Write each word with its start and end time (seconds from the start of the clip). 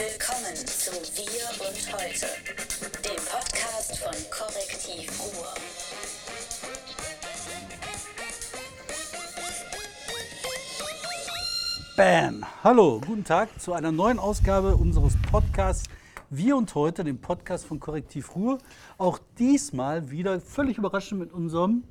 Willkommen 0.00 0.56
zu 0.56 0.92
Wir 0.92 1.68
und 1.68 1.92
Heute, 1.92 2.26
dem 3.04 3.22
Podcast 3.26 3.98
von 3.98 4.14
Korrektiv 4.30 5.10
Ruhr. 5.20 5.54
Bam! 11.98 12.46
Hallo, 12.64 13.02
guten 13.06 13.24
Tag 13.24 13.60
zu 13.60 13.74
einer 13.74 13.92
neuen 13.92 14.18
Ausgabe 14.18 14.74
unseres 14.74 15.18
Podcasts 15.30 15.90
Wir 16.30 16.56
und 16.56 16.74
Heute, 16.74 17.04
dem 17.04 17.20
Podcast 17.20 17.66
von 17.66 17.78
Korrektiv 17.78 18.34
Ruhr. 18.34 18.56
Auch 18.96 19.18
diesmal 19.38 20.10
wieder 20.10 20.40
völlig 20.40 20.78
überraschend 20.78 21.20
mit 21.20 21.30
unserem 21.30 21.84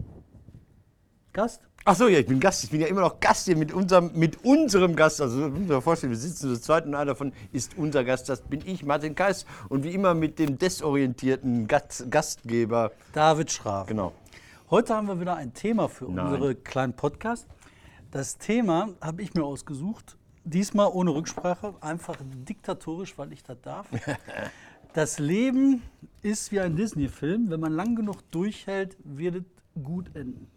Gast. 1.32 1.69
Ach 1.86 1.96
so, 1.96 2.08
ja, 2.08 2.20
ich 2.20 2.28
bin 2.28 2.40
Gast. 2.40 2.64
Ich 2.64 2.70
bin 2.70 2.82
ja 2.82 2.88
immer 2.88 3.02
noch 3.02 3.20
Gast 3.20 3.46
hier 3.46 3.56
mit 3.56 3.74
unserem, 3.74 4.12
mit 4.14 4.44
unserem 4.44 4.96
Gast. 4.96 5.22
Also, 5.22 5.50
muss 5.50 5.68
mir 5.68 5.82
vorstellen, 5.82 6.12
wir 6.12 6.18
sitzen 6.18 6.54
zu 6.54 6.62
zweit 6.62 6.86
und 6.86 6.94
einer 6.94 7.06
davon 7.06 7.34
ist 7.52 7.78
unser 7.78 8.04
Gast. 8.04 8.30
Das 8.30 8.42
bin 8.42 8.62
ich, 8.66 8.84
Martin 8.84 9.16
Kais. 9.16 9.46
Und 9.70 9.84
wie 9.84 9.94
immer 9.94 10.14
mit 10.14 10.40
dem 10.40 10.58
desorientierten 10.58 11.68
Gast, 11.68 12.12
Gastgeber. 12.12 12.92
David 13.14 13.52
Schraaf. 13.52 13.88
Genau. 13.88 14.14
Heute 14.70 14.94
haben 14.94 15.08
wir 15.08 15.20
wieder 15.20 15.36
ein 15.36 15.54
Thema 15.54 15.88
für 15.90 16.06
Nein. 16.06 16.28
unsere 16.28 16.56
kleinen 16.56 16.94
Podcast. 16.94 17.48
Das 18.12 18.38
Thema 18.38 18.90
habe 19.02 19.22
ich 19.22 19.34
mir 19.34 19.44
ausgesucht, 19.44 20.18
diesmal 20.44 20.90
ohne 20.92 21.12
Rücksprache, 21.12 21.74
einfach 21.82 22.18
diktatorisch, 22.22 23.18
weil 23.18 23.32
ich 23.34 23.44
das 23.44 23.60
darf. 23.62 23.88
Das 24.94 25.20
Leben 25.20 25.84
ist 26.24 26.52
wie 26.52 26.60
ein 26.60 26.76
Disney-Film. 26.76 27.52
Wenn 27.52 27.60
man 27.60 27.74
lang 27.74 27.96
genug 27.96 28.24
durchhält, 28.32 28.98
wird 29.04 29.36
es 29.36 29.44
gut 29.84 30.08
enden. 30.16 30.48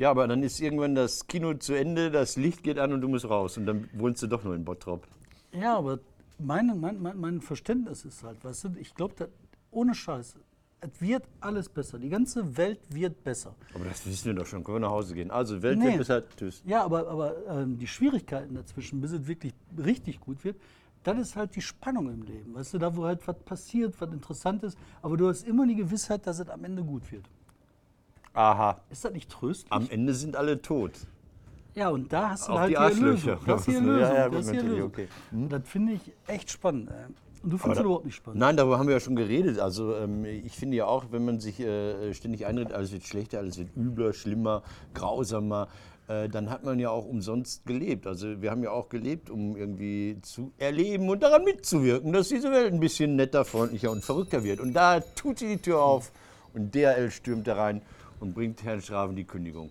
Ja, 0.00 0.10
aber 0.10 0.26
dann 0.26 0.42
ist 0.42 0.58
irgendwann 0.60 0.94
das 0.94 1.26
Kino 1.26 1.52
zu 1.52 1.74
Ende, 1.74 2.10
das 2.10 2.36
Licht 2.36 2.62
geht 2.62 2.78
an 2.78 2.94
und 2.94 3.02
du 3.02 3.08
musst 3.08 3.28
raus. 3.28 3.58
Und 3.58 3.66
dann 3.66 3.86
wohnst 3.92 4.22
du 4.22 4.28
doch 4.28 4.42
nur 4.42 4.54
in 4.54 4.64
Bottrop. 4.64 5.06
Ja, 5.52 5.76
aber 5.76 5.98
meine, 6.38 6.74
mein, 6.74 7.02
mein, 7.02 7.20
mein 7.20 7.40
Verständnis 7.42 8.06
ist 8.06 8.24
halt, 8.24 8.42
weißt 8.42 8.64
du, 8.64 8.68
ich 8.78 8.94
glaube, 8.94 9.28
ohne 9.70 9.94
Scheiß, 9.94 10.36
es 10.80 11.00
wird 11.02 11.24
alles 11.40 11.68
besser. 11.68 11.98
Die 11.98 12.08
ganze 12.08 12.56
Welt 12.56 12.80
wird 12.88 13.22
besser. 13.22 13.54
Aber 13.74 13.84
das 13.84 14.06
wissen 14.06 14.24
wir 14.24 14.32
doch 14.32 14.46
schon. 14.46 14.64
Können 14.64 14.76
wir 14.76 14.80
nach 14.88 14.90
Hause 14.90 15.12
gehen. 15.14 15.30
Also, 15.30 15.60
Welt 15.60 15.78
Nee. 15.78 15.88
wird 15.88 15.98
besser. 15.98 16.22
Tschüss. 16.34 16.62
Ja, 16.64 16.82
aber, 16.82 17.06
aber 17.06 17.34
ähm, 17.50 17.76
die 17.76 17.86
Schwierigkeiten 17.86 18.54
dazwischen, 18.54 19.02
bis 19.02 19.12
es 19.12 19.26
wirklich 19.26 19.52
richtig 19.76 20.18
gut 20.18 20.42
wird, 20.44 20.56
das 21.02 21.18
ist 21.18 21.36
halt 21.36 21.54
die 21.56 21.60
Spannung 21.60 22.10
im 22.10 22.22
Leben. 22.22 22.54
Weißt 22.54 22.72
du, 22.72 22.78
da 22.78 22.96
wo 22.96 23.04
halt 23.04 23.28
was 23.28 23.38
passiert, 23.40 24.00
was 24.00 24.10
interessant 24.10 24.62
ist, 24.62 24.78
aber 25.02 25.18
du 25.18 25.28
hast 25.28 25.46
immer 25.46 25.66
die 25.66 25.76
Gewissheit, 25.76 26.26
dass 26.26 26.38
es 26.38 26.48
am 26.48 26.64
Ende 26.64 26.82
gut 26.82 27.12
wird. 27.12 27.26
Aha. 28.34 28.80
Ist 28.90 29.04
das 29.04 29.12
nicht 29.12 29.30
tröstlich? 29.30 29.72
Am 29.72 29.88
Ende 29.90 30.14
sind 30.14 30.36
alle 30.36 30.60
tot. 30.62 30.92
ja, 31.74 31.88
und 31.90 32.12
da 32.12 32.30
hast 32.30 32.48
du 32.48 32.52
Auch 32.52 32.60
halt 32.60 32.70
die 32.70 32.74
die. 32.74 33.36
Das 33.46 33.60
ist 33.60 33.66
die 33.68 33.72
Ja, 33.72 33.78
Erlösung. 33.78 34.14
ja, 34.14 34.28
gut, 34.28 34.38
das 34.38 34.46
ist 34.48 34.62
die 34.62 34.82
okay. 34.82 35.08
Und 35.32 35.48
das 35.50 35.62
finde 35.68 35.92
ich 35.94 36.12
echt 36.26 36.50
spannend. 36.50 36.90
Ey. 36.90 37.06
Und 37.42 37.50
du 37.52 37.58
findest 37.58 37.80
da- 37.80 37.84
überhaupt 37.84 38.04
nicht 38.04 38.14
spannend. 38.16 38.38
Nein, 38.40 38.56
darüber 38.56 38.78
haben 38.78 38.86
wir 38.86 38.94
ja 38.94 39.00
schon 39.00 39.16
geredet. 39.16 39.58
Also 39.58 39.94
ähm, 39.96 40.24
ich 40.26 40.52
finde 40.56 40.76
ja 40.76 40.84
auch, 40.86 41.06
wenn 41.10 41.24
man 41.24 41.40
sich 41.40 41.58
äh, 41.60 42.12
ständig 42.14 42.44
einredet, 42.46 42.72
alles 42.72 42.92
wird 42.92 43.04
schlechter, 43.04 43.38
alles 43.38 43.58
wird 43.58 43.74
übler, 43.76 44.12
schlimmer, 44.12 44.62
grausamer, 44.94 45.68
äh, 46.08 46.28
dann 46.28 46.50
hat 46.50 46.64
man 46.64 46.78
ja 46.78 46.90
auch 46.90 47.06
umsonst 47.06 47.64
gelebt. 47.66 48.06
Also 48.06 48.42
wir 48.42 48.50
haben 48.50 48.62
ja 48.62 48.70
auch 48.72 48.90
gelebt, 48.90 49.30
um 49.30 49.56
irgendwie 49.56 50.18
zu 50.22 50.52
erleben 50.58 51.08
und 51.08 51.22
daran 51.22 51.44
mitzuwirken, 51.44 52.12
dass 52.12 52.28
diese 52.28 52.50
Welt 52.52 52.72
ein 52.74 52.80
bisschen 52.80 53.16
netter, 53.16 53.44
freundlicher 53.46 53.90
und 53.90 54.04
verrückter 54.04 54.44
wird. 54.44 54.60
Und 54.60 54.74
da 54.74 55.00
tut 55.00 55.38
sie 55.38 55.48
die 55.48 55.58
Tür 55.62 55.82
auf 55.82 56.12
und 56.52 56.74
DRL 56.74 57.10
stürmt 57.10 57.46
da 57.46 57.54
rein 57.54 57.80
und 58.20 58.34
bringt 58.34 58.62
Herrn 58.62 58.80
Schraven 58.80 59.16
die 59.16 59.24
Kündigung. 59.24 59.70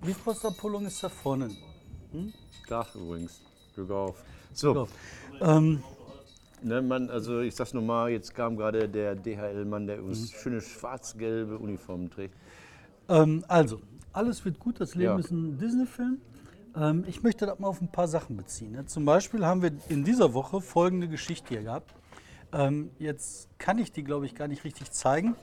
Briefpostabholung 0.00 0.86
ist 0.86 1.02
da 1.02 1.08
vorne. 1.08 1.50
Tag 2.68 2.94
übrigens. 2.94 3.40
Glück 3.74 3.90
auf. 3.90 4.22
So, 4.52 4.88
Ähm, 5.40 5.82
Ne, 6.62 6.80
man, 6.80 7.10
also 7.10 7.40
ich 7.40 7.54
sag's 7.54 7.74
nochmal, 7.74 8.10
jetzt 8.10 8.34
kam 8.34 8.56
gerade 8.56 8.88
der 8.88 9.14
DHL-Mann, 9.16 9.86
der 9.86 10.02
uns 10.02 10.32
Mhm. 10.32 10.36
schöne 10.38 10.60
schwarz-gelbe 10.62 11.58
Uniformen 11.58 12.08
trägt. 12.10 12.34
Ähm, 13.10 13.44
also, 13.48 13.80
alles 14.14 14.42
wird 14.46 14.58
gut. 14.60 14.80
Das 14.80 14.94
Leben 14.94 15.12
Ja. 15.12 15.18
ist 15.18 15.30
ein 15.30 15.58
Disney-Film. 15.58 16.22
Ähm, 16.74 17.04
ich 17.06 17.22
möchte 17.22 17.44
das 17.44 17.58
mal 17.58 17.68
auf 17.68 17.82
ein 17.82 17.88
paar 17.92 18.08
Sachen 18.08 18.38
beziehen. 18.38 18.72
Ne? 18.72 18.86
Zum 18.86 19.04
Beispiel 19.04 19.44
haben 19.44 19.60
wir 19.60 19.72
in 19.90 20.04
dieser 20.04 20.32
Woche 20.32 20.62
folgende 20.62 21.06
Geschichte 21.06 21.48
hier 21.50 21.64
gehabt. 21.64 21.92
Ähm, 22.54 22.90
jetzt 22.98 23.50
kann 23.58 23.76
ich 23.78 23.92
die, 23.92 24.02
glaube 24.02 24.24
ich, 24.24 24.34
gar 24.34 24.48
nicht 24.48 24.64
richtig 24.64 24.90
zeigen. 24.90 25.36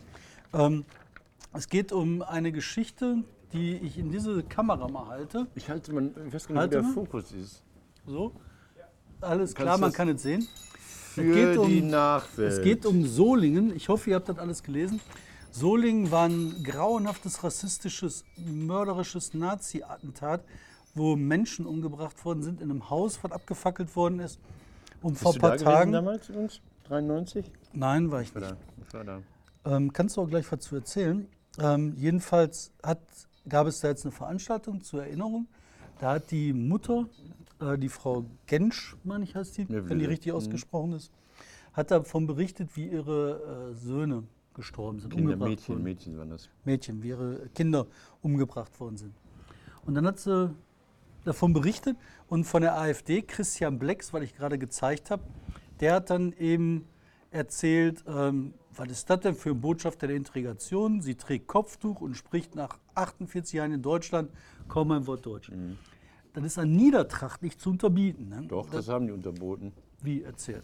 Es 1.53 1.67
geht 1.67 1.91
um 1.91 2.21
eine 2.21 2.51
Geschichte, 2.51 3.23
die 3.53 3.75
ich 3.77 3.97
in 3.97 4.11
diese 4.11 4.43
Kamera 4.43 4.87
mal 4.87 5.07
halte. 5.07 5.47
Ich 5.55 5.69
halte 5.69 5.93
man, 5.93 6.11
ich 6.27 6.33
weiß 6.33 6.47
gar 6.47 6.53
nicht, 6.53 6.61
Halte 6.61 6.77
wo 6.77 6.81
der 6.81 6.81
mal. 6.83 6.93
Fokus 6.93 7.31
ist. 7.33 7.61
So. 8.05 8.31
Alles 9.19 9.53
Kannst 9.53 9.55
klar, 9.55 9.77
man 9.77 9.89
das- 9.89 9.97
kann 9.97 10.09
es 10.09 10.23
sehen. 10.23 10.47
Für 11.13 11.23
geht 11.33 11.57
um- 11.57 11.67
die 11.67 11.81
Nachwelt. 11.81 12.53
Es 12.53 12.61
geht 12.61 12.85
um 12.85 13.05
Solingen. 13.05 13.75
Ich 13.75 13.89
hoffe, 13.89 14.09
ihr 14.09 14.15
habt 14.15 14.29
das 14.29 14.37
alles 14.39 14.63
gelesen. 14.63 15.01
Solingen 15.51 16.09
war 16.09 16.29
ein 16.29 16.63
grauenhaftes, 16.63 17.43
rassistisches, 17.43 18.23
mörderisches 18.37 19.33
Nazi-Attentat, 19.33 20.45
wo 20.95 21.17
Menschen 21.17 21.65
umgebracht 21.65 22.23
worden 22.23 22.41
sind 22.43 22.61
in 22.61 22.71
einem 22.71 22.89
Haus, 22.89 23.19
was 23.21 23.31
abgefackelt 23.33 23.93
worden 23.97 24.19
ist. 24.21 24.39
Und 25.01 25.17
vor 25.19 25.31
ein 25.31 25.33
Bist 25.33 25.35
du 25.35 25.39
paar 25.41 25.49
da 25.49 25.55
gewesen 25.57 25.65
Tagen. 25.65 25.91
damals, 25.91 26.27
Jungs? 26.29 26.61
93? 26.87 27.51
Nein, 27.73 28.09
war 28.09 28.21
ich 28.21 28.33
nicht. 28.33 28.55
Ich 28.87 28.93
war 28.93 29.03
da. 29.03 29.21
Ähm, 29.65 29.91
kannst 29.91 30.15
du 30.15 30.21
auch 30.21 30.27
gleich 30.29 30.49
was 30.49 30.61
zu 30.61 30.75
erzählen. 30.75 31.27
Ähm, 31.59 31.93
jedenfalls 31.97 32.71
hat, 32.83 32.99
gab 33.47 33.67
es 33.67 33.81
da 33.81 33.89
jetzt 33.89 34.05
eine 34.05 34.11
Veranstaltung 34.11 34.81
zur 34.81 35.03
Erinnerung. 35.03 35.47
Da 35.99 36.13
hat 36.13 36.31
die 36.31 36.53
Mutter, 36.53 37.07
äh, 37.59 37.77
die 37.77 37.89
Frau 37.89 38.25
Gensch, 38.47 38.95
meine 39.03 39.23
ich 39.23 39.35
heißt 39.35 39.57
die, 39.57 39.69
wenn 39.69 39.99
die 39.99 40.05
richtig 40.05 40.31
ausgesprochen 40.31 40.93
ist, 40.93 41.11
hat 41.73 41.91
davon 41.91 42.27
berichtet, 42.27 42.69
wie 42.75 42.87
ihre 42.87 43.71
äh, 43.71 43.75
Söhne 43.75 44.23
gestorben 44.53 44.99
sind, 44.99 45.13
Kinder, 45.13 45.33
umgebracht 45.33 45.49
Mädchen, 45.49 45.75
wurden. 45.75 45.83
Mädchen 45.83 46.17
waren 46.17 46.29
das. 46.29 46.49
Mädchen, 46.65 47.03
wie 47.03 47.09
ihre 47.09 47.49
Kinder 47.55 47.87
umgebracht 48.21 48.79
worden 48.79 48.97
sind. 48.97 49.13
Und 49.85 49.95
dann 49.95 50.05
hat 50.05 50.19
sie 50.19 50.53
davon 51.23 51.53
berichtet 51.53 51.97
und 52.27 52.45
von 52.45 52.61
der 52.61 52.77
AfD, 52.77 53.21
Christian 53.21 53.79
Blecks, 53.79 54.13
weil 54.13 54.23
ich 54.23 54.35
gerade 54.35 54.57
gezeigt 54.57 55.11
habe, 55.11 55.23
der 55.79 55.95
hat 55.95 56.09
dann 56.09 56.33
eben 56.33 56.85
erzählt, 57.31 58.03
ähm, 58.07 58.53
was 58.75 58.89
ist 58.89 59.09
das 59.09 59.19
denn 59.21 59.35
für 59.35 59.49
ein 59.49 59.61
Botschafter 59.61 60.07
der 60.07 60.15
Integration? 60.15 61.01
Sie 61.01 61.15
trägt 61.15 61.47
Kopftuch 61.47 62.01
und 62.01 62.15
spricht 62.15 62.55
nach 62.55 62.77
48 62.95 63.53
Jahren 63.53 63.73
in 63.73 63.81
Deutschland 63.81 64.31
kaum 64.67 64.91
ein 64.91 65.07
Wort 65.07 65.25
Deutsch. 65.25 65.51
Das 66.33 66.43
ist 66.43 66.57
an 66.57 66.71
Niedertracht 66.71 67.41
nicht 67.41 67.59
zu 67.59 67.71
unterbieten. 67.71 68.29
Ne? 68.29 68.45
Doch, 68.47 68.69
das 68.69 68.87
haben 68.87 69.07
die 69.07 69.13
unterboten. 69.13 69.73
Wie 70.01 70.23
erzählt? 70.23 70.63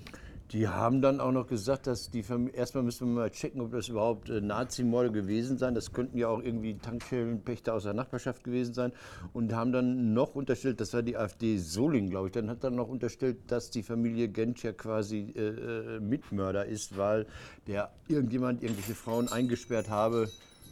Die 0.51 0.69
haben 0.69 1.01
dann 1.01 1.19
auch 1.19 1.33
noch 1.33 1.47
gesagt, 1.47 1.87
dass 1.87 2.09
die 2.09 2.23
Familie, 2.23 2.57
erstmal 2.57 2.83
müssen 2.83 3.07
wir 3.09 3.21
mal 3.21 3.29
checken, 3.29 3.59
ob 3.59 3.71
das 3.71 3.89
überhaupt 3.89 4.29
äh, 4.29 4.39
Nazi-Morde 4.39 5.11
gewesen 5.11 5.57
sein. 5.57 5.75
Das 5.75 5.91
könnten 5.91 6.17
ja 6.17 6.29
auch 6.29 6.41
irgendwie 6.41 6.77
Tankstellenpächter 6.77 7.73
aus 7.73 7.83
der 7.83 7.93
Nachbarschaft 7.93 8.45
gewesen 8.45 8.73
sein. 8.73 8.93
Und 9.33 9.53
haben 9.53 9.73
dann 9.73 10.13
noch 10.13 10.35
unterstellt, 10.35 10.79
das 10.79 10.93
war 10.93 11.01
die 11.01 11.17
AfD 11.17 11.57
Solingen, 11.57 12.09
glaube 12.09 12.27
ich, 12.27 12.31
dann 12.31 12.49
hat 12.49 12.63
dann 12.63 12.75
noch 12.75 12.87
unterstellt, 12.87 13.39
dass 13.47 13.71
die 13.71 13.83
Familie 13.83 14.29
Gensch 14.29 14.63
ja 14.63 14.71
quasi 14.71 15.33
äh, 15.35 15.41
äh, 15.41 15.99
Mitmörder 15.99 16.65
ist, 16.65 16.97
weil 16.97 17.27
der 17.67 17.91
irgendjemand 18.07 18.63
irgendwelche 18.63 18.95
Frauen 18.95 19.27
eingesperrt 19.27 19.89
habe, 19.89 20.29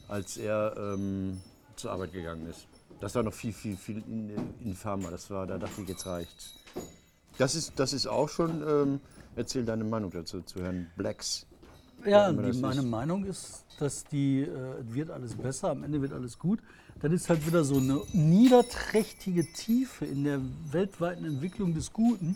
als 0.07 0.37
er 0.37 0.73
ähm, 0.77 1.41
zur 1.75 1.91
Arbeit 1.91 2.13
gegangen 2.13 2.47
ist. 2.47 2.65
Das 3.01 3.13
war 3.13 3.23
noch 3.23 3.33
viel, 3.33 3.51
viel, 3.51 3.75
viel 3.75 3.97
in, 4.07 4.31
infamer. 4.63 5.11
Das 5.11 5.29
war, 5.29 5.45
da 5.45 5.57
dachte 5.57 5.81
ich, 5.81 5.89
jetzt 5.89 6.05
reicht's. 6.05 6.53
Das 7.37 7.55
ist, 7.55 7.73
das 7.75 7.91
ist 7.91 8.07
auch 8.07 8.29
schon. 8.29 8.63
Ähm, 8.65 9.01
erzähl 9.35 9.65
deine 9.65 9.83
Meinung 9.83 10.11
dazu 10.11 10.41
zu 10.41 10.61
Herrn 10.61 10.87
Blacks. 10.95 11.45
Ja, 12.05 12.31
die, 12.31 12.59
meine 12.59 12.81
ist. 12.81 12.87
Meinung 12.87 13.25
ist, 13.25 13.65
dass 13.79 14.03
die, 14.05 14.41
äh, 14.41 14.81
es 14.81 14.93
wird 14.93 15.09
alles 15.09 15.35
besser, 15.35 15.71
am 15.71 15.83
Ende 15.83 16.01
wird 16.01 16.13
alles 16.13 16.37
gut. 16.37 16.59
Dann 17.01 17.11
ist 17.11 17.29
halt 17.29 17.45
wieder 17.45 17.63
so 17.63 17.77
eine 17.77 18.01
niederträchtige 18.13 19.45
Tiefe 19.53 20.05
in 20.05 20.23
der 20.23 20.39
weltweiten 20.71 21.25
Entwicklung 21.25 21.73
des 21.73 21.91
Guten. 21.91 22.35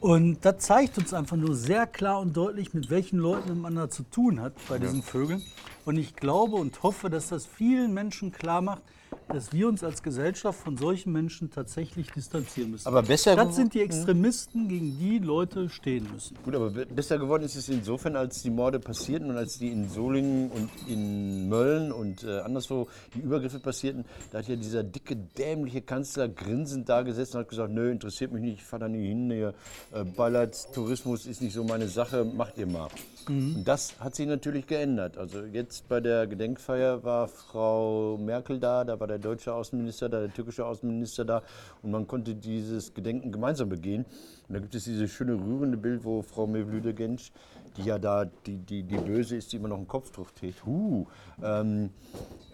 Und 0.00 0.44
das 0.44 0.58
zeigt 0.58 0.98
uns 0.98 1.12
einfach 1.12 1.36
nur 1.36 1.56
sehr 1.56 1.86
klar 1.86 2.20
und 2.20 2.36
deutlich, 2.36 2.72
mit 2.72 2.88
welchen 2.88 3.18
Leuten 3.18 3.60
man 3.60 3.74
da 3.74 3.90
zu 3.90 4.04
tun 4.04 4.40
hat 4.40 4.52
bei 4.68 4.78
diesen 4.78 5.02
Vögeln. 5.02 5.42
Und 5.84 5.96
ich 5.96 6.14
glaube 6.14 6.56
und 6.56 6.82
hoffe, 6.82 7.10
dass 7.10 7.30
das 7.30 7.46
vielen 7.46 7.94
Menschen 7.94 8.30
klar 8.30 8.60
macht, 8.60 8.82
dass 9.28 9.52
wir 9.52 9.68
uns 9.68 9.84
als 9.84 10.02
Gesellschaft 10.02 10.58
von 10.60 10.76
solchen 10.76 11.12
Menschen 11.12 11.50
tatsächlich 11.50 12.10
distanzieren 12.10 12.70
müssen. 12.70 12.86
Aber 12.88 13.02
besser 13.02 13.36
das 13.36 13.56
sind 13.56 13.74
die 13.74 13.82
Extremisten, 13.82 14.68
gegen 14.68 14.98
die 14.98 15.18
Leute 15.18 15.68
stehen 15.68 16.06
müssen. 16.12 16.36
Gut, 16.44 16.54
aber 16.54 16.70
be- 16.70 16.86
besser 16.86 17.18
geworden 17.18 17.42
ist 17.42 17.54
es 17.54 17.68
insofern, 17.68 18.16
als 18.16 18.42
die 18.42 18.50
Morde 18.50 18.80
passierten 18.80 19.30
und 19.30 19.36
als 19.36 19.58
die 19.58 19.68
in 19.68 19.88
Solingen 19.88 20.50
und 20.50 20.70
in 20.88 21.48
Mölln 21.48 21.92
und 21.92 22.24
äh, 22.24 22.40
anderswo 22.40 22.88
die 23.14 23.20
Übergriffe 23.20 23.58
passierten. 23.58 24.04
Da 24.30 24.38
hat 24.38 24.48
ja 24.48 24.56
dieser 24.56 24.82
dicke, 24.82 25.14
dämliche 25.16 25.82
Kanzler 25.82 26.28
grinsend 26.28 26.88
da 26.88 27.02
gesessen 27.02 27.36
und 27.36 27.42
hat 27.42 27.48
gesagt, 27.50 27.72
nö, 27.72 27.90
interessiert 27.90 28.32
mich 28.32 28.42
nicht, 28.42 28.54
ich 28.60 28.64
fahre 28.64 28.84
da 28.84 28.88
nie 28.88 29.08
hin. 29.08 29.30
Hier, 29.30 29.54
äh, 29.92 30.04
Ballertourismus 30.04 31.26
ist 31.26 31.42
nicht 31.42 31.52
so 31.52 31.64
meine 31.64 31.88
Sache, 31.88 32.24
macht 32.24 32.56
ihr 32.56 32.66
mal. 32.66 32.88
Und 33.28 33.64
das 33.64 33.98
hat 34.00 34.14
sich 34.14 34.26
natürlich 34.26 34.66
geändert. 34.66 35.18
Also 35.18 35.44
jetzt 35.44 35.88
bei 35.88 36.00
der 36.00 36.26
Gedenkfeier 36.26 37.04
war 37.04 37.28
Frau 37.28 38.16
Merkel 38.16 38.58
da, 38.58 38.84
da 38.84 38.98
war 38.98 39.06
der 39.06 39.18
deutsche 39.18 39.52
Außenminister 39.52 40.08
da, 40.08 40.20
der 40.20 40.32
türkische 40.32 40.64
Außenminister 40.64 41.24
da 41.24 41.42
und 41.82 41.90
man 41.90 42.06
konnte 42.06 42.34
dieses 42.34 42.94
Gedenken 42.94 43.32
gemeinsam 43.32 43.68
begehen. 43.68 44.04
Und 44.48 44.54
da 44.54 44.60
gibt 44.60 44.74
es 44.74 44.84
dieses 44.84 45.10
schöne 45.10 45.34
rührende 45.34 45.76
Bild, 45.76 46.04
wo 46.04 46.22
Frau 46.22 46.46
Mevlüde 46.46 46.94
Genç, 46.94 47.32
die 47.76 47.82
ja 47.82 47.98
da 47.98 48.24
die, 48.24 48.56
die, 48.56 48.82
die 48.82 48.96
Böse 48.96 49.36
ist, 49.36 49.52
die 49.52 49.56
immer 49.56 49.68
noch 49.68 49.76
einen 49.76 49.88
Kopftuch 49.88 50.30
trägt, 50.30 50.64
huh, 50.64 51.06
ähm, 51.42 51.90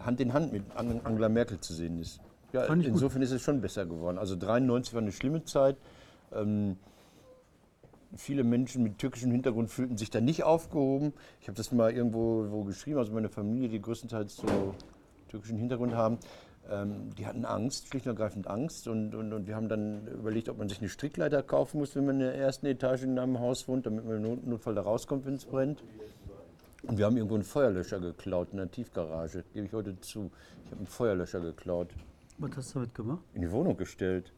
Hand 0.00 0.20
in 0.20 0.32
Hand 0.32 0.52
mit 0.52 0.64
Angela 0.74 1.28
Merkel 1.28 1.60
zu 1.60 1.72
sehen 1.72 2.00
ist. 2.00 2.20
Ja, 2.52 2.64
insofern 2.66 3.22
ist 3.22 3.32
es 3.32 3.42
schon 3.42 3.60
besser 3.60 3.84
geworden. 3.84 4.16
Also 4.16 4.36
93 4.36 4.94
war 4.94 5.02
eine 5.02 5.12
schlimme 5.12 5.44
Zeit. 5.44 5.76
Ähm, 6.32 6.76
viele 8.16 8.44
Menschen 8.44 8.82
mit 8.82 8.98
türkischem 8.98 9.30
Hintergrund 9.30 9.70
fühlten 9.70 9.96
sich 9.96 10.10
da 10.10 10.20
nicht 10.20 10.44
aufgehoben. 10.44 11.12
Ich 11.40 11.48
habe 11.48 11.56
das 11.56 11.72
mal 11.72 11.92
irgendwo 11.92 12.50
wo 12.50 12.64
geschrieben, 12.64 12.98
also 12.98 13.12
meine 13.12 13.28
Familie, 13.28 13.68
die 13.68 13.80
größtenteils 13.80 14.36
so 14.36 14.74
türkischen 15.28 15.58
Hintergrund 15.58 15.94
haben, 15.94 16.18
ähm, 16.70 17.10
die 17.16 17.26
hatten 17.26 17.44
Angst, 17.44 17.88
schlicht 17.88 18.06
und 18.06 18.12
ergreifend 18.12 18.46
Angst. 18.46 18.88
Und, 18.88 19.14
und, 19.14 19.32
und 19.32 19.46
wir 19.46 19.56
haben 19.56 19.68
dann 19.68 20.06
überlegt, 20.06 20.48
ob 20.48 20.58
man 20.58 20.68
sich 20.68 20.78
eine 20.78 20.88
Strickleiter 20.88 21.42
kaufen 21.42 21.78
muss, 21.78 21.94
wenn 21.96 22.06
man 22.06 22.16
in 22.16 22.20
der 22.20 22.34
ersten 22.34 22.66
Etage 22.66 23.02
in 23.02 23.18
einem 23.18 23.40
Haus 23.40 23.68
wohnt, 23.68 23.86
damit 23.86 24.04
man 24.04 24.24
im 24.24 24.48
Notfall 24.48 24.74
da 24.74 24.82
rauskommt, 24.82 25.26
wenn 25.26 25.34
es 25.34 25.44
brennt. 25.44 25.82
Und 26.82 26.98
wir 26.98 27.06
haben 27.06 27.16
irgendwo 27.16 27.34
einen 27.34 27.44
Feuerlöscher 27.44 27.98
geklaut 27.98 28.48
in 28.52 28.58
der 28.58 28.70
Tiefgarage, 28.70 29.44
gebe 29.54 29.66
ich 29.66 29.72
heute 29.72 29.98
zu. 30.00 30.30
Ich 30.64 30.70
habe 30.70 30.78
einen 30.78 30.86
Feuerlöscher 30.86 31.40
geklaut. 31.40 31.88
Was 32.38 32.56
hast 32.56 32.74
du 32.74 32.80
damit 32.80 32.94
gemacht? 32.94 33.22
In 33.32 33.42
die 33.42 33.50
Wohnung 33.50 33.76
gestellt. 33.76 34.32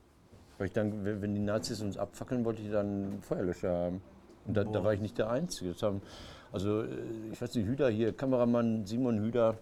Weil 0.58 0.69
ich 0.69 0.73
dann, 0.73 1.05
wenn 1.05 1.35
die 1.35 1.41
Nazis 1.41 1.81
uns 1.82 1.99
abfackeln, 1.99 2.44
wollte 2.44 2.62
ich 2.62 2.70
dann 2.70 3.19
Feuerlöscher 3.20 3.70
haben. 3.70 4.00
Und 4.47 4.56
da, 4.56 4.64
da 4.64 4.82
war 4.82 4.94
ich 4.94 5.00
nicht 5.00 5.19
der 5.19 5.31
Einzige. 5.31 5.75
Haben, 5.82 6.00
also, 6.53 6.82
äh, 6.82 6.88
ich 7.32 7.41
weiß 7.41 7.55
nicht, 7.55 7.67
Hüder 7.67 7.91
hier, 7.91 8.12
Kameramann 8.12 8.87
Simon 8.87 9.20
Hüder, 9.20 9.58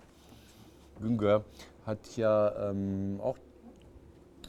Günger, 1.00 1.44
hat 1.86 2.16
ja 2.16 2.70
ähm, 2.70 3.18
auch 3.20 3.36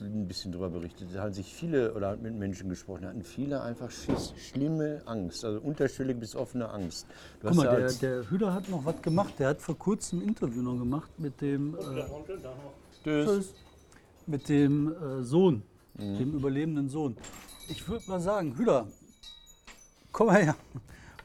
ein 0.01 0.27
bisschen 0.27 0.51
darüber 0.51 0.69
berichtet. 0.69 1.07
Da 1.13 1.23
haben 1.23 1.33
sich 1.33 1.53
viele 1.53 1.93
oder 1.93 2.09
hat 2.09 2.21
mit 2.21 2.35
Menschen 2.35 2.69
gesprochen, 2.69 3.07
hatten 3.07 3.23
viele 3.23 3.61
einfach 3.61 3.89
Schiss, 3.89 4.33
schlimme 4.37 5.01
Angst, 5.05 5.45
also 5.45 5.59
unterschwellig 5.61 6.19
bis 6.19 6.35
offene 6.35 6.69
Angst. 6.69 7.07
Du 7.41 7.47
Guck 7.47 7.57
mal, 7.57 7.77
der, 7.77 7.93
der, 7.93 8.29
Hüder 8.29 8.53
hat 8.53 8.69
noch 8.69 8.85
was 8.85 9.01
gemacht. 9.01 9.33
Der 9.39 9.49
hat 9.49 9.61
vor 9.61 9.77
kurzem 9.77 10.19
ein 10.19 10.27
Interview 10.27 10.61
noch 10.61 10.77
gemacht 10.77 11.09
mit 11.17 11.39
dem, 11.41 11.75
äh, 11.75 12.03
Tschüss. 13.03 13.53
mit 14.27 14.49
dem 14.49 14.93
äh, 14.93 15.23
Sohn 15.23 15.63
mhm. 15.97 16.17
dem 16.17 16.33
überlebenden 16.33 16.89
Sohn. 16.89 17.17
Ich 17.67 17.87
würde 17.87 18.05
mal 18.07 18.19
sagen, 18.19 18.55
Hüder, 18.57 18.87
komm 20.11 20.27
mal 20.27 20.43
her. 20.43 20.55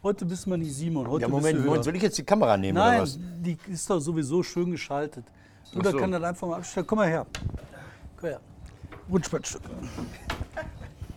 Heute 0.02 0.25
bist 0.25 0.46
du 0.46 0.50
mal 0.50 0.56
nicht 0.56 0.75
Simon. 0.75 1.06
Heute 1.08 1.22
ja, 1.22 1.28
Moment, 1.28 1.64
Moment, 1.64 1.84
soll 1.84 1.94
ich 1.94 2.02
jetzt 2.02 2.17
die 2.17 2.25
Kamera 2.25 2.56
nehmen 2.56 2.78
Nein, 2.78 2.94
oder 2.94 3.02
was? 3.02 3.19
die 3.19 3.56
ist 3.69 3.88
doch 3.90 4.00
sowieso 4.00 4.43
schön 4.43 4.70
geschaltet. 4.70 5.25
Hüder 5.72 5.90
so. 5.90 5.99
kann 5.99 6.11
das 6.11 6.22
einfach 6.22 6.49
mal 6.49 6.56
abstellen. 6.56 6.87
Komm 6.87 6.99
mal 6.99 7.08
her. 7.08 7.26
Komm 8.17 8.31
her. 8.31 8.40
Rutschbandstück. 9.11 9.62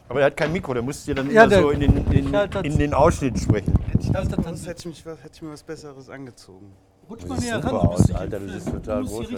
Aber 0.10 0.20
er 0.20 0.26
hat 0.26 0.38
kein 0.38 0.52
Mikro, 0.52 0.74
der 0.74 0.84
muss 0.84 1.06
dir 1.06 1.16
dann 1.16 1.32
ja, 1.32 1.46
immer 1.46 1.62
so 1.62 1.70
in 1.72 1.80
den, 1.80 2.12
in, 2.12 2.34
in 2.64 2.78
den 2.78 2.94
Ausschnitt 2.94 3.40
sprechen. 3.40 3.74
Hätte 3.88 4.00
ich, 4.04 4.12
das, 4.12 4.68
hätte, 4.68 4.80
ich 4.80 4.86
mich, 4.86 5.06
hätte 5.06 5.32
ich 5.34 5.42
mir 5.42 5.52
was 5.52 5.64
Besseres 5.64 6.10
angezogen. 6.10 6.74
Rutsch 7.10 7.26
mal 7.26 7.40
näher 7.40 7.64
ran. 7.64 7.76
Aus, 7.76 8.12
Alter, 8.12 8.40
du 8.40 8.50
siehst 8.50 8.70
total 8.70 9.04
groß. 9.04 9.30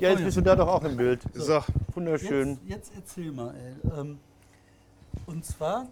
Ja, 0.00 0.10
jetzt 0.10 0.24
bist 0.24 0.36
du 0.36 0.42
da 0.42 0.56
doch 0.56 0.68
auch 0.68 0.84
im 0.84 0.96
Bild. 0.96 1.22
So, 1.32 1.60
wunderschön. 1.94 2.58
Jetzt, 2.66 2.92
jetzt 2.92 2.92
erzähl 2.96 3.32
mal, 3.32 3.54
ey. 3.54 3.90
Ähm, 3.98 4.18
und 5.26 5.44
zwar, 5.44 5.88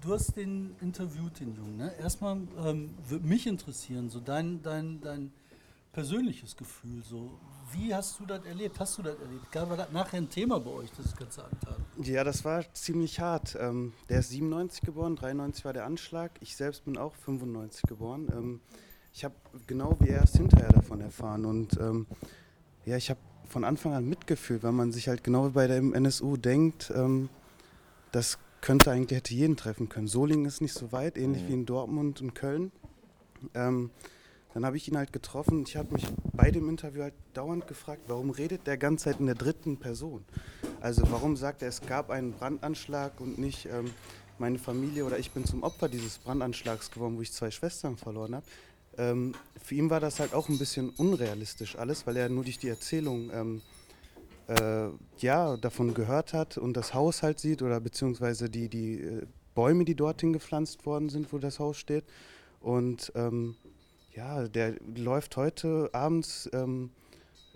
du 0.00 0.12
hast 0.14 0.36
den 0.36 0.74
interviewt, 0.80 1.40
den 1.40 1.54
Jungen. 1.54 1.76
Ne? 1.76 1.92
Erstmal 1.98 2.36
ähm, 2.64 2.90
würde 3.08 3.26
mich 3.26 3.46
interessieren, 3.46 4.10
so 4.10 4.20
dein, 4.20 4.62
dein, 4.62 5.00
dein 5.00 5.32
persönliches 5.92 6.56
Gefühl. 6.56 7.02
So. 7.02 7.30
Wie 7.72 7.94
hast 7.94 8.18
du 8.18 8.26
das 8.26 8.44
erlebt? 8.44 8.78
Hast 8.78 8.98
du 8.98 9.02
das 9.02 9.18
erlebt? 9.18 9.50
Gab 9.52 9.70
es 9.70 9.92
nachher 9.92 10.18
ein 10.18 10.28
Thema 10.28 10.58
bei 10.60 10.70
euch, 10.70 10.90
das 10.96 11.16
ganze 11.16 11.44
Attentat? 11.44 11.78
Ja, 12.02 12.24
das 12.24 12.44
war 12.44 12.64
ziemlich 12.74 13.20
hart. 13.20 13.56
Ähm, 13.58 13.92
der 14.08 14.20
ist 14.20 14.30
97 14.30 14.82
geboren, 14.82 15.16
93 15.16 15.64
war 15.64 15.72
der 15.72 15.84
Anschlag. 15.84 16.32
Ich 16.40 16.56
selbst 16.56 16.84
bin 16.84 16.98
auch 16.98 17.14
95 17.14 17.82
geboren. 17.82 18.28
Ähm, 18.32 18.60
ich 19.12 19.24
habe 19.24 19.34
genau 19.66 19.96
wie 20.00 20.08
erst 20.08 20.36
hinterher 20.36 20.72
davon 20.72 21.00
erfahren 21.00 21.44
und 21.44 21.78
ähm, 21.80 22.06
ja, 22.84 22.96
ich 22.96 23.10
habe 23.10 23.20
von 23.48 23.64
Anfang 23.64 23.94
an 23.94 24.08
mitgefühlt, 24.08 24.62
weil 24.62 24.72
man 24.72 24.92
sich 24.92 25.08
halt 25.08 25.24
genau 25.24 25.48
wie 25.48 25.52
bei 25.52 25.66
dem 25.66 25.92
NSU 25.92 26.36
denkt, 26.36 26.92
ähm, 26.94 27.28
das 28.12 28.38
könnte 28.60 28.90
eigentlich, 28.90 29.18
hätte 29.18 29.34
jeden 29.34 29.56
treffen 29.56 29.88
können. 29.88 30.06
Solingen 30.06 30.46
ist 30.46 30.60
nicht 30.60 30.74
so 30.74 30.92
weit, 30.92 31.16
ähnlich 31.16 31.42
mhm. 31.44 31.48
wie 31.48 31.52
in 31.54 31.66
Dortmund 31.66 32.20
und 32.20 32.34
Köln. 32.34 32.70
Ähm, 33.54 33.90
dann 34.52 34.64
habe 34.64 34.76
ich 34.76 34.88
ihn 34.88 34.96
halt 34.96 35.12
getroffen. 35.12 35.64
Ich 35.66 35.76
habe 35.76 35.92
mich 35.94 36.06
bei 36.32 36.50
dem 36.50 36.68
Interview 36.68 37.02
halt 37.02 37.14
dauernd 37.34 37.66
gefragt, 37.66 38.02
warum 38.08 38.30
redet 38.30 38.66
der 38.66 38.76
ganze 38.76 39.04
Zeit 39.04 39.20
in 39.20 39.26
der 39.26 39.34
dritten 39.34 39.78
Person? 39.78 40.24
Also 40.80 41.02
warum 41.10 41.36
sagt 41.36 41.62
er, 41.62 41.68
es 41.68 41.80
gab 41.80 42.10
einen 42.10 42.32
Brandanschlag 42.32 43.20
und 43.20 43.38
nicht 43.38 43.66
ähm, 43.66 43.90
meine 44.38 44.58
Familie 44.58 45.04
oder 45.04 45.18
ich 45.18 45.30
bin 45.30 45.44
zum 45.44 45.62
Opfer 45.62 45.88
dieses 45.88 46.18
Brandanschlags 46.18 46.90
geworden, 46.90 47.16
wo 47.16 47.22
ich 47.22 47.32
zwei 47.32 47.50
Schwestern 47.50 47.96
verloren 47.96 48.34
habe 48.34 48.46
ähm, 49.00 49.34
für 49.62 49.74
ihn 49.74 49.90
war 49.90 50.00
das 50.00 50.20
halt 50.20 50.34
auch 50.34 50.48
ein 50.48 50.58
bisschen 50.58 50.90
unrealistisch 50.90 51.76
alles, 51.76 52.06
weil 52.06 52.16
er 52.16 52.28
nur 52.28 52.44
durch 52.44 52.58
die 52.58 52.68
Erzählung 52.68 53.30
ähm, 53.32 53.62
äh, 54.48 54.88
ja, 55.18 55.56
davon 55.56 55.94
gehört 55.94 56.32
hat 56.32 56.58
und 56.58 56.76
das 56.76 56.92
Haus 56.92 57.22
halt 57.22 57.38
sieht 57.38 57.62
oder 57.62 57.80
beziehungsweise 57.80 58.50
die, 58.50 58.68
die 58.68 59.00
äh, 59.00 59.26
Bäume, 59.54 59.84
die 59.84 59.94
dorthin 59.94 60.32
gepflanzt 60.32 60.86
worden 60.86 61.08
sind, 61.08 61.32
wo 61.32 61.38
das 61.38 61.58
Haus 61.58 61.76
steht. 61.76 62.04
Und 62.60 63.12
ähm, 63.14 63.56
ja, 64.14 64.48
der 64.48 64.74
läuft 64.96 65.36
heute 65.36 65.88
abends 65.92 66.50
ähm, 66.52 66.90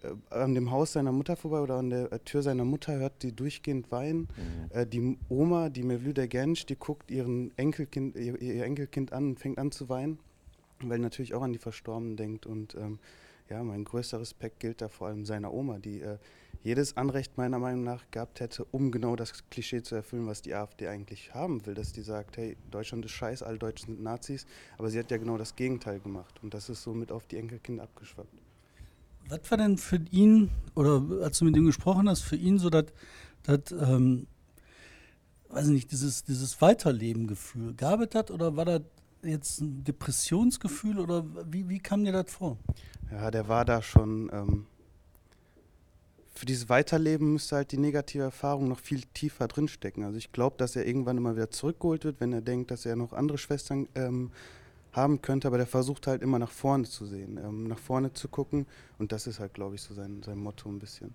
äh, 0.02 0.34
an 0.34 0.54
dem 0.54 0.70
Haus 0.70 0.92
seiner 0.92 1.12
Mutter 1.12 1.36
vorbei 1.36 1.60
oder 1.60 1.76
an 1.76 1.90
der 1.90 2.24
Tür 2.24 2.42
seiner 2.42 2.64
Mutter, 2.64 2.94
hört 2.94 3.22
die 3.22 3.32
durchgehend 3.32 3.90
weinen. 3.90 4.20
Mhm. 4.20 4.70
Äh, 4.70 4.86
die 4.86 5.18
Oma, 5.28 5.68
die 5.68 5.82
Mevlüder 5.82 6.26
Gensch, 6.26 6.64
die 6.66 6.76
guckt 6.76 7.10
ihren 7.10 7.56
Enkelkind, 7.58 8.16
ihr, 8.16 8.40
ihr 8.40 8.64
Enkelkind 8.64 9.12
an 9.12 9.30
und 9.30 9.40
fängt 9.40 9.58
an 9.58 9.72
zu 9.72 9.88
weinen 9.88 10.18
weil 10.88 10.98
natürlich 10.98 11.34
auch 11.34 11.42
an 11.42 11.52
die 11.52 11.58
Verstorbenen 11.58 12.16
denkt. 12.16 12.46
Und 12.46 12.74
ähm, 12.74 12.98
ja, 13.48 13.62
mein 13.62 13.84
größter 13.84 14.20
Respekt 14.20 14.60
gilt 14.60 14.80
da 14.80 14.88
vor 14.88 15.08
allem 15.08 15.24
seiner 15.24 15.52
Oma, 15.52 15.78
die 15.78 16.00
äh, 16.00 16.18
jedes 16.64 16.96
Anrecht 16.96 17.36
meiner 17.36 17.58
Meinung 17.58 17.84
nach 17.84 18.10
gehabt 18.10 18.40
hätte, 18.40 18.64
um 18.64 18.90
genau 18.90 19.16
das 19.16 19.48
Klischee 19.50 19.82
zu 19.82 19.94
erfüllen, 19.94 20.26
was 20.26 20.40
die 20.40 20.54
AfD 20.54 20.88
eigentlich 20.88 21.34
haben 21.34 21.64
will, 21.66 21.74
dass 21.74 21.92
die 21.92 22.00
sagt, 22.00 22.38
hey, 22.38 22.56
Deutschland 22.70 23.04
ist 23.04 23.12
scheiß, 23.12 23.42
alle 23.42 23.58
Deutschen 23.58 23.94
sind 23.94 24.02
Nazis, 24.02 24.46
aber 24.78 24.88
sie 24.88 24.98
hat 24.98 25.10
ja 25.10 25.18
genau 25.18 25.36
das 25.36 25.56
Gegenteil 25.56 26.00
gemacht 26.00 26.40
und 26.42 26.54
das 26.54 26.70
ist 26.70 26.82
somit 26.82 27.12
auf 27.12 27.26
die 27.26 27.36
Enkelkinder 27.36 27.82
abgeschwappt. 27.82 28.32
Was 29.28 29.50
war 29.50 29.58
denn 29.58 29.76
für 29.76 30.00
ihn, 30.10 30.50
oder 30.74 31.02
als 31.22 31.38
du 31.38 31.44
mit 31.44 31.56
ihm 31.56 31.66
gesprochen 31.66 32.08
hast, 32.08 32.22
für 32.22 32.36
ihn 32.36 32.58
so 32.58 32.70
das, 32.70 32.86
ähm, 33.72 34.26
weiß 35.50 35.66
nicht, 35.66 35.92
dieses, 35.92 36.24
dieses 36.24 36.60
Weiterleben-Gefühl? 36.62 37.74
Gab 37.74 38.00
es 38.00 38.08
das 38.08 38.30
oder 38.30 38.56
war 38.56 38.64
das 38.64 38.82
jetzt 39.24 39.60
ein 39.60 39.84
Depressionsgefühl 39.84 40.98
oder 40.98 41.24
wie, 41.50 41.68
wie 41.68 41.78
kam 41.78 42.04
dir 42.04 42.12
das 42.12 42.30
vor? 42.30 42.58
Ja, 43.10 43.30
der 43.30 43.48
war 43.48 43.64
da 43.64 43.82
schon. 43.82 44.30
Ähm, 44.32 44.66
für 46.34 46.46
dieses 46.46 46.68
Weiterleben 46.68 47.32
müsste 47.32 47.56
halt 47.56 47.70
die 47.70 47.78
negative 47.78 48.24
Erfahrung 48.24 48.68
noch 48.68 48.80
viel 48.80 49.02
tiefer 49.14 49.46
drinstecken. 49.46 50.02
Also 50.02 50.18
ich 50.18 50.32
glaube, 50.32 50.56
dass 50.58 50.74
er 50.74 50.86
irgendwann 50.86 51.16
immer 51.16 51.36
wieder 51.36 51.50
zurückgeholt 51.50 52.04
wird, 52.04 52.20
wenn 52.20 52.32
er 52.32 52.40
denkt, 52.40 52.72
dass 52.72 52.84
er 52.84 52.96
noch 52.96 53.12
andere 53.12 53.38
Schwestern 53.38 53.86
ähm, 53.94 54.32
haben 54.92 55.22
könnte, 55.22 55.48
aber 55.48 55.58
der 55.58 55.66
versucht 55.66 56.06
halt 56.06 56.22
immer 56.22 56.38
nach 56.38 56.50
vorne 56.50 56.84
zu 56.84 57.06
sehen, 57.06 57.38
ähm, 57.42 57.68
nach 57.68 57.78
vorne 57.78 58.12
zu 58.12 58.28
gucken 58.28 58.66
und 58.98 59.12
das 59.12 59.26
ist 59.26 59.40
halt, 59.40 59.54
glaube 59.54 59.76
ich, 59.76 59.82
so 59.82 59.94
sein, 59.94 60.22
sein 60.24 60.38
Motto 60.38 60.68
ein 60.68 60.78
bisschen. 60.78 61.14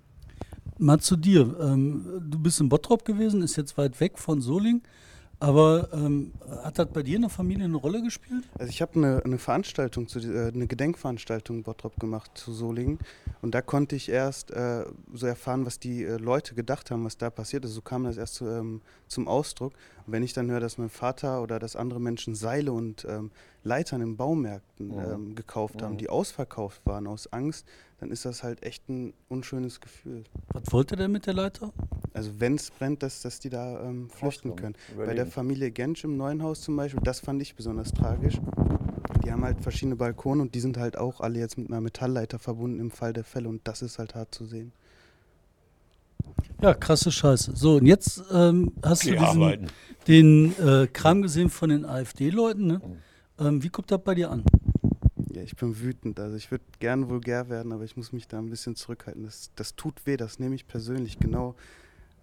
Mal 0.78 1.00
zu 1.00 1.18
dir. 1.18 1.58
Ähm, 1.60 2.22
du 2.30 2.40
bist 2.40 2.62
in 2.62 2.70
Bottrop 2.70 3.04
gewesen, 3.04 3.42
ist 3.42 3.58
jetzt 3.58 3.78
weit 3.78 4.00
weg 4.00 4.18
von 4.18 4.42
Soling. 4.42 4.82
Aber 5.42 5.88
ähm, 5.94 6.34
hat 6.64 6.80
das 6.80 6.88
bei 6.88 7.02
dir 7.02 7.16
in 7.16 7.22
der 7.22 7.30
Familie 7.30 7.64
eine 7.64 7.78
Rolle 7.78 8.02
gespielt? 8.02 8.44
Also 8.58 8.70
ich 8.70 8.82
habe 8.82 8.96
eine, 8.96 9.24
eine 9.24 9.38
Veranstaltung, 9.38 10.08
zu, 10.08 10.20
äh, 10.20 10.52
eine 10.54 10.68
Gedenkveranstaltung 10.68 11.58
in 11.58 11.64
Bottrop 11.64 11.98
gemacht 11.98 12.32
zu 12.34 12.52
Solingen 12.52 13.00
und 13.42 13.56
da 13.56 13.62
konnte 13.62 13.96
ich 13.96 14.10
erst 14.10 14.52
äh, 14.52 14.86
so 15.14 15.26
erfahren, 15.26 15.66
was 15.66 15.80
die 15.80 16.04
äh, 16.04 16.18
Leute 16.18 16.56
gedacht 16.56 16.92
haben, 16.92 17.06
was 17.06 17.18
da 17.18 17.30
passiert 17.30 17.64
ist. 17.64 17.74
So 17.74 17.82
kam 17.82 18.04
das 18.04 18.18
erst 18.18 18.36
zu, 18.36 18.48
ähm, 18.48 18.82
zum 19.08 19.30
Ausdruck. 19.30 19.74
Und 20.06 20.14
wenn 20.14 20.24
ich 20.24 20.34
dann 20.34 20.52
höre, 20.52 20.60
dass 20.60 20.78
mein 20.78 20.90
Vater 20.90 21.42
oder 21.42 21.58
dass 21.58 21.78
andere 21.78 22.02
Menschen 22.02 22.36
Seile 22.36 22.74
und 22.74 23.06
ähm, 23.10 23.32
Leitern 23.64 24.02
in 24.02 24.18
Baumärkten 24.18 24.88
mhm. 24.88 25.00
ähm, 25.00 25.36
gekauft 25.36 25.82
haben, 25.82 25.94
mhm. 25.94 26.00
die 26.00 26.10
ausverkauft 26.10 26.82
waren 26.86 27.08
aus 27.08 27.32
Angst, 27.32 27.66
dann 28.02 28.12
ist 28.12 28.26
das 28.26 28.44
halt 28.44 28.64
echt 28.64 28.90
ein 28.90 29.14
unschönes 29.30 29.80
Gefühl. 29.80 30.26
Was 30.54 30.64
wollte 30.72 30.98
der 30.98 31.08
mit 31.08 31.26
der 31.26 31.34
Leiter? 31.34 31.72
Also 32.20 32.34
wenn 32.38 32.56
es 32.56 32.70
brennt, 32.70 33.02
dass, 33.02 33.22
dass 33.22 33.40
die 33.40 33.50
da 33.50 33.82
ähm, 33.82 34.10
flüchten 34.10 34.54
können. 34.58 34.76
Überleben. 34.90 35.10
Bei 35.10 35.16
der 35.16 35.26
Familie 35.26 35.72
Gensch 35.72 36.04
im 36.04 36.18
neuen 36.18 36.44
Haus 36.44 36.60
zum 36.60 36.76
Beispiel, 36.76 37.00
das 37.02 37.22
fand 37.22 37.42
ich 37.42 37.56
besonders 37.56 37.94
tragisch. 37.94 38.42
Die 39.24 39.32
haben 39.32 39.46
halt 39.46 39.62
verschiedene 39.62 39.96
Balkone 39.96 40.42
und 40.42 40.54
die 40.54 40.60
sind 40.60 40.76
halt 40.76 40.98
auch 40.98 41.22
alle 41.22 41.40
jetzt 41.40 41.58
mit 41.58 41.70
einer 41.70 41.80
Metallleiter 41.80 42.38
verbunden 42.38 42.82
im 42.82 42.92
Fall 42.92 43.14
der 43.14 43.24
Fälle 43.24 43.48
und 43.48 43.62
das 43.64 43.82
ist 43.82 44.00
halt 44.00 44.16
hart 44.16 44.36
zu 44.36 44.44
sehen. 44.44 44.74
Ja, 46.62 46.74
krasse 46.74 47.10
Scheiße. 47.10 47.56
So, 47.56 47.78
und 47.78 47.86
jetzt 47.86 48.22
ähm, 48.34 48.74
hast 48.84 49.06
die 49.06 49.12
du 49.12 49.20
diesen, 49.20 49.68
den 50.10 50.60
äh, 50.60 50.88
Kram 50.88 51.22
gesehen 51.22 51.50
von 51.50 51.70
den 51.70 51.86
AfD-Leuten. 51.86 52.68
Ne? 52.68 52.82
Ähm, 53.40 53.64
wie 53.64 53.70
kommt 53.70 53.92
das 53.92 54.04
bei 54.04 54.14
dir 54.14 54.30
an? 54.30 54.44
Ja, 55.32 55.42
ich 55.42 55.56
bin 55.56 55.80
wütend. 55.80 56.20
Also 56.20 56.36
ich 56.36 56.52
würde 56.52 56.66
gern 56.80 57.08
vulgär 57.08 57.48
werden, 57.48 57.72
aber 57.72 57.86
ich 57.86 57.96
muss 57.96 58.12
mich 58.12 58.28
da 58.28 58.40
ein 58.40 58.50
bisschen 58.50 58.76
zurückhalten. 58.76 59.24
Das, 59.24 59.52
das 59.56 59.78
tut 59.78 60.06
weh, 60.06 60.18
das 60.18 60.38
nehme 60.40 60.56
ich 60.56 60.68
persönlich. 60.68 61.18
Genau. 61.18 61.56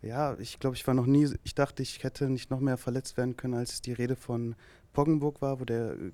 Ja, 0.02 0.36
ich 0.38 0.58
glaube, 0.58 0.76
ich 0.76 0.86
war 0.86 0.94
noch 0.94 1.06
nie, 1.06 1.28
ich 1.44 1.54
dachte, 1.54 1.82
ich 1.82 2.02
hätte 2.04 2.28
nicht 2.28 2.50
noch 2.50 2.60
mehr 2.60 2.76
verletzt 2.76 3.16
werden 3.16 3.36
können, 3.36 3.54
als 3.54 3.80
die 3.82 3.92
Rede 3.92 4.14
von 4.16 4.54
Poggenburg 4.92 5.42
war, 5.42 5.60
wo 5.60 5.64
der 5.64 5.92
äh, 5.92 6.12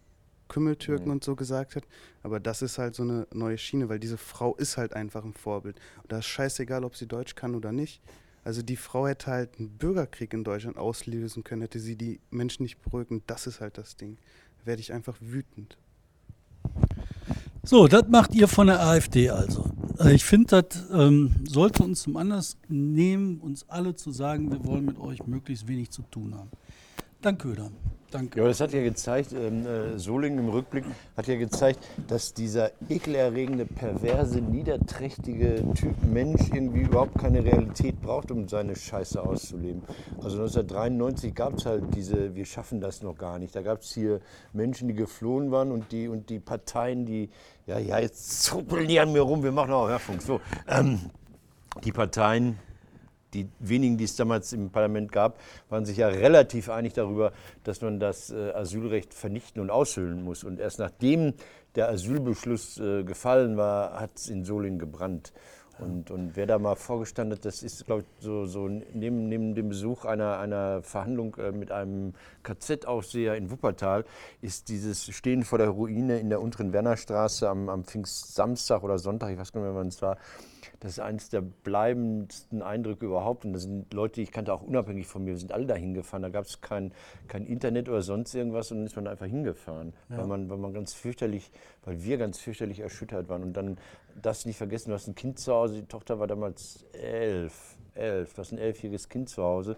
Kümmeltürken 0.49 1.07
Mhm. 1.07 1.13
und 1.13 1.25
so 1.25 1.35
gesagt 1.37 1.77
hat. 1.77 1.85
Aber 2.23 2.41
das 2.41 2.63
ist 2.63 2.79
halt 2.79 2.95
so 2.95 3.03
eine 3.03 3.27
neue 3.33 3.59
Schiene, 3.59 3.89
weil 3.89 3.99
diese 3.99 4.19
Frau 4.19 4.55
ist 4.57 4.77
halt 4.77 4.95
einfach 4.95 5.25
ein 5.25 5.35
Vorbild. 5.35 5.77
Und 6.03 6.13
da 6.13 6.19
ist 6.19 6.27
scheißegal, 6.27 6.85
ob 6.85 6.97
sie 6.97 7.07
Deutsch 7.07 7.35
kann 7.35 7.55
oder 7.55 7.73
nicht. 7.73 8.01
Also 8.45 8.63
die 8.63 8.77
Frau 8.77 9.07
hätte 9.07 9.31
halt 9.31 9.59
einen 9.59 9.71
Bürgerkrieg 9.71 10.33
in 10.35 10.43
Deutschland 10.45 10.77
auslösen 10.77 11.45
können, 11.45 11.63
hätte 11.63 11.79
sie 11.79 11.97
die 11.97 12.19
Menschen 12.31 12.65
nicht 12.65 12.81
beruhigt. 12.83 13.11
Und 13.11 13.23
das 13.29 13.47
ist 13.47 13.61
halt 13.61 13.79
das 13.79 13.97
Ding. 13.97 14.19
Da 14.61 14.67
werde 14.67 14.81
ich 14.81 14.93
einfach 14.93 15.17
wütend. 15.21 15.77
So, 17.63 17.87
das 17.87 18.09
macht 18.09 18.35
ihr 18.35 18.49
von 18.49 18.67
der 18.67 18.81
AfD 18.81 19.31
also. 19.31 19.71
Äh, 19.99 20.15
Ich 20.15 20.25
finde, 20.25 20.63
das 20.63 20.85
ähm, 20.93 21.35
sollte 21.49 21.83
uns 21.83 22.03
zum 22.03 22.17
Anlass 22.17 22.57
nehmen, 22.69 23.39
uns 23.41 23.69
alle 23.69 23.95
zu 23.95 24.11
sagen, 24.11 24.51
wir 24.51 24.65
wollen 24.65 24.85
mit 24.85 24.99
euch 24.99 25.27
möglichst 25.27 25.69
wenig 25.69 25.91
zu 25.91 26.03
tun 26.03 26.35
haben. 26.35 26.51
Danke, 27.21 27.49
Köder. 27.49 27.71
Danke. 28.13 28.41
Ja, 28.41 28.47
das 28.47 28.61
hat 28.61 28.75
ja 28.75 28.83
gezeigt, 28.83 29.33
ähm, 29.33 29.67
äh, 29.67 29.99
Solingen 29.99 30.41
im 30.41 30.49
Rückblick 30.51 30.85
hat 31.17 31.27
ja 31.29 31.37
gezeigt, 31.37 31.79
dass 32.09 32.35
dieser 32.35 32.71
ekelerregende, 32.91 33.65
perverse, 33.65 34.39
niederträchtige 34.43 35.65
Typ 35.75 35.95
Mensch 36.05 36.51
irgendwie 36.53 36.83
überhaupt 36.83 37.19
keine 37.19 37.43
Realität 37.43 38.03
braucht, 38.03 38.31
um 38.31 38.49
seine 38.49 38.77
Scheiße 38.77 39.23
auszuleben. 39.23 39.83
Also 40.17 40.37
1993 40.43 41.35
gab 41.35 41.55
es 41.55 41.65
halt 41.65 41.85
diese, 41.97 42.35
wir 42.35 42.45
schaffen 42.45 42.83
das 42.83 43.03
noch 43.03 43.17
gar 43.17 43.39
nicht. 43.39 43.57
Da 43.57 43.63
gab 43.63 43.81
es 43.81 43.95
hier 43.95 44.21
Menschen, 44.53 44.89
die 44.89 44.95
geflohen 44.95 45.51
waren 45.51 45.73
und 45.73 45.91
die, 45.91 46.07
und 46.09 46.29
die 46.29 46.39
Parteien, 46.39 47.07
die, 47.07 47.31
ja, 47.67 47.79
ja, 47.79 47.99
jetzt 47.99 48.43
zuppeln 48.43 48.89
die 48.89 49.01
an 49.01 49.13
mir 49.13 49.23
rum, 49.23 49.43
wir 49.43 49.53
machen 49.53 49.73
auch 49.73 49.89
Hörfunk. 49.89 50.21
So, 50.21 50.43
ähm, 50.69 51.01
die 51.83 51.93
Parteien, 51.93 52.59
die 53.35 53.49
wenigen, 53.59 53.97
die 53.99 54.05
es 54.05 54.17
damals 54.17 54.53
im 54.53 54.71
Parlament 54.71 55.13
gab, 55.13 55.39
waren 55.69 55.85
sich 55.85 55.99
ja 55.99 56.09
relativ 56.09 56.69
einig 56.69 56.93
darüber, 56.93 57.33
dass 57.65 57.81
man 57.81 58.01
das 58.01 58.31
äh, 58.31 58.53
Asylrecht 58.53 59.15
vernichten 59.15 59.61
und 59.61 59.71
aushöhlen 59.71 60.23
muss. 60.23 60.45
Und 60.45 60.61
erst 60.61 60.79
nachdem 60.79 61.35
der 61.75 61.89
Asylbeschluss 61.89 62.79
äh, 62.79 63.05
gefallen 63.05 63.57
war, 63.57 63.99
hat 64.01 64.11
es 64.17 64.29
in 64.29 64.45
Solingen 64.45 64.79
gebrannt. 64.79 65.33
Und, 65.79 66.11
und 66.11 66.37
wer 66.37 66.47
da 66.47 66.59
mal 66.59 66.77
vorgestanden 66.77 67.37
hat, 67.37 67.45
das 67.45 67.63
ist, 67.63 67.87
glaube 67.87 68.03
ich, 68.03 68.07
so, 68.23 68.47
so 68.47 68.69
neben, 68.69 69.29
neben 69.29 69.55
dem 69.55 69.71
Besuch 69.71 70.05
einer, 70.05 70.39
einer 70.39 70.83
Verhandlung 70.83 71.35
äh, 71.37 71.51
mit 71.51 71.73
einem 71.73 72.15
KZ-Aufseher 72.43 73.37
in 73.37 73.51
Wuppertal, 73.51 74.05
ist 74.43 74.69
dieses 74.69 75.07
Stehen 75.07 75.45
vor 75.45 75.59
der 75.59 75.71
Ruine 75.71 76.21
in 76.21 76.29
der 76.29 76.41
unteren 76.41 76.73
Wernerstraße 76.73 77.49
am, 77.49 77.69
am 77.69 77.85
Pfingstsamstag 77.85 78.83
oder 78.83 78.99
Sonntag, 78.99 79.31
ich 79.33 79.39
weiß 79.39 79.53
gar 79.53 79.61
nicht 79.61 79.71
mehr, 79.71 79.79
wann 79.79 79.89
es 79.89 80.03
war, 80.03 80.19
das 80.83 80.93
ist 80.93 80.99
eines 80.99 81.29
der 81.29 81.43
bleibendsten 81.43 82.61
Eindrücke 82.61 83.07
überhaupt. 83.07 83.45
Und 83.45 83.53
das 83.53 83.63
sind 83.63 83.95
Leute, 83.95 84.17
die 84.17 84.23
ich 84.23 84.33
kannte, 84.33 84.53
auch 84.53 84.63
unabhängig 84.63 85.07
von 85.07 85.23
mir, 85.23 85.31
wir 85.31 85.39
sind 85.39 85.53
alle 85.53 85.65
da 85.65 85.77
hingefahren. 85.77 86.25
Da 86.25 86.29
gab 86.29 86.45
es 86.45 86.61
kein, 86.61 86.93
kein 87.29 87.47
Internet 87.47 87.89
oder 87.89 88.03
sonst 88.03 88.35
irgendwas 88.35 88.73
und 88.73 88.79
dann 88.79 88.87
ist 88.87 88.97
man 88.97 89.07
einfach 89.07 89.27
hingefahren. 89.27 89.93
Weil, 90.09 90.27
man, 90.27 90.51
weil 90.51 90.59
man 90.59 90.75
ganz 90.75 90.93
fürchterlich, 90.93 91.53
weil 91.85 92.03
wir 92.03 92.19
ganz 92.19 92.41
fürchterlich 92.41 92.81
erschüttert 92.81 93.29
waren. 93.29 93.45
Und 93.45 93.53
dann 93.53 93.79
das 94.21 94.45
nicht 94.45 94.57
vergessen, 94.57 94.89
du 94.89 94.95
hast 94.95 95.07
ein 95.07 95.15
Kind 95.15 95.39
zu 95.39 95.53
Hause, 95.53 95.77
die 95.77 95.87
Tochter 95.87 96.19
war 96.19 96.27
damals 96.27 96.85
elf, 96.95 97.77
elf, 97.95 98.35
du 98.35 98.39
hast 98.41 98.51
ein 98.51 98.59
elfjähriges 98.59 99.09
Kind 99.09 99.29
zu 99.29 99.45
Hause. 99.45 99.77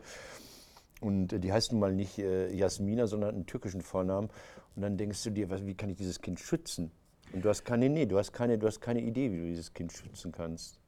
Und 1.02 1.34
äh, 1.34 1.38
die 1.38 1.52
heißt 1.52 1.73
nun 1.73 1.82
mal 1.82 1.92
nicht 1.92 2.18
äh, 2.18 2.50
Jasmina, 2.50 3.06
sondern 3.06 3.34
einen 3.34 3.46
türkischen 3.46 3.82
Vornamen. 3.82 4.30
Und 4.75 4.80
dann 4.80 4.96
denkst 4.96 5.23
du 5.23 5.28
dir, 5.28 5.50
was, 5.50 5.66
wie 5.66 5.75
kann 5.75 5.90
ich 5.90 5.99
dieses 5.99 6.23
Kind 6.23 6.40
schützen? 6.40 6.90
Und 7.34 7.44
du 7.44 7.50
hast 7.50 7.62
keine, 7.64 7.90
nee, 7.90 8.06
du 8.06 8.16
hast 8.16 8.32
keine, 8.32 8.56
du 8.56 8.66
hast 8.66 8.80
keine 8.80 9.02
Idee, 9.02 9.30
wie 9.32 9.38
du 9.38 9.46
dieses 9.49 9.75
Kind 9.75 9.92
schützen 9.92 10.32
kannst, 10.32 10.78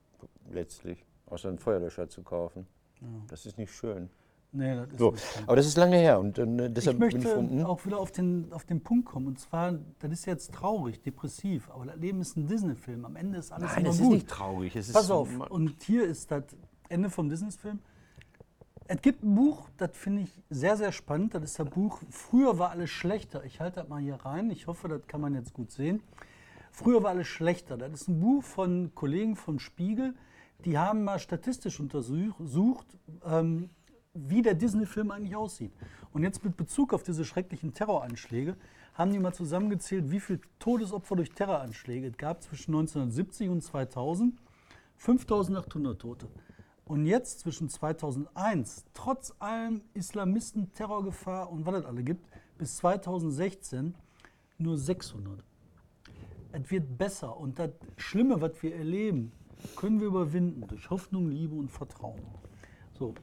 letztlich. 0.50 1.04
Außer 1.26 1.48
einen 1.48 1.58
Feuerlöscher 1.58 2.08
zu 2.08 2.22
kaufen. 2.22 2.66
Das 3.28 3.46
ist 3.46 3.58
nicht 3.58 3.72
schön. 3.72 4.08
Nee, 4.52 4.74
das 4.74 4.88
ist 4.90 4.98
So, 4.98 5.14
schön. 5.16 5.44
aber 5.46 5.56
das 5.56 5.66
ist 5.66 5.76
lange 5.76 5.96
her 5.96 6.18
und 6.18 6.38
äh, 6.38 6.44
Ich 6.68 6.72
deshalb 6.74 6.98
bin 6.98 7.06
möchte 7.06 7.18
ich 7.20 7.34
von, 7.34 7.50
hm? 7.50 7.66
auch 7.66 7.84
wieder 7.84 7.98
auf 7.98 8.10
den, 8.12 8.52
auf 8.52 8.64
den 8.64 8.80
Punkt 8.80 9.04
kommen. 9.06 9.26
Und 9.26 9.38
zwar, 9.38 9.74
das 9.98 10.10
ist 10.12 10.24
jetzt 10.24 10.54
traurig, 10.54 11.02
depressiv, 11.02 11.68
aber 11.70 11.84
das 11.86 11.96
Leben 11.96 12.20
ist 12.20 12.36
ein 12.36 12.46
Disney-Film. 12.46 13.04
Am 13.04 13.16
Ende 13.16 13.38
ist 13.38 13.52
alles 13.52 13.70
Nein, 13.72 13.80
immer 13.84 13.90
ist 13.90 14.00
gut. 14.00 14.12
nicht 14.14 14.28
traurig. 14.28 14.74
Es 14.76 14.88
ist 14.88 14.94
Pass 14.94 15.10
auf, 15.10 15.28
und 15.50 15.82
hier 15.82 16.04
ist 16.04 16.30
das 16.30 16.44
Ende 16.88 17.10
vom 17.10 17.28
Disney-Film. 17.28 17.80
Es 18.88 19.02
gibt 19.02 19.24
ein 19.24 19.34
Buch, 19.34 19.68
das 19.76 19.90
finde 19.94 20.22
ich 20.22 20.42
sehr, 20.48 20.76
sehr 20.76 20.92
spannend. 20.92 21.34
Das 21.34 21.42
ist 21.42 21.58
das 21.58 21.68
Buch 21.68 22.00
Früher 22.08 22.58
war 22.58 22.70
alles 22.70 22.88
schlechter. 22.90 23.44
Ich 23.44 23.60
halte 23.60 23.80
das 23.80 23.88
mal 23.88 24.00
hier 24.00 24.14
rein. 24.14 24.50
Ich 24.50 24.68
hoffe, 24.68 24.86
das 24.88 25.06
kann 25.08 25.20
man 25.20 25.34
jetzt 25.34 25.52
gut 25.52 25.72
sehen. 25.72 26.02
Früher 26.76 27.02
war 27.02 27.12
alles 27.12 27.26
schlechter. 27.26 27.78
Das 27.78 28.02
ist 28.02 28.08
ein 28.08 28.20
Buch 28.20 28.44
von 28.44 28.94
Kollegen 28.94 29.34
von 29.34 29.58
Spiegel. 29.58 30.14
Die 30.66 30.76
haben 30.76 31.04
mal 31.04 31.18
statistisch 31.18 31.80
untersucht, 31.80 32.86
ähm, 33.24 33.70
wie 34.12 34.42
der 34.42 34.52
Disney-Film 34.52 35.10
eigentlich 35.10 35.34
aussieht. 35.34 35.72
Und 36.12 36.22
jetzt 36.22 36.44
mit 36.44 36.58
Bezug 36.58 36.92
auf 36.92 37.02
diese 37.02 37.24
schrecklichen 37.24 37.72
Terroranschläge 37.72 38.58
haben 38.92 39.10
die 39.10 39.18
mal 39.18 39.32
zusammengezählt, 39.32 40.10
wie 40.10 40.20
viele 40.20 40.40
Todesopfer 40.58 41.16
durch 41.16 41.30
Terroranschläge 41.30 42.08
es 42.08 42.18
gab 42.18 42.42
zwischen 42.42 42.74
1970 42.74 43.48
und 43.48 43.62
2000. 43.62 44.38
5800 44.98 45.98
Tote. 45.98 46.28
Und 46.84 47.06
jetzt 47.06 47.40
zwischen 47.40 47.70
2001, 47.70 48.84
trotz 48.92 49.32
allem 49.38 49.80
Islamisten, 49.94 50.70
Terrorgefahr 50.74 51.50
und 51.50 51.64
was 51.64 51.76
es 51.76 51.86
alle 51.86 52.04
gibt, 52.04 52.26
bis 52.58 52.76
2016 52.76 53.94
nur 54.58 54.76
600. 54.76 55.42
Es 56.58 56.70
wird 56.70 56.96
besser 56.96 57.36
und 57.36 57.58
das 57.58 57.70
Schlimme, 57.98 58.40
was 58.40 58.52
wir 58.62 58.74
erleben, 58.74 59.30
können 59.76 60.00
wir 60.00 60.06
überwinden 60.06 60.66
durch 60.66 60.88
Hoffnung, 60.88 61.28
Liebe 61.28 61.54
und 61.54 61.70
Vertrauen. 61.70 62.22
So, 62.98 63.14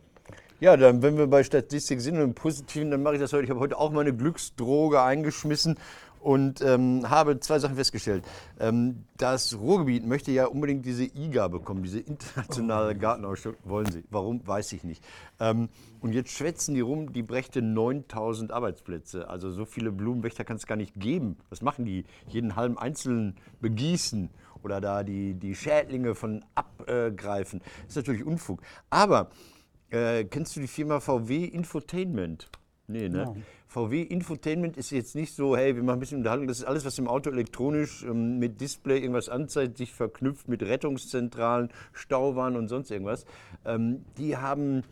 Ja, 0.59 0.77
dann, 0.77 1.01
wenn 1.01 1.17
wir 1.17 1.25
bei 1.25 1.43
Statistik 1.43 1.99
sind 1.99 2.15
und 2.17 2.21
im 2.21 2.35
Positiven, 2.35 2.91
dann 2.91 3.01
mache 3.01 3.15
ich 3.15 3.19
das 3.19 3.33
heute. 3.33 3.45
Ich 3.45 3.49
habe 3.49 3.59
heute 3.59 3.79
auch 3.79 3.91
meine 3.91 4.15
Glücksdroge 4.15 5.01
eingeschmissen 5.01 5.79
und 6.23 6.61
ähm, 6.61 7.09
habe 7.09 7.39
zwei 7.41 7.59
Sachen 7.59 7.75
festgestellt. 7.75 8.23
Ähm, 8.59 9.03
das 9.17 9.57
Ruhrgebiet 9.57 10.05
möchte 10.05 10.31
ja 10.31 10.45
unbedingt 10.45 10.85
diese 10.85 11.03
IGA 11.03 11.49
bekommen, 11.49 11.83
diese 11.83 11.99
internationale 11.99 12.95
Gartenausstellung. 12.95 13.57
Wollen 13.65 13.91
sie? 13.91 14.03
Warum? 14.09 14.45
Weiß 14.47 14.71
ich 14.71 14.83
nicht. 14.85 15.03
Ähm, 15.39 15.67
und 15.99 16.13
jetzt 16.13 16.31
schwätzen 16.31 16.75
die 16.75 16.81
rum, 16.81 17.11
die 17.11 17.23
brächte 17.23 17.61
9000 17.61 18.51
Arbeitsplätze. 18.51 19.29
Also 19.29 19.51
so 19.51 19.65
viele 19.65 19.91
Blumenwächter 19.91 20.45
kann 20.45 20.55
es 20.55 20.65
gar 20.65 20.77
nicht 20.77 20.99
geben. 20.99 21.37
Was 21.49 21.61
machen 21.61 21.83
die? 21.83 22.05
Jeden 22.27 22.55
halben 22.55 22.77
Einzelnen 22.77 23.35
begießen 23.59 24.29
oder 24.63 24.79
da 24.79 25.03
die, 25.03 25.33
die 25.33 25.55
Schädlinge 25.55 26.15
von 26.15 26.45
abgreifen. 26.55 27.59
Das 27.59 27.89
ist 27.89 27.95
natürlich 27.97 28.25
Unfug. 28.25 28.61
Aber 28.89 29.29
äh, 29.89 30.23
kennst 30.23 30.55
du 30.55 30.61
die 30.61 30.67
Firma 30.67 31.01
VW 31.01 31.43
Infotainment? 31.43 32.49
Nee, 32.87 33.09
ne? 33.09 33.25
Nein. 33.25 33.43
VW 33.67 34.03
Infotainment 34.03 34.77
ist 34.77 34.91
jetzt 34.91 35.15
nicht 35.15 35.33
so, 35.33 35.57
hey, 35.57 35.75
wir 35.75 35.81
machen 35.81 35.97
ein 35.97 35.99
bisschen 35.99 36.19
Unterhaltung. 36.19 36.47
Das 36.47 36.59
ist 36.59 36.65
alles, 36.65 36.85
was 36.85 36.99
im 36.99 37.07
Auto 37.07 37.31
elektronisch 37.31 38.03
ähm, 38.03 38.37
mit 38.37 38.61
Display 38.61 38.99
irgendwas 38.99 39.29
anzeigt, 39.29 39.77
sich 39.77 39.93
verknüpft 39.93 40.47
mit 40.47 40.61
Rettungszentralen, 40.61 41.69
Stauwarn 41.91 42.55
und 42.55 42.67
sonst 42.67 42.91
irgendwas. 42.91 43.25
Ähm, 43.65 44.05
die 44.17 44.37
haben 44.37 44.83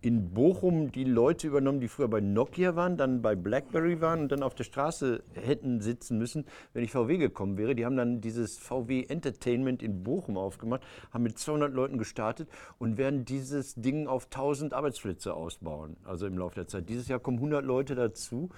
in 0.00 0.32
Bochum 0.34 0.92
die 0.92 1.04
Leute 1.04 1.46
übernommen, 1.46 1.80
die 1.80 1.88
früher 1.88 2.08
bei 2.08 2.20
Nokia 2.20 2.76
waren, 2.76 2.96
dann 2.96 3.22
bei 3.22 3.34
BlackBerry 3.34 4.00
waren 4.00 4.20
und 4.20 4.32
dann 4.32 4.42
auf 4.42 4.54
der 4.54 4.64
Straße 4.64 5.22
hätten 5.34 5.80
sitzen 5.80 6.18
müssen, 6.18 6.44
wenn 6.72 6.84
ich 6.84 6.90
VW 6.90 7.16
gekommen 7.16 7.56
wäre. 7.56 7.74
Die 7.74 7.84
haben 7.84 7.96
dann 7.96 8.20
dieses 8.20 8.58
VW 8.58 9.04
Entertainment 9.08 9.82
in 9.82 10.02
Bochum 10.02 10.36
aufgemacht, 10.36 10.82
haben 11.10 11.22
mit 11.22 11.38
200 11.38 11.72
Leuten 11.72 11.98
gestartet 11.98 12.48
und 12.78 12.98
werden 12.98 13.24
dieses 13.24 13.74
Ding 13.74 14.06
auf 14.06 14.26
1000 14.26 14.74
Arbeitsplätze 14.74 15.34
ausbauen, 15.34 15.96
also 16.04 16.26
im 16.26 16.38
Laufe 16.38 16.56
der 16.56 16.66
Zeit. 16.66 16.88
Dieses 16.88 17.08
Jahr 17.08 17.20
kommen 17.20 17.38
100 17.38 17.64
Leute 17.64 17.94
dazu. 17.94 18.50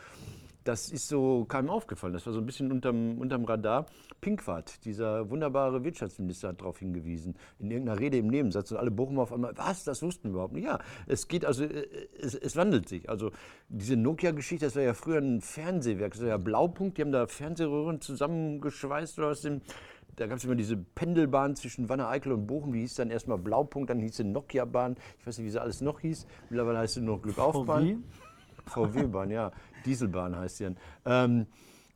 Das 0.64 0.90
ist 0.90 1.08
so 1.08 1.44
keinem 1.46 1.70
aufgefallen. 1.70 2.12
Das 2.12 2.26
war 2.26 2.32
so 2.32 2.40
ein 2.40 2.46
bisschen 2.46 2.70
unterm, 2.70 3.18
unterm 3.18 3.44
Radar. 3.44 3.86
Pinkwart, 4.20 4.84
dieser 4.84 5.30
wunderbare 5.30 5.84
Wirtschaftsminister, 5.84 6.48
hat 6.48 6.60
darauf 6.60 6.78
hingewiesen, 6.78 7.36
in 7.58 7.70
irgendeiner 7.70 8.00
Rede 8.00 8.18
im 8.18 8.26
Nebensatz. 8.26 8.72
Und 8.72 8.78
alle 8.78 8.90
Bochumer 8.90 9.22
auf 9.22 9.32
einmal, 9.32 9.56
was, 9.56 9.84
das 9.84 10.02
wussten 10.02 10.28
wir 10.28 10.32
überhaupt 10.32 10.54
nicht. 10.54 10.64
Ja, 10.64 10.78
es 11.06 11.28
geht 11.28 11.44
also, 11.44 11.64
äh, 11.64 11.86
es, 12.20 12.34
es 12.34 12.56
wandelt 12.56 12.88
sich. 12.88 13.08
Also 13.08 13.30
diese 13.68 13.96
Nokia-Geschichte, 13.96 14.66
das 14.66 14.76
war 14.76 14.82
ja 14.82 14.94
früher 14.94 15.20
ein 15.20 15.40
Fernsehwerk, 15.40 16.12
das 16.12 16.22
war 16.22 16.28
ja 16.28 16.36
Blaupunkt, 16.36 16.98
die 16.98 17.02
haben 17.02 17.12
da 17.12 17.26
Fernsehröhren 17.26 18.00
zusammengeschweißt 18.00 19.18
oder 19.18 19.28
aus 19.28 19.42
dem. 19.42 19.62
Da 20.16 20.26
gab 20.26 20.38
es 20.38 20.44
immer 20.44 20.56
diese 20.56 20.76
Pendelbahn 20.76 21.54
zwischen 21.54 21.88
Wanne-Eickel 21.88 22.32
und 22.32 22.48
Bochum, 22.48 22.72
die 22.72 22.80
hieß 22.80 22.96
dann 22.96 23.10
erstmal 23.10 23.38
Blaupunkt, 23.38 23.88
dann 23.88 24.00
hieß 24.00 24.16
sie 24.16 24.24
Nokia-Bahn. 24.24 24.96
Ich 25.20 25.26
weiß 25.26 25.38
nicht, 25.38 25.46
wie 25.46 25.50
sie 25.50 25.60
alles 25.60 25.80
noch 25.80 26.00
hieß. 26.00 26.26
Mittlerweile 26.50 26.78
heißt 26.78 26.94
sie 26.94 27.02
nur 27.02 27.16
noch 27.16 27.22
Glückaufbahn. 27.22 28.02
VW-Bahn, 28.66 29.30
ja. 29.30 29.52
Dieselbahn 29.88 30.36
heißt 30.36 30.58
sie 30.58 30.64
dann. 30.64 30.76
Ähm, 31.04 31.46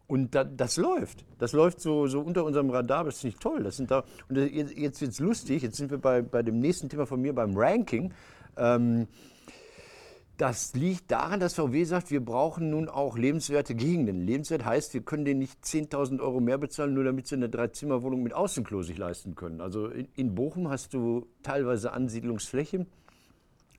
und 0.09 0.35
da, 0.35 0.45
das 0.45 0.77
läuft. 0.77 1.25
Das 1.39 1.53
läuft 1.53 1.81
so, 1.81 2.07
so 2.07 2.21
unter 2.21 2.45
unserem 2.45 2.71
Radar. 2.71 3.05
Das 3.05 3.19
ist 3.19 3.25
nicht 3.25 3.41
toll. 3.41 3.63
Das 3.63 3.77
sind 3.77 3.91
da, 3.91 4.05
und 4.29 4.37
jetzt, 4.37 5.01
wird 5.01 5.13
es 5.13 5.21
lustig. 5.21 5.63
Jetzt 5.63 5.77
sind 5.77 5.91
wir 5.91 5.99
bei, 5.99 6.23
bei 6.23 6.43
dem 6.43 6.59
nächsten 6.59 6.89
Thema 6.89 7.07
von 7.07 7.21
mir, 7.21 7.33
beim 7.35 7.57
Ranking. 7.57 8.13
Ähm, 8.57 9.07
Das 10.39 10.75
liegt 10.75 11.11
daran, 11.11 11.39
dass 11.39 11.55
VW 11.55 11.85
sagt, 11.85 12.11
wir 12.11 12.25
brauchen 12.25 12.71
nun 12.71 12.89
auch 12.89 13.17
lebenswerte 13.17 13.75
Gegenden. 13.75 14.27
Lebenswert 14.27 14.65
heißt, 14.65 14.93
wir 14.93 15.03
können 15.03 15.25
denen 15.25 15.39
nicht 15.39 15.63
10.000 15.63 16.21
Euro 16.21 16.41
mehr 16.41 16.59
bezahlen, 16.59 16.95
nur 16.95 17.05
damit 17.05 17.29
sie 17.29 17.37
eine 17.37 17.49
Dreizimmerwohnung 17.49 18.23
mit 18.23 18.33
Außenklo 18.33 18.83
sich 18.83 18.99
leisten 18.99 19.35
können. 19.35 19.61
Also 19.61 19.87
in, 19.87 20.09
in 20.17 20.35
Bochum 20.35 20.69
hast 20.69 20.95
du 20.95 21.27
teilweise 21.43 21.93
Ansiedlungsfläche. 21.93 22.87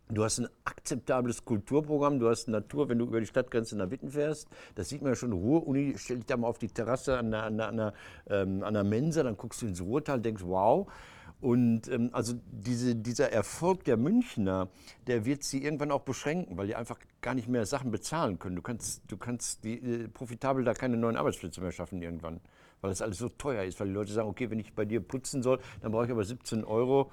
Du 0.10 0.24
hast 0.24 0.40
ein 0.40 0.48
akzeptables 0.66 1.46
Kulturprogramm, 1.46 2.20
du 2.20 2.30
hast 2.30 2.48
Natur, 2.48 2.90
wenn 2.90 3.00
du 3.00 3.06
über 3.06 3.20
die 3.20 3.26
Stadtgrenze 3.26 3.78
nach 3.78 3.90
Witten 3.90 4.10
fährst. 4.12 4.48
Das 4.76 4.90
sieht 4.90 5.02
man 5.02 5.14
ja 5.14 5.16
schon. 5.16 5.32
Ruhr-Uni, 5.32 5.96
stell 5.98 6.18
dich 6.18 6.26
da 6.26 6.38
mal 6.38 6.48
auf 6.48 6.60
die 6.60 6.68
Terrasse 6.68 7.18
an 7.18 7.32
der, 7.32 7.44
an 7.44 7.58
der, 7.58 7.68
an 7.70 7.78
der, 7.78 7.94
ähm, 8.30 8.64
an 8.64 8.74
der 8.74 8.84
Mensa, 8.84 9.24
dann 9.24 9.38
guckst 9.38 9.62
du 9.62 9.68
ins 9.68 9.82
Ruhrtal, 9.82 10.20
denkst, 10.20 10.44
wow. 10.46 10.92
Und 11.40 11.90
ähm, 11.90 12.10
also 12.14 12.36
diese, 12.52 12.96
dieser 12.96 13.32
Erfolg 13.32 13.84
der 13.86 13.98
Münchner, 13.98 14.70
der 15.08 15.26
wird 15.26 15.44
sie 15.44 15.64
irgendwann 15.64 15.92
auch 15.92 16.02
beschränken, 16.02 16.58
weil 16.58 16.68
die 16.68 16.76
einfach 16.76 17.00
gar 17.22 17.34
nicht 17.34 17.50
mehr 17.50 17.66
Sachen 17.66 17.92
bezahlen 17.92 18.40
können. 18.40 18.56
Du 18.56 18.62
kannst, 18.62 19.02
du 19.08 19.18
kannst 19.18 19.64
die, 19.64 19.74
äh, 19.80 20.08
profitabel 20.08 20.64
da 20.64 20.74
keine 20.74 20.96
neuen 20.96 21.18
Arbeitsplätze 21.18 21.60
mehr 21.60 21.72
schaffen 21.72 22.02
irgendwann, 22.02 22.40
weil 22.82 22.92
das 22.92 23.02
alles 23.02 23.18
so 23.18 23.30
teuer 23.30 23.64
ist. 23.64 23.80
Weil 23.80 23.88
die 23.88 23.94
Leute 23.94 24.14
sagen, 24.14 24.30
okay, 24.30 24.50
wenn 24.52 24.60
ich 24.60 24.74
bei 24.74 24.86
dir 24.86 25.02
putzen 25.02 25.44
soll, 25.44 25.60
dann 25.82 25.92
brauche 25.92 26.06
ich 26.06 26.12
aber 26.12 26.24
17 26.24 26.64
Euro. 26.64 27.12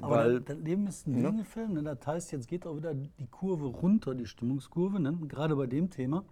Aber 0.00 0.16
Weil, 0.16 0.40
das 0.40 0.58
Leben 0.58 0.86
ist 0.86 1.06
ein 1.06 1.20
Singefilm. 1.20 1.74
Ne? 1.74 1.82
Das 1.82 2.06
heißt, 2.06 2.32
jetzt 2.32 2.48
geht 2.48 2.66
auch 2.66 2.76
wieder 2.76 2.94
die 2.94 3.26
Kurve 3.30 3.66
runter, 3.66 4.14
die 4.14 4.26
Stimmungskurve, 4.26 5.00
ne? 5.00 5.18
gerade 5.28 5.56
bei 5.56 5.66
dem 5.66 5.90
Thema. 5.90 6.24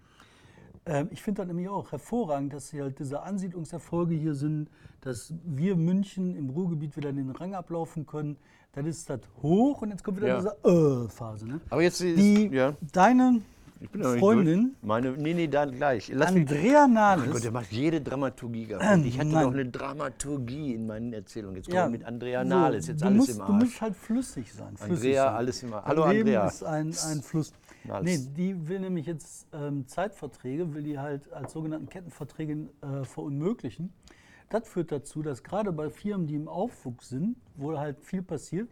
Ähm, 0.87 1.09
ich 1.11 1.23
finde 1.23 1.43
das 1.43 1.49
nämlich 1.49 1.69
auch 1.69 1.93
hervorragend, 1.93 2.53
dass 2.55 2.73
halt 2.73 2.99
diese 2.99 3.23
Ansiedlungserfolge 3.23 4.15
hier 4.15 4.35
sind, 4.35 4.71
dass 5.03 5.35
wir 5.45 5.77
München 5.77 6.35
im 6.35 6.51
Ruhrgebiet 6.51 6.97
wieder 6.97 7.11
in 7.11 7.17
den 7.17 7.31
Rang 7.31 7.55
ablaufen 7.55 8.07
können. 8.07 8.37
Dann 8.73 8.87
ist 8.87 9.09
das 9.11 9.21
hoch 9.43 9.83
und 9.83 9.91
jetzt 9.91 10.03
kommt 10.05 10.19
wieder 10.19 10.29
Ja. 10.29 10.37
diese 10.37 11.05
Äh-Phase. 11.05 11.47
Ne? 11.47 11.61
aber 11.71 11.83
jetzt 11.83 12.01
ist, 12.01 12.19
Die, 12.19 12.49
ja, 12.49 12.75
Deine 12.93 13.43
ich 13.81 13.91
bin 13.91 14.03
Freundin. 14.03 14.77
Meine, 14.83 15.13
nee, 15.13 15.35
nee, 15.35 15.47
dann 15.47 15.73
gleich. 15.73 16.11
Lass 16.13 16.29
Andrea 16.35 16.83
Mein 16.83 16.95
Nahles, 16.95 17.31
Gott, 17.31 17.45
der 17.45 17.53
macht 17.53 17.71
jede 17.73 18.01
Dramaturgie 18.01 18.67
kaputt. 18.67 19.05
Ich 19.05 19.19
hatte 19.19 19.29
noch 19.31 19.53
eine 19.53 19.67
Dramaturgie 19.67 20.75
in 20.75 20.87
meinen 20.87 21.13
Erzählungen. 21.13 21.57
Jetzt 21.57 21.73
ja, 21.73 21.89
mit 21.89 22.05
Andrea 22.05 22.43
so, 22.43 22.49
Nahles, 22.49 22.87
jetzt 22.89 23.03
du 23.03 23.07
alles 23.07 23.19
musst, 23.19 23.31
im 23.31 23.37
Du 23.37 23.43
Arsch. 23.45 23.65
musst 23.65 23.81
halt 23.81 23.97
flüssig 23.97 24.53
sein. 24.53 24.77
Flüssig 24.77 25.07
Andrea, 25.07 25.25
sein. 25.25 25.35
alles 25.35 25.63
im 25.63 25.73
Arsch. 25.73 25.87
Hallo, 25.87 26.07
Leben 26.09 26.21
Andrea. 26.21 26.47
ist 26.49 26.63
ein, 26.65 26.95
ein 27.11 27.23
Fluss. 27.23 27.53
Nahles. 27.85 28.05
Nee, 28.05 28.35
die 28.37 28.69
will 28.69 28.81
nämlich 28.81 29.07
jetzt 29.07 29.47
ähm, 29.53 29.87
Zeitverträge, 29.87 30.75
will 30.75 30.83
die 30.83 30.99
halt 30.99 31.33
als 31.33 31.53
sogenannten 31.53 31.89
Kettenverträge 31.89 32.69
äh, 32.83 33.05
verunmöglichen. 33.05 33.93
Das 34.51 34.67
führt 34.67 34.91
dazu, 34.91 35.23
dass 35.23 35.43
gerade 35.43 35.73
bei 35.73 35.91
Firmen, 35.91 36.27
die 36.27 36.35
im 36.35 36.49
Aufwuchs 36.49 37.11
sind, 37.11 37.37
wo 37.55 37.79
halt 37.79 38.03
viel 38.03 38.23
passiert, 38.23 38.69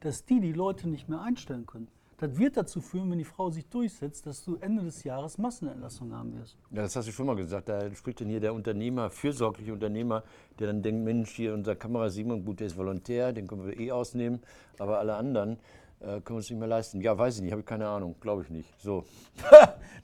dass 0.00 0.24
die 0.24 0.40
die 0.40 0.52
Leute 0.52 0.88
nicht 0.88 1.08
mehr 1.08 1.20
einstellen 1.20 1.66
können. 1.66 1.88
Das 2.20 2.36
wird 2.36 2.56
dazu 2.56 2.80
führen, 2.80 3.12
wenn 3.12 3.18
die 3.18 3.24
Frau 3.24 3.48
sich 3.48 3.64
durchsetzt, 3.68 4.26
dass 4.26 4.44
du 4.44 4.56
Ende 4.56 4.82
des 4.82 5.04
Jahres 5.04 5.38
Massenentlassungen 5.38 6.12
haben 6.16 6.36
wirst. 6.36 6.56
Ja, 6.72 6.82
das 6.82 6.96
hast 6.96 7.06
du 7.06 7.12
schon 7.12 7.26
mal 7.26 7.36
gesagt. 7.36 7.68
Da 7.68 7.94
spricht 7.94 8.20
dann 8.20 8.28
hier 8.28 8.40
der 8.40 8.54
Unternehmer, 8.54 9.08
fürsorgliche 9.08 9.72
Unternehmer, 9.72 10.24
der 10.58 10.66
dann 10.66 10.82
denkt, 10.82 11.04
Mensch, 11.04 11.30
hier 11.30 11.54
unser 11.54 11.76
Kamera 11.76 12.10
Simon, 12.10 12.44
gut, 12.44 12.58
der 12.58 12.66
ist 12.66 12.76
Volontär, 12.76 13.32
den 13.32 13.46
können 13.46 13.64
wir 13.64 13.78
eh 13.78 13.92
ausnehmen, 13.92 14.40
aber 14.80 14.98
alle 14.98 15.14
anderen 15.14 15.58
können 16.00 16.22
wir 16.28 16.36
uns 16.36 16.48
nicht 16.50 16.58
mehr 16.58 16.68
leisten. 16.68 17.00
Ja, 17.00 17.16
weiß 17.18 17.36
ich 17.36 17.42
nicht, 17.42 17.50
habe 17.52 17.60
ich 17.60 17.66
keine 17.66 17.86
Ahnung, 17.88 18.14
glaube 18.20 18.42
ich 18.42 18.50
nicht. 18.50 18.68
So. 18.80 19.04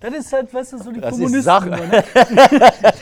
Das 0.00 0.12
ist 0.12 0.30
halt, 0.34 0.52
weißt 0.52 0.74
du, 0.74 0.78
so 0.82 0.92
die 0.92 1.00
Das 1.00 1.12
ist 1.12 1.18
Kommunisten. 1.18 1.42
Sache. 1.44 1.66
immer, 1.68 1.78
ne? 1.78 2.04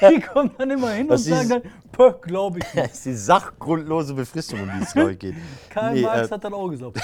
Die 0.14 0.20
kommen 0.20 0.50
dann 0.56 0.70
immer 0.70 0.90
hin 0.90 1.08
Das 1.08 1.22
und 1.26 1.30
sagen 1.30 1.42
ist- 1.42 1.50
dann, 1.50 1.62
"Pö, 1.90 2.12
glaube 2.20 2.58
ich 2.60 2.64
nicht. 2.74 2.76
Das 2.84 2.92
ist 2.92 3.06
die 3.06 3.14
sachgrundlose 3.14 4.14
Befristung, 4.14 4.60
um 4.60 4.70
die 4.78 4.84
es, 4.84 4.92
glaube 4.92 5.12
ich, 5.12 5.18
geht. 5.18 5.34
Karl 5.70 5.94
Nee, 5.94 6.02
Marx 6.02 6.28
äh, 6.28 6.34
hat 6.34 6.44
dann 6.44 6.54
auch 6.54 6.68
gesagt, 6.68 7.00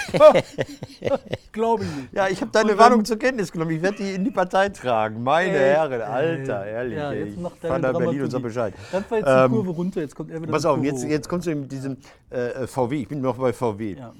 glaube 1.53 1.85
ich 1.85 1.97
nicht. 1.97 2.13
Ja, 2.13 2.29
ich 2.29 2.41
habe 2.41 2.51
deine 2.53 2.73
Und 2.73 2.79
Warnung 2.79 2.99
dann- 3.01 3.07
zur 3.07 3.19
Kenntnis 3.19 3.51
genommen. 3.51 3.73
Ich 3.73 3.83
werde 3.83 3.97
die 3.97 4.13
in 4.13 4.25
die 4.25 4.31
Partei 4.31 4.69
tragen. 4.69 5.23
Meine 5.23 5.51
Ey, 5.57 5.75
Herren, 5.75 6.03
Alter, 6.03 6.65
ey. 6.65 6.73
ehrlich. 6.73 6.99
Ja, 6.99 7.13
jetzt 7.13 7.33
ich 7.33 7.37
macht 7.39 7.59
fahr 7.59 7.71
deine 7.81 7.93
nach 7.93 7.99
Berlin 7.99 8.23
und 8.23 8.31
sag. 8.31 8.43
Bescheid. 8.43 8.75
Das 8.93 9.11
war 9.11 9.19
jetzt 9.19 9.27
Ähm, 9.29 9.51
die 9.51 9.57
Kurve 9.57 9.71
runter, 9.71 10.01
jetzt 10.01 10.15
kommt 10.15 10.31
er 10.31 10.41
wieder 10.43 10.53
Pass 10.53 10.65
auf, 10.65 10.83
jetzt, 10.85 11.05
jetzt 11.05 11.29
kommst 11.29 11.47
du 11.49 11.55
mit 11.57 11.73
diesem 11.73 11.97
äh, 12.31 12.67
VW. 12.67 13.01
Ich 13.03 13.09
bin 13.09 13.21
noch 13.21 13.37
bei 13.37 13.53
VW. 13.53 13.97
Ja. 13.99 14.13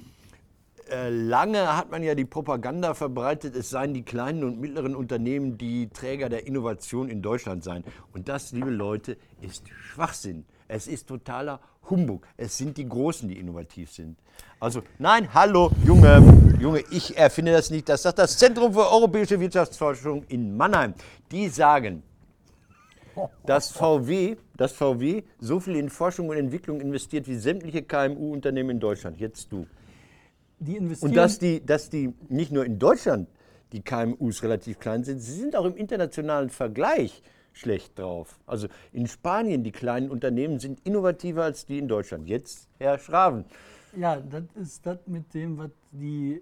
Äh, 0.91 1.09
lange 1.09 1.77
hat 1.77 1.91
man 1.91 2.01
ja 2.01 2.15
die 2.15 2.25
Propaganda 2.25 2.93
verbreitet, 2.93 3.55
es 3.55 3.69
seien 3.69 3.93
die 3.93 4.03
kleinen 4.03 4.43
und 4.43 4.59
mittleren 4.59 4.95
Unternehmen, 4.95 5.57
die 5.57 5.89
Träger 5.89 6.29
der 6.29 6.47
Innovation 6.47 7.09
in 7.09 7.21
Deutschland 7.21 7.63
seien. 7.63 7.83
Und 8.13 8.27
das, 8.27 8.51
liebe 8.51 8.71
Leute, 8.71 9.17
ist 9.41 9.67
Schwachsinn. 9.69 10.45
Es 10.67 10.87
ist 10.87 11.07
totaler 11.07 11.59
Humbug. 11.89 12.25
Es 12.37 12.57
sind 12.57 12.77
die 12.77 12.87
Großen, 12.87 13.27
die 13.29 13.37
innovativ 13.37 13.91
sind. 13.91 14.17
Also, 14.59 14.81
nein, 14.97 15.31
hallo, 15.33 15.71
Junge, 15.85 16.23
Junge, 16.59 16.83
ich 16.91 17.15
erfinde 17.15 17.51
das 17.51 17.69
nicht. 17.69 17.87
Das 17.87 18.03
sagt 18.03 18.17
das 18.17 18.37
Zentrum 18.37 18.73
für 18.73 18.91
europäische 18.91 19.39
Wirtschaftsforschung 19.39 20.23
in 20.27 20.57
Mannheim. 20.57 20.93
Die 21.31 21.49
sagen, 21.49 22.03
dass 23.45 23.71
VW, 23.71 24.37
dass 24.55 24.71
VW 24.71 25.23
so 25.39 25.59
viel 25.59 25.75
in 25.75 25.89
Forschung 25.89 26.29
und 26.29 26.37
Entwicklung 26.37 26.81
investiert 26.81 27.27
wie 27.27 27.35
sämtliche 27.35 27.83
KMU-Unternehmen 27.83 28.71
in 28.71 28.79
Deutschland. 28.79 29.19
Jetzt 29.19 29.51
du. 29.51 29.67
Die 30.59 30.75
investieren, 30.77 31.11
Und 31.11 31.15
dass 31.17 31.39
die, 31.39 31.65
dass 31.65 31.89
die 31.89 32.13
nicht 32.29 32.51
nur 32.51 32.65
in 32.65 32.79
Deutschland 32.79 33.27
die 33.71 33.81
KMUs 33.81 34.43
relativ 34.43 34.79
klein 34.79 35.03
sind, 35.03 35.19
sie 35.19 35.33
sind 35.33 35.55
auch 35.55 35.65
im 35.65 35.75
internationalen 35.77 36.49
Vergleich 36.49 37.21
schlecht 37.53 37.97
drauf. 37.99 38.39
Also 38.45 38.67
in 38.93 39.07
Spanien, 39.07 39.63
die 39.63 39.71
kleinen 39.71 40.09
Unternehmen 40.09 40.59
sind 40.59 40.79
innovativer 40.85 41.43
als 41.43 41.65
die 41.65 41.77
in 41.79 41.87
Deutschland. 41.87 42.27
Jetzt 42.27 42.67
Herr 42.77 42.97
Schraven. 42.97 43.45
ja, 43.95 44.17
das 44.19 44.43
ist 44.55 44.85
das 44.85 44.97
mit 45.07 45.33
dem, 45.33 45.57
was 45.57 45.69
die 45.91 46.41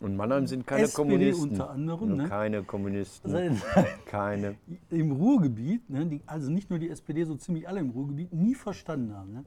Und 0.00 0.16
Mannheim 0.16 0.46
sind 0.46 0.66
keine 0.66 0.82
SPD 0.84 0.96
Kommunisten. 1.02 1.50
unter 1.50 1.70
anderem, 1.70 2.16
ne? 2.16 2.28
Keine 2.28 2.62
Kommunisten. 2.62 3.30
Seit- 3.30 3.52
Keine. 4.06 4.56
im 4.90 5.12
Ruhrgebiet, 5.12 5.88
ne, 5.88 6.06
die, 6.06 6.20
also 6.26 6.50
nicht 6.50 6.68
nur 6.70 6.78
die 6.78 6.90
SPD, 6.90 7.24
so 7.24 7.34
ziemlich 7.36 7.66
alle 7.68 7.80
im 7.80 7.90
Ruhrgebiet, 7.90 8.32
nie 8.32 8.54
verstanden 8.54 9.14
haben. 9.16 9.32
Ne? 9.32 9.44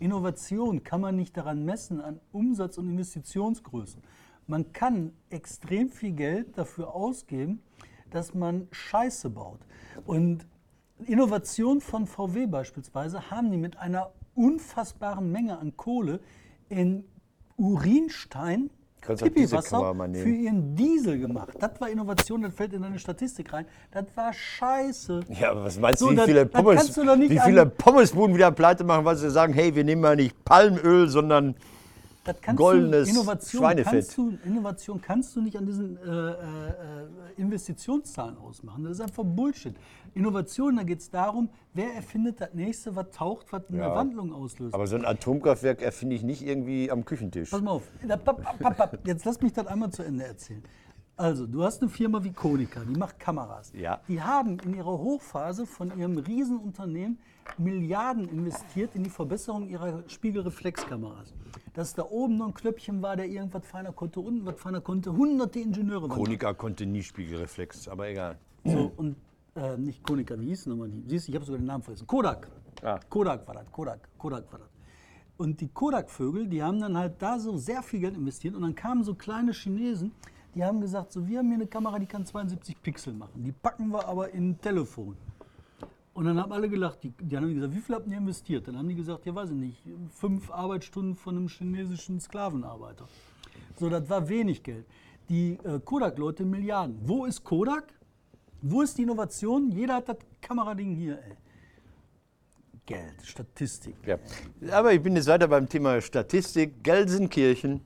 Innovation 0.00 0.82
kann 0.82 1.00
man 1.00 1.16
nicht 1.16 1.36
daran 1.36 1.64
messen, 1.64 2.00
an 2.00 2.20
Umsatz- 2.32 2.78
und 2.78 2.88
Investitionsgrößen. 2.88 4.02
Man 4.46 4.72
kann 4.72 5.12
extrem 5.28 5.90
viel 5.90 6.12
Geld 6.12 6.58
dafür 6.58 6.94
ausgeben, 6.94 7.62
dass 8.10 8.34
man 8.34 8.66
Scheiße 8.72 9.30
baut. 9.30 9.60
Und 10.04 10.46
Innovation 11.06 11.80
von 11.80 12.06
VW 12.06 12.46
beispielsweise 12.46 13.30
haben 13.30 13.50
die 13.50 13.56
mit 13.56 13.76
einer 13.76 14.12
unfassbaren 14.34 15.30
Menge 15.30 15.58
an 15.58 15.76
Kohle 15.76 16.20
in 16.68 17.04
Urinstein 17.56 18.70
Kannst 19.00 19.22
Pipiwasser 19.24 19.94
für 20.12 20.28
ihren 20.28 20.74
Diesel 20.76 21.18
gemacht. 21.18 21.50
Das 21.58 21.80
war 21.80 21.88
Innovation, 21.88 22.42
das 22.42 22.54
fällt 22.54 22.72
in 22.74 22.82
deine 22.82 22.98
Statistik 22.98 23.52
rein. 23.52 23.64
Das 23.90 24.04
war 24.14 24.32
scheiße. 24.32 25.20
Ja, 25.40 25.52
aber 25.52 25.64
was 25.64 25.78
meinst 25.78 26.02
du, 26.02 26.06
So, 26.06 26.10
wie 26.12 26.16
das- 26.16 26.26
viele, 26.26 26.46
Pommes, 26.46 26.92
du 26.92 27.02
wie 27.30 27.38
viele 27.38 27.66
Pommesbuden 27.66 28.34
wieder 28.34 28.50
pleite 28.50 28.84
machen, 28.84 29.04
weil 29.04 29.16
sie 29.16 29.30
sagen, 29.30 29.52
hey, 29.52 29.74
wir 29.74 29.84
nehmen 29.84 30.02
mal 30.02 30.16
nicht 30.16 30.44
Palmöl, 30.44 31.08
sondern 31.08 31.54
Goldenes 32.54 33.08
du, 33.08 33.14
Innovation 33.14 33.62
Schweinefett. 33.62 33.92
kannst 33.92 34.18
du, 34.18 34.38
Innovation 34.44 35.00
kannst 35.00 35.36
du 35.36 35.40
nicht 35.40 35.56
an 35.56 35.66
diesen 35.66 35.96
äh, 35.96 36.00
äh, 36.10 36.32
äh, 36.32 36.32
Investitionszahlen 37.38 38.36
ausmachen. 38.36 38.84
Das 38.84 38.92
ist 38.92 39.00
einfach 39.00 39.24
Bullshit. 39.24 39.74
Innovation, 40.14 40.76
da 40.76 40.82
geht 40.82 41.00
es 41.00 41.10
darum, 41.10 41.48
wer 41.72 41.94
erfindet 41.94 42.40
das 42.40 42.52
nächste, 42.52 42.94
was 42.94 43.10
taucht, 43.10 43.52
was 43.52 43.62
eine 43.68 43.78
Ja. 43.78 43.94
Wandlung 43.94 44.32
auslöst. 44.32 44.74
Aber 44.74 44.86
so 44.86 44.96
ein 44.96 45.04
Atomkraftwerk 45.04 45.82
erfinde 45.82 46.16
ich 46.16 46.22
nicht 46.22 46.42
irgendwie 46.42 46.90
am 46.90 47.04
Küchentisch. 47.04 47.50
Pass 47.50 47.62
mal 47.62 47.72
auf. 47.72 47.84
Jetzt 49.04 49.24
lass 49.24 49.40
mich 49.40 49.52
das 49.52 49.66
einmal 49.66 49.90
zu 49.90 50.02
Ende 50.02 50.24
erzählen. 50.24 50.62
Also, 51.20 51.46
du 51.46 51.62
hast 51.62 51.82
eine 51.82 51.90
Firma 51.90 52.24
wie 52.24 52.32
Konica, 52.32 52.80
die 52.82 52.98
macht 52.98 53.20
Kameras. 53.20 53.74
Ja. 53.74 54.00
Die 54.08 54.22
haben 54.22 54.58
in 54.60 54.72
ihrer 54.72 54.98
Hochphase 54.98 55.66
von 55.66 55.94
ihrem 55.98 56.16
Riesenunternehmen 56.16 57.18
Milliarden 57.58 58.26
investiert 58.26 58.94
in 58.94 59.02
die 59.02 59.10
Verbesserung 59.10 59.68
ihrer 59.68 60.02
Spiegelreflexkameras. 60.06 61.34
Dass 61.74 61.92
da 61.92 62.04
oben 62.04 62.38
noch 62.38 62.46
ein 62.46 62.54
Knöpfchen 62.54 63.02
war, 63.02 63.16
der 63.16 63.26
irgendwas 63.26 63.66
feiner 63.66 63.92
konnte, 63.92 64.20
unten 64.20 64.46
was 64.46 64.58
feiner 64.58 64.80
konnte. 64.80 65.12
Hunderte 65.12 65.60
Ingenieure 65.60 66.08
waren. 66.08 66.16
Konica 66.16 66.54
konnte 66.54 66.86
nie 66.86 67.02
Spiegelreflex, 67.02 67.88
aber 67.88 68.08
egal. 68.08 68.38
So, 68.64 68.90
und 68.96 69.16
äh, 69.56 69.76
nicht 69.76 70.02
Konica, 70.02 70.40
wie 70.40 70.46
hieß 70.46 70.66
nochmal 70.66 70.88
die? 70.88 71.04
Siehst 71.06 71.28
du, 71.28 71.32
ich 71.32 71.36
habe 71.36 71.44
sogar 71.44 71.58
den 71.58 71.66
Namen 71.66 71.82
vergessen. 71.82 72.06
Kodak. 72.06 72.48
Ah. 72.82 72.98
Kodak 73.10 73.46
war 73.46 73.56
das, 73.56 73.70
Kodak, 73.70 74.08
Kodak 74.16 74.50
war 74.50 74.60
das. 74.60 74.70
Und 75.36 75.60
die 75.60 75.68
Kodak-Vögel, 75.68 76.48
die 76.48 76.62
haben 76.62 76.80
dann 76.80 76.96
halt 76.96 77.20
da 77.20 77.38
so 77.38 77.58
sehr 77.58 77.82
viel 77.82 78.00
Geld 78.00 78.16
investiert 78.16 78.54
und 78.54 78.62
dann 78.62 78.74
kamen 78.74 79.04
so 79.04 79.14
kleine 79.14 79.52
Chinesen, 79.52 80.12
die 80.54 80.64
haben 80.64 80.80
gesagt, 80.80 81.12
so 81.12 81.26
wir 81.26 81.38
haben 81.38 81.46
hier 81.46 81.56
eine 81.56 81.66
Kamera, 81.66 81.98
die 81.98 82.06
kann 82.06 82.26
72 82.26 82.82
Pixel 82.82 83.12
machen. 83.12 83.42
Die 83.42 83.52
packen 83.52 83.88
wir 83.88 84.06
aber 84.06 84.30
in 84.30 84.50
ein 84.50 84.60
Telefon. 84.60 85.16
Und 86.12 86.24
dann 86.24 86.40
haben 86.40 86.52
alle 86.52 86.68
gelacht, 86.68 87.02
die, 87.02 87.10
die 87.10 87.36
haben 87.36 87.54
gesagt, 87.54 87.74
wie 87.74 87.80
viel 87.80 87.94
habt 87.94 88.08
ihr 88.08 88.18
investiert? 88.18 88.66
Dann 88.66 88.76
haben 88.76 88.88
die 88.88 88.96
gesagt, 88.96 89.24
ja 89.26 89.34
weiß 89.34 89.50
ich 89.50 89.56
nicht, 89.56 89.82
fünf 90.10 90.50
Arbeitsstunden 90.50 91.14
von 91.14 91.36
einem 91.36 91.48
chinesischen 91.48 92.20
Sklavenarbeiter. 92.20 93.06
So, 93.78 93.88
das 93.88 94.08
war 94.10 94.28
wenig 94.28 94.62
Geld. 94.62 94.84
Die 95.28 95.58
äh, 95.64 95.78
Kodak-Leute 95.84 96.44
Milliarden. 96.44 96.98
Wo 97.02 97.24
ist 97.24 97.44
Kodak? 97.44 97.84
Wo 98.60 98.82
ist 98.82 98.98
die 98.98 99.02
Innovation? 99.02 99.70
Jeder 99.70 99.94
hat 99.94 100.08
das 100.08 100.18
Kamerading 100.40 100.94
hier, 100.94 101.14
ey. 101.22 101.36
Geld, 102.84 103.22
Statistik. 103.22 103.94
Ja. 104.04 104.18
Aber 104.72 104.92
ich 104.92 105.00
bin 105.00 105.14
jetzt 105.14 105.28
weiter 105.28 105.46
beim 105.46 105.68
Thema 105.68 106.00
Statistik. 106.00 106.82
Gelsenkirchen. 106.82 107.80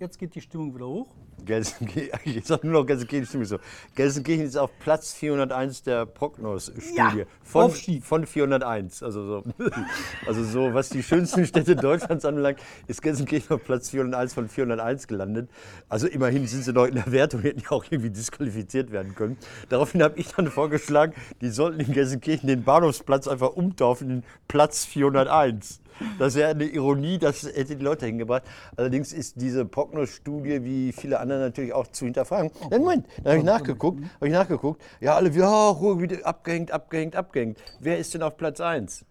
Jetzt 0.00 0.18
geht 0.18 0.34
die 0.34 0.40
Stimmung 0.40 0.74
wieder 0.74 0.86
hoch. 0.86 1.14
Gelsenkirchen, 1.44 2.18
ich 2.24 2.46
sag 2.46 2.64
nur 2.64 2.72
noch 2.72 2.86
Gelsenkirchen, 2.86 3.26
stimmt 3.26 3.46
so. 3.46 3.58
Gelsenkirchen 3.94 4.46
ist 4.46 4.56
auf 4.56 4.70
Platz 4.78 5.12
401 5.14 5.82
der 5.82 6.06
Prognos-Studie. 6.06 6.96
Ja, 6.96 7.14
von, 7.42 7.70
von 7.70 8.26
401. 8.26 9.02
Also 9.02 9.24
so, 9.26 9.44
also 10.26 10.44
so, 10.44 10.74
was 10.74 10.88
die 10.88 11.02
schönsten 11.02 11.46
Städte 11.46 11.76
Deutschlands 11.84 12.24
anbelangt, 12.24 12.58
ist 12.86 13.02
Gelsenkirchen 13.02 13.56
auf 13.56 13.64
Platz 13.64 13.90
401 13.90 14.34
von 14.34 14.48
401 14.48 15.06
gelandet. 15.06 15.48
Also 15.88 16.06
immerhin 16.06 16.46
sind 16.46 16.64
sie 16.64 16.72
noch 16.72 16.86
in 16.86 16.94
der 16.94 17.10
Wertung, 17.12 17.42
hätten 17.42 17.60
ja 17.60 17.70
auch 17.70 17.84
irgendwie 17.88 18.10
disqualifiziert 18.10 18.90
werden 18.90 19.14
können. 19.14 19.36
Daraufhin 19.68 20.02
habe 20.02 20.18
ich 20.18 20.28
dann 20.28 20.50
vorgeschlagen, 20.50 21.14
die 21.40 21.50
sollten 21.50 21.80
in 21.80 21.92
Gelsenkirchen 21.92 22.48
den 22.48 22.64
Bahnhofsplatz 22.64 23.28
einfach 23.28 23.50
umtaufen 23.50 24.10
in 24.10 24.22
Platz 24.48 24.84
401. 24.84 25.80
Das 26.18 26.34
wäre 26.34 26.50
eine 26.50 26.64
Ironie, 26.64 27.18
das 27.18 27.44
hätte 27.44 27.76
die 27.76 27.84
Leute 27.84 28.06
hingebracht. 28.06 28.42
Allerdings 28.76 29.12
ist 29.12 29.40
diese 29.40 29.64
Prognos-Studie 29.64 30.64
wie 30.64 30.92
viele 30.92 31.20
andere 31.20 31.40
natürlich 31.40 31.72
auch 31.72 31.86
zu 31.88 32.04
hinterfragen. 32.04 32.50
Ja, 32.70 32.78
Moment, 32.78 33.06
da 33.22 33.30
habe 33.30 33.38
ich 33.38 33.44
nachgeguckt, 33.44 34.02
habe 34.16 34.26
ich 34.26 34.32
nachgeguckt. 34.32 34.82
Ja, 35.00 35.16
alle, 35.16 35.30
ja, 35.30 35.68
Ruhe, 35.68 36.00
wieder 36.00 36.24
abgehängt, 36.26 36.70
abgehängt, 36.70 37.16
abgehängt. 37.16 37.58
Wer 37.80 37.98
ist 37.98 38.14
denn 38.14 38.22
auf 38.22 38.36
Platz 38.36 38.60
1? 38.60 39.04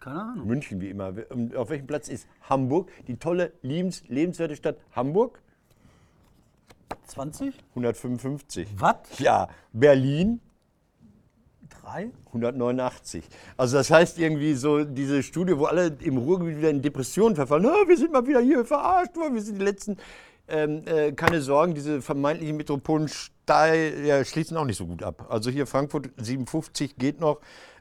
Keine 0.00 0.22
Ahnung. 0.22 0.46
München 0.46 0.80
wie 0.80 0.88
immer. 0.88 1.12
Und 1.28 1.54
Auf 1.54 1.68
welchem 1.70 1.86
Platz 1.86 2.08
ist 2.08 2.26
Hamburg? 2.48 2.90
Die 3.06 3.16
tolle, 3.16 3.52
liebens, 3.62 4.02
lebenswerte 4.08 4.56
Stadt 4.56 4.78
Hamburg? 4.92 5.40
20? 7.06 7.54
155. 7.70 8.68
Was? 8.78 8.96
Ja, 9.18 9.48
Berlin 9.72 10.40
3? 11.90 12.10
189. 12.26 13.24
Also 13.56 13.76
das 13.76 13.90
heißt 13.90 14.18
irgendwie 14.18 14.54
so 14.54 14.84
diese 14.84 15.22
Studie, 15.22 15.58
wo 15.58 15.64
alle 15.64 15.96
im 16.00 16.18
Ruhrgebiet 16.18 16.58
wieder 16.58 16.70
in 16.70 16.82
Depressionen 16.82 17.34
verfallen. 17.34 17.66
"Ah, 17.66 17.86
wir 17.86 17.96
sind 17.96 18.12
mal 18.12 18.26
wieder 18.26 18.40
hier 18.40 18.64
verarscht 18.64 19.16
worden, 19.16 19.34
wir 19.34 19.42
sind 19.42 19.58
die 19.58 19.64
Letzten. 19.64 19.96
Ähm, 20.48 20.82
äh, 20.86 21.12
keine 21.12 21.40
Sorgen, 21.42 21.74
diese 21.74 22.02
vermeintlichen 22.02 22.56
Metropolen 22.56 23.08
ja, 23.48 24.24
schließen 24.24 24.56
auch 24.56 24.64
nicht 24.64 24.76
so 24.76 24.86
gut 24.86 25.02
ab. 25.02 25.26
Also 25.28 25.50
hier 25.50 25.66
Frankfurt 25.66 26.10
57 26.18 26.96
geht 26.96 27.20
noch. 27.20 27.40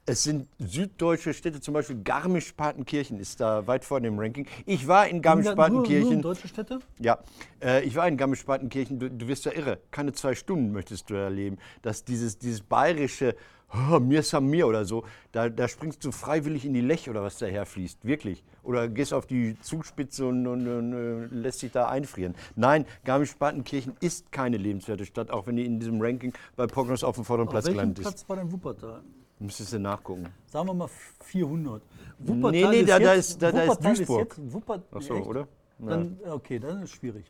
Es 0.09 0.23
sind 0.23 0.47
süddeutsche 0.57 1.35
Städte, 1.35 1.61
zum 1.61 1.75
Beispiel 1.75 2.01
Garmisch-Partenkirchen 2.03 3.19
ist 3.19 3.39
da 3.39 3.67
weit 3.67 3.85
vor 3.85 4.01
dem 4.01 4.17
Ranking. 4.17 4.47
Ich 4.65 4.87
war 4.87 5.07
in 5.07 5.21
Garmisch-Partenkirchen. 5.21 6.23
deutsche 6.23 6.47
Städte? 6.47 6.79
Ja, 6.97 7.19
äh, 7.61 7.83
ich 7.83 7.95
war 7.95 8.07
in 8.07 8.17
Garmisch-Partenkirchen, 8.17 8.97
du, 8.97 9.11
du 9.11 9.27
wirst 9.27 9.45
ja 9.45 9.51
irre. 9.51 9.77
Keine 9.91 10.11
zwei 10.13 10.33
Stunden 10.33 10.71
möchtest 10.71 11.11
du 11.11 11.13
erleben. 11.13 11.59
Dass 11.83 12.05
dieses, 12.05 12.39
dieses 12.39 12.61
bayerische 12.61 13.35
oh, 13.71 13.99
Mir 13.99 14.23
Samir 14.23 14.65
oder 14.65 14.83
so, 14.83 15.03
da, 15.31 15.47
da 15.47 15.67
springst 15.67 16.03
du 16.03 16.11
freiwillig 16.11 16.65
in 16.65 16.73
die 16.73 16.81
Lech 16.81 17.07
oder 17.07 17.21
was 17.21 17.37
daher 17.37 17.67
fließt. 17.67 18.03
Wirklich. 18.03 18.43
Oder 18.63 18.87
gehst 18.87 19.13
auf 19.13 19.27
die 19.27 19.59
Zugspitze 19.61 20.25
und, 20.25 20.47
und, 20.47 20.67
und 20.67 20.93
äh, 20.93 21.25
lässt 21.35 21.61
dich 21.61 21.71
da 21.71 21.87
einfrieren. 21.87 22.33
Nein, 22.55 22.85
Garmisch-Partenkirchen 23.05 23.93
ist 23.99 24.31
keine 24.31 24.57
lebenswerte 24.57 25.05
Stadt, 25.05 25.29
auch 25.29 25.45
wenn 25.45 25.55
die 25.55 25.65
in 25.67 25.79
diesem 25.79 26.01
Ranking 26.01 26.33
bei 26.55 26.65
Prognos 26.65 27.03
auf 27.03 27.13
dem 27.13 27.25
vorderen 27.25 27.47
Auf 27.47 27.53
Platz 27.53 27.67
gelandet 27.67 28.01
Platz 28.01 28.21
ist. 28.21 28.29
war 28.29 28.37
denn 28.37 28.51
Wuppertal? 28.51 29.03
Müsstest 29.39 29.71
du 29.73 29.79
nachgucken. 29.79 30.27
Sagen 30.47 30.67
wir 30.67 30.73
mal 30.73 30.89
400. 31.21 31.81
Nee, 32.19 32.33
nee, 32.67 32.83
da- 32.83 32.99
da 32.99 33.13
ist- 33.13 33.41
da- 33.41 33.51
da 33.51 33.61
ist 33.63 33.69
Wuppertal 33.69 33.95
Duisburg. 33.95 34.37
jetzt- 34.37 34.53
Wuppert, 34.53 34.83
Ach 34.91 35.01
so, 35.01 35.15
echt? 35.15 35.25
oder? 35.27 35.47
Ja. 35.79 35.85
Dann, 35.87 36.17
okay, 36.29 36.59
dann 36.59 36.77
ist 36.79 36.83
es 36.83 36.89
schwierig. 36.91 37.25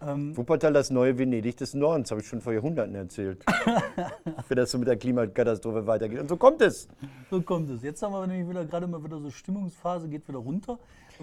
Ähm, 0.00 0.34
Wuppertal, 0.36 0.72
das 0.72 0.90
neue 0.90 1.16
Venedig 1.16 1.56
des 1.58 1.74
Nordens, 1.74 2.10
habe 2.10 2.22
ich 2.22 2.26
schon 2.26 2.40
vor 2.40 2.52
Jahrhunderten 2.54 2.94
erzählt. 2.94 3.44
Wenn 4.48 4.56
das 4.56 4.70
so 4.70 4.78
mit 4.78 4.88
der 4.88 4.96
Klimakatastrophe 4.96 5.86
weitergeht. 5.86 6.18
Und 6.20 6.28
so 6.28 6.36
kommt 6.36 6.60
es. 6.62 6.88
so 7.30 7.40
kommt 7.42 7.70
es. 7.70 7.82
Jetzt 7.82 8.02
haben 8.02 8.12
wir 8.12 8.26
nämlich 8.26 8.48
wieder 8.48 8.64
gerade 8.64 8.86
mal 8.86 9.04
wieder 9.04 9.20
so 9.20 9.30
Stimmungsphase, 9.30 10.08
geht 10.08 10.26
wieder 10.26 10.38
runter. 10.38 10.78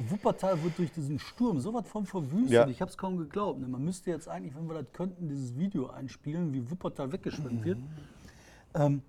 Wuppertal 0.10 0.64
wird 0.64 0.78
durch 0.78 0.92
diesen 0.94 1.20
Sturm 1.20 1.60
so 1.60 1.74
was 1.74 1.88
von 1.88 2.06
verwüstet. 2.06 2.52
Ja. 2.52 2.68
Ich 2.68 2.80
habe 2.80 2.90
es 2.92 2.98
kaum 2.98 3.18
geglaubt. 3.18 3.60
Ne? 3.60 3.68
Man 3.68 3.84
müsste 3.84 4.12
jetzt 4.12 4.30
eigentlich, 4.30 4.56
wenn 4.56 4.68
wir 4.70 4.76
das 4.76 4.86
könnten, 4.94 5.28
dieses 5.28 5.58
Video 5.58 5.88
einspielen, 5.90 6.54
wie 6.54 6.70
Wuppertal 6.70 7.12
weggeschwemmt 7.12 7.66
wird. 7.66 7.80
Ähm, 8.76 9.02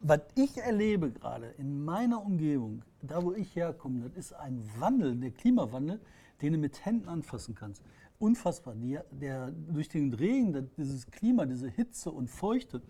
was 0.00 0.20
ich 0.34 0.56
erlebe 0.56 1.10
gerade 1.10 1.46
in 1.58 1.84
meiner 1.84 2.24
Umgebung, 2.24 2.82
da 3.02 3.22
wo 3.22 3.32
ich 3.32 3.54
herkomme, 3.54 4.08
das 4.08 4.16
ist 4.16 4.32
ein 4.32 4.62
Wandel, 4.78 5.14
der 5.16 5.30
Klimawandel, 5.30 6.00
den 6.40 6.54
du 6.54 6.58
mit 6.58 6.84
Händen 6.84 7.08
anfassen 7.08 7.54
kannst. 7.54 7.82
Unfassbar. 8.18 8.74
Die, 8.74 8.98
der, 9.10 9.50
durch 9.50 9.88
den 9.88 10.12
Regen, 10.12 10.70
dieses 10.76 11.10
Klima, 11.10 11.46
diese 11.46 11.68
Hitze 11.68 12.10
und 12.10 12.28
Feuchte. 12.28 12.82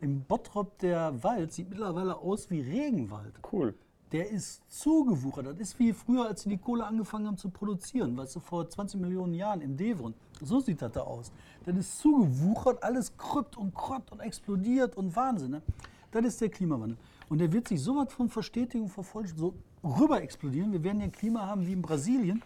Im 0.00 0.22
Bottrop 0.24 0.78
der 0.78 1.22
Wald 1.22 1.52
sieht 1.52 1.68
mittlerweile 1.68 2.16
aus 2.16 2.50
wie 2.50 2.60
Regenwald. 2.60 3.34
Cool. 3.52 3.74
Der 4.12 4.30
ist 4.30 4.62
zugewuchert. 4.70 5.46
Das 5.46 5.58
ist 5.58 5.78
wie 5.78 5.92
früher, 5.92 6.26
als 6.26 6.42
sie 6.42 6.48
die 6.48 6.58
Kohle 6.58 6.84
angefangen 6.84 7.26
haben 7.26 7.36
zu 7.36 7.50
produzieren. 7.50 8.16
Weißt 8.16 8.36
du, 8.36 8.40
vor 8.40 8.68
20 8.68 9.00
Millionen 9.00 9.34
Jahren 9.34 9.60
im 9.60 9.76
Devon. 9.76 10.14
So 10.42 10.60
sieht 10.60 10.82
das 10.82 10.92
da 10.92 11.02
aus. 11.02 11.30
Das 11.64 11.76
ist 11.76 11.98
zugewuchert, 11.98 12.82
alles 12.82 13.16
krüppt 13.16 13.56
und 13.56 13.74
krott 13.74 14.10
und 14.10 14.20
explodiert 14.20 14.96
und 14.96 15.14
Wahnsinn. 15.14 15.52
Ne? 15.52 15.62
Das 16.10 16.24
ist 16.24 16.40
der 16.40 16.48
Klimawandel. 16.48 16.98
Und 17.28 17.38
der 17.38 17.52
wird 17.52 17.68
sich 17.68 17.80
so 17.80 17.96
was 17.96 18.12
von 18.12 18.28
Verstetigung 18.28 18.88
verfolgen, 18.88 19.30
so 19.36 19.54
rüber 19.84 20.20
explodieren. 20.22 20.72
Wir 20.72 20.82
werden 20.82 20.98
hier 20.98 21.06
ein 21.08 21.12
Klima 21.12 21.46
haben 21.46 21.66
wie 21.66 21.72
in 21.72 21.82
Brasilien. 21.82 22.42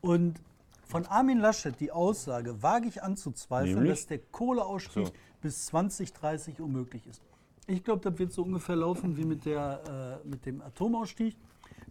Und 0.00 0.40
von 0.84 1.06
Armin 1.06 1.38
Laschet 1.38 1.78
die 1.78 1.92
Aussage 1.92 2.62
wage 2.62 2.88
ich 2.88 3.02
anzuzweifeln, 3.02 3.74
Nämlich? 3.74 3.92
dass 3.92 4.06
der 4.06 4.18
Kohleausstieg 4.18 5.06
So. 5.06 5.12
bis 5.40 5.66
2030 5.66 6.60
unmöglich 6.60 7.06
ist. 7.06 7.22
Ich 7.66 7.84
glaube, 7.84 8.10
das 8.10 8.18
wird 8.18 8.32
so 8.32 8.42
ungefähr 8.42 8.76
laufen 8.76 9.16
wie 9.16 9.24
mit, 9.24 9.44
der, 9.44 10.20
äh, 10.24 10.28
mit 10.28 10.44
dem 10.46 10.60
Atomausstieg. 10.62 11.36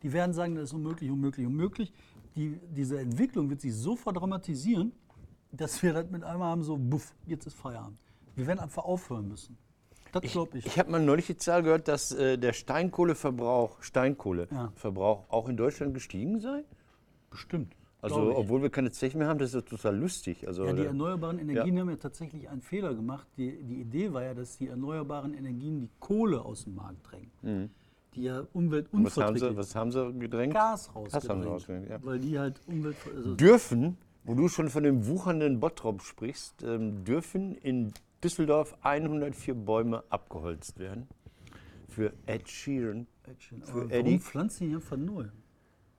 Die 0.03 0.11
werden 0.11 0.33
sagen, 0.33 0.55
das 0.55 0.65
ist 0.65 0.73
unmöglich, 0.73 1.09
unmöglich, 1.09 1.45
unmöglich. 1.47 1.93
Die, 2.35 2.59
diese 2.75 2.99
Entwicklung 2.99 3.49
wird 3.49 3.61
sich 3.61 3.73
so 3.73 3.95
verdramatisieren, 3.95 4.91
dass 5.51 5.81
wir 5.83 5.93
das 5.93 6.09
mit 6.09 6.23
einmal 6.23 6.49
haben, 6.51 6.63
so, 6.63 6.77
buff, 6.77 7.13
jetzt 7.25 7.45
ist 7.47 7.55
Feierabend. 7.55 7.97
Wir 8.35 8.47
werden 8.47 8.59
einfach 8.59 8.83
aufhören 8.83 9.27
müssen. 9.27 9.57
Das 10.11 10.23
glaube 10.23 10.57
ich. 10.57 10.65
Ich 10.65 10.79
habe 10.79 10.91
mal 10.91 11.01
neulich 11.01 11.27
die 11.27 11.37
Zahl 11.37 11.63
gehört, 11.63 11.87
dass 11.87 12.11
äh, 12.11 12.37
der 12.37 12.53
Steinkohleverbrauch, 12.53 13.81
Steinkohleverbrauch 13.81 15.29
auch 15.29 15.49
in 15.49 15.57
Deutschland 15.57 15.93
gestiegen 15.93 16.39
sei. 16.39 16.63
Bestimmt. 17.29 17.75
Also, 18.03 18.35
obwohl 18.35 18.63
wir 18.63 18.71
keine 18.71 18.91
Zechen 18.91 19.19
mehr 19.19 19.27
haben, 19.27 19.37
das 19.37 19.49
ist 19.49 19.55
ja 19.55 19.61
total 19.61 19.95
lustig. 19.95 20.47
Also, 20.47 20.65
Ja, 20.65 20.73
die 20.73 20.81
äh, 20.81 20.85
erneuerbaren 20.85 21.37
Energien 21.37 21.79
haben 21.79 21.89
ja 21.89 21.97
tatsächlich 21.97 22.49
einen 22.49 22.61
Fehler 22.61 22.95
gemacht. 22.95 23.27
Die, 23.37 23.61
die 23.61 23.79
Idee 23.79 24.11
war 24.11 24.23
ja, 24.23 24.33
dass 24.33 24.57
die 24.57 24.67
erneuerbaren 24.67 25.35
Energien 25.35 25.79
die 25.79 25.89
Kohle 25.99 26.43
aus 26.43 26.63
dem 26.63 26.75
Markt 26.75 27.11
drängen. 27.11 27.69
Die 28.15 28.23
ja 28.23 28.43
umweltunverträglich 28.53 29.43
sie, 29.43 29.55
was 29.55 29.75
haben 29.75 29.91
sie 29.91 30.13
gedrängt? 30.13 30.53
Gas 30.53 30.91
Gas 30.93 31.29
haben 31.29 31.43
sie 31.43 31.47
rausgedrängt. 31.47 31.47
rausgedrängt, 31.47 31.89
ja. 31.89 31.99
Weil 32.01 32.19
die 32.19 32.39
halt 32.39 32.59
Umwelt... 32.65 32.95
Also 33.15 33.35
Dürfen, 33.35 33.97
wo 34.23 34.33
du 34.33 34.47
schon 34.49 34.69
von 34.69 34.83
dem 34.83 35.05
wuchernden 35.07 35.59
Bottrop 35.59 36.01
sprichst, 36.01 36.63
ähm, 36.63 37.05
dürfen 37.05 37.55
in 37.55 37.93
Düsseldorf 38.23 38.75
104 38.81 39.53
Bäume 39.55 40.03
abgeholzt 40.09 40.79
werden. 40.79 41.07
Für 41.87 42.13
Ed 42.25 42.47
Sheeran. 42.49 43.07
Aber 43.71 43.83
Eddie. 43.91 44.05
warum 44.05 44.19
pflanzen 44.19 44.69
die 44.69 44.75
einfach 44.75 44.97
neu? 44.97 45.25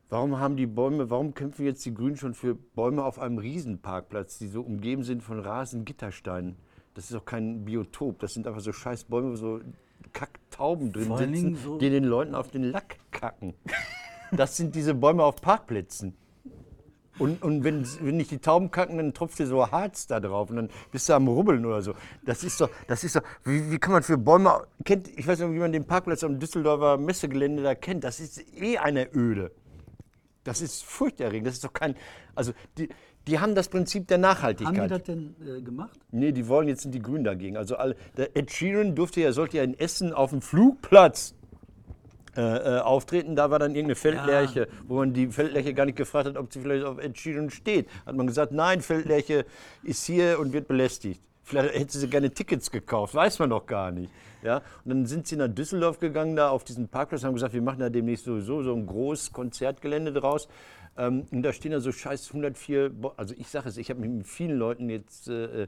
Warum 0.08 0.38
haben 0.38 0.56
die 0.56 0.66
Bäume, 0.66 1.08
warum 1.10 1.34
kämpfen 1.34 1.64
jetzt 1.64 1.84
die 1.86 1.94
Grünen 1.94 2.16
schon 2.16 2.34
für 2.34 2.54
Bäume 2.54 3.02
auf 3.04 3.18
einem 3.18 3.38
Riesenparkplatz, 3.38 4.38
die 4.38 4.48
so 4.48 4.60
umgeben 4.62 5.04
sind 5.04 5.22
von 5.22 5.40
Rasengittersteinen? 5.40 6.56
Das 6.94 7.04
ist 7.04 7.14
doch 7.14 7.24
kein 7.24 7.64
Biotop, 7.64 8.18
das 8.18 8.34
sind 8.34 8.46
einfach 8.46 8.60
so 8.60 8.72
scheiß 8.72 9.04
Bäume, 9.04 9.32
wo 9.32 9.36
so 9.36 9.60
Kacktauben 10.12 10.92
drin 10.92 11.06
Vor 11.06 11.18
sitzen, 11.18 11.56
so- 11.56 11.78
die 11.78 11.88
den 11.88 12.04
Leuten 12.04 12.34
auf 12.34 12.50
den 12.50 12.64
Lack 12.64 12.98
kacken. 13.10 13.54
Das 14.32 14.56
sind 14.56 14.74
diese 14.74 14.94
Bäume 14.94 15.24
auf 15.24 15.36
Parkplätzen. 15.40 16.14
Und, 17.18 17.42
und 17.42 17.62
wenn, 17.62 17.86
wenn 18.00 18.16
nicht 18.16 18.30
die 18.30 18.38
Tauben 18.38 18.70
kacken, 18.70 18.96
dann 18.96 19.12
tropft 19.12 19.38
dir 19.38 19.46
so 19.46 19.70
Harz 19.70 20.06
da 20.06 20.18
drauf 20.18 20.50
und 20.50 20.56
dann 20.56 20.70
bist 20.90 21.08
du 21.08 21.12
am 21.12 21.28
Rubbeln 21.28 21.64
oder 21.66 21.82
so. 21.82 21.94
Das 22.24 22.42
ist 22.42 22.60
doch, 22.60 22.70
das 22.86 23.04
ist 23.04 23.16
doch, 23.16 23.22
wie, 23.44 23.70
wie 23.70 23.78
kann 23.78 23.92
man 23.92 24.02
für 24.02 24.16
Bäume, 24.16 24.66
kennt, 24.84 25.08
ich 25.08 25.26
weiß 25.26 25.40
nicht, 25.40 25.52
wie 25.52 25.58
man 25.58 25.72
den 25.72 25.84
Parkplatz 25.84 26.24
am 26.24 26.38
Düsseldorfer 26.38 26.96
Messegelände 26.96 27.62
da 27.62 27.74
kennt, 27.74 28.04
das 28.04 28.18
ist 28.18 28.42
eh 28.56 28.78
eine 28.78 29.14
Öde. 29.14 29.52
Das 30.44 30.60
ist 30.60 30.82
furchterregend, 30.84 31.46
das 31.46 31.54
ist 31.54 31.64
doch 31.64 31.72
kein, 31.72 31.94
also 32.34 32.52
die, 32.78 32.88
die 33.26 33.38
haben 33.38 33.54
das 33.54 33.68
Prinzip 33.68 34.08
der 34.08 34.16
Haben 34.16 34.22
Nachhaltigkeit. 34.22 34.84
die 34.84 34.88
das 34.88 35.02
denn 35.04 35.36
äh, 35.46 35.60
gemacht? 35.60 36.00
Nee, 36.10 36.32
die 36.32 36.48
wollen, 36.48 36.66
jetzt 36.66 36.82
sind 36.82 36.94
die 36.94 37.02
Grünen 37.02 37.24
dagegen. 37.24 37.56
Also 37.56 37.76
alle, 37.76 37.94
der 38.16 38.36
Ed 38.36 38.50
Sheeran 38.50 38.94
durfte 38.94 39.20
ja, 39.20 39.32
sollte 39.32 39.58
ja 39.58 39.62
in 39.62 39.78
Essen 39.78 40.12
auf 40.12 40.30
dem 40.30 40.42
Flugplatz 40.42 41.34
äh, 42.36 42.40
äh, 42.76 42.80
auftreten. 42.80 43.36
Da 43.36 43.50
war 43.50 43.58
dann 43.58 43.72
irgendeine 43.72 43.94
Feldlerche, 43.94 44.68
wo 44.86 44.96
man 44.96 45.12
die 45.12 45.26
Feldlerche 45.26 45.74
gar 45.74 45.84
nicht 45.84 45.96
gefragt 45.96 46.28
hat, 46.28 46.36
ob 46.36 46.52
sie 46.52 46.60
vielleicht 46.60 46.84
auf 46.84 46.98
Ed 46.98 47.18
Sheeran 47.18 47.50
steht. 47.50 47.88
Hat 48.06 48.16
man 48.16 48.26
gesagt, 48.26 48.52
nein, 48.52 48.80
Feldlerche 48.80 49.44
ist 49.82 50.04
hier 50.06 50.38
und 50.38 50.52
wird 50.52 50.66
belästigt. 50.66 51.20
Vielleicht 51.42 51.74
hätte 51.74 51.98
sie 51.98 52.08
gerne 52.08 52.30
Tickets 52.30 52.70
gekauft, 52.70 53.14
weiß 53.14 53.38
man 53.40 53.50
doch 53.50 53.66
gar 53.66 53.90
nicht. 53.90 54.10
Ja? 54.42 54.62
Und 54.84 54.90
dann 54.90 55.06
sind 55.06 55.26
sie 55.26 55.36
nach 55.36 55.48
Düsseldorf 55.48 55.98
gegangen, 55.98 56.36
da 56.36 56.50
auf 56.50 56.64
diesen 56.64 56.88
Parkplatz, 56.88 57.24
haben 57.24 57.34
gesagt, 57.34 57.52
wir 57.52 57.62
machen 57.62 57.80
da 57.80 57.90
demnächst 57.90 58.24
sowieso 58.24 58.62
so 58.62 58.74
ein 58.74 58.86
großes 58.86 59.32
Konzertgelände 59.32 60.12
draus. 60.12 60.48
Ähm, 60.96 61.24
und 61.30 61.42
da 61.42 61.52
stehen 61.52 61.72
da 61.72 61.80
so 61.80 61.90
scheiß 61.90 62.28
104, 62.28 62.90
Bo- 62.90 63.14
also 63.16 63.34
ich 63.38 63.48
sage 63.48 63.68
es, 63.68 63.78
ich 63.78 63.88
habe 63.88 64.00
mit 64.06 64.26
vielen 64.26 64.58
Leuten 64.58 64.90
jetzt, 64.90 65.28
äh, 65.28 65.62
äh, 65.62 65.66